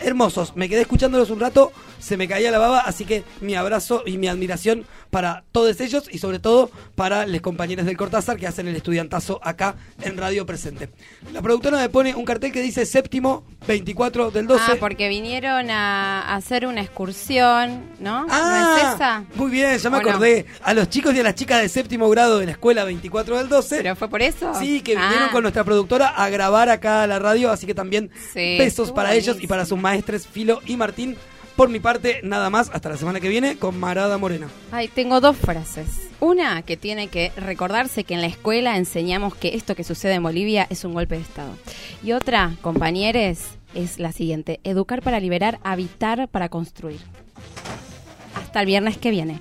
Hermosos, 0.00 0.54
me 0.56 0.68
quedé 0.68 0.82
escuchándolos 0.82 1.30
un 1.30 1.40
rato, 1.40 1.72
se 1.98 2.16
me 2.16 2.28
caía 2.28 2.50
la 2.52 2.58
baba, 2.58 2.80
así 2.80 3.04
que 3.04 3.24
mi 3.40 3.56
abrazo 3.56 4.02
y 4.06 4.16
mi 4.16 4.28
admiración 4.28 4.84
para 5.10 5.44
todos 5.52 5.80
ellos 5.80 6.04
y 6.10 6.18
sobre 6.18 6.38
todo 6.38 6.70
para 6.94 7.26
los 7.26 7.40
compañeros 7.40 7.86
del 7.86 7.96
Cortázar 7.96 8.36
que 8.36 8.46
hacen 8.46 8.68
el 8.68 8.76
estudiantazo 8.76 9.40
acá 9.42 9.74
en 10.02 10.16
Radio 10.16 10.44
Presente. 10.46 10.90
La 11.32 11.40
productora 11.42 11.78
me 11.78 11.88
pone 11.88 12.14
un 12.14 12.24
cartel 12.24 12.52
que 12.52 12.60
dice 12.62 12.84
séptimo 12.86 13.44
24 13.66 14.30
del 14.30 14.46
12. 14.46 14.64
Ah, 14.68 14.76
porque 14.78 15.08
vinieron 15.08 15.70
a 15.70 16.34
hacer 16.34 16.66
una 16.66 16.82
excursión, 16.82 17.84
¿no? 18.00 18.22
¿No 18.26 18.28
Ah, 18.30 18.76
es 18.78 18.94
esa? 18.94 19.24
Muy 19.34 19.50
bien, 19.50 19.78
ya 19.78 19.90
me 19.90 19.98
acordé. 19.98 20.46
A 20.62 20.74
los 20.74 20.88
chicos 20.88 21.14
y 21.14 21.20
a 21.20 21.22
las 21.22 21.34
chicas 21.34 21.60
de 21.62 21.68
séptimo 21.68 22.08
grado 22.10 22.38
de 22.38 22.46
la 22.46 22.52
escuela 22.52 22.84
24 22.84 23.38
del 23.38 23.48
12. 23.48 23.76
¿Pero 23.78 23.96
fue 23.96 24.08
por 24.08 24.22
eso? 24.22 24.52
Sí, 24.58 24.80
que 24.82 24.94
vinieron 24.94 25.28
Ah. 25.28 25.32
con 25.32 25.42
nuestra 25.42 25.64
productora 25.64 26.08
a 26.08 26.28
grabar 26.28 26.68
acá 26.68 27.02
a 27.02 27.06
la 27.06 27.18
radio, 27.18 27.50
así 27.50 27.66
que 27.66 27.74
también 27.74 28.10
Sí, 28.32 28.56
besos 28.58 28.92
para 28.92 29.14
ellos 29.14 29.36
y 29.40 29.46
para 29.46 29.64
sus 29.64 29.78
maestres 29.78 30.26
Filo 30.26 30.60
y 30.66 30.76
Martín. 30.76 31.16
Por 31.58 31.70
mi 31.70 31.80
parte, 31.80 32.20
nada 32.22 32.50
más. 32.50 32.70
Hasta 32.72 32.88
la 32.88 32.96
semana 32.96 33.18
que 33.18 33.28
viene 33.28 33.58
con 33.58 33.80
Marada 33.80 34.16
Morena. 34.16 34.46
Ay, 34.70 34.86
tengo 34.86 35.20
dos 35.20 35.36
frases. 35.36 36.08
Una 36.20 36.62
que 36.62 36.76
tiene 36.76 37.08
que 37.08 37.32
recordarse 37.36 38.04
que 38.04 38.14
en 38.14 38.20
la 38.20 38.28
escuela 38.28 38.76
enseñamos 38.76 39.34
que 39.34 39.56
esto 39.56 39.74
que 39.74 39.82
sucede 39.82 40.14
en 40.14 40.22
Bolivia 40.22 40.68
es 40.70 40.84
un 40.84 40.94
golpe 40.94 41.16
de 41.16 41.22
Estado. 41.22 41.50
Y 42.00 42.12
otra, 42.12 42.52
compañeros, 42.60 43.40
es 43.74 43.98
la 43.98 44.12
siguiente. 44.12 44.60
Educar 44.62 45.02
para 45.02 45.18
liberar, 45.18 45.58
habitar 45.64 46.28
para 46.28 46.48
construir. 46.48 47.00
Hasta 48.36 48.60
el 48.60 48.66
viernes 48.66 48.96
que 48.96 49.10
viene. 49.10 49.40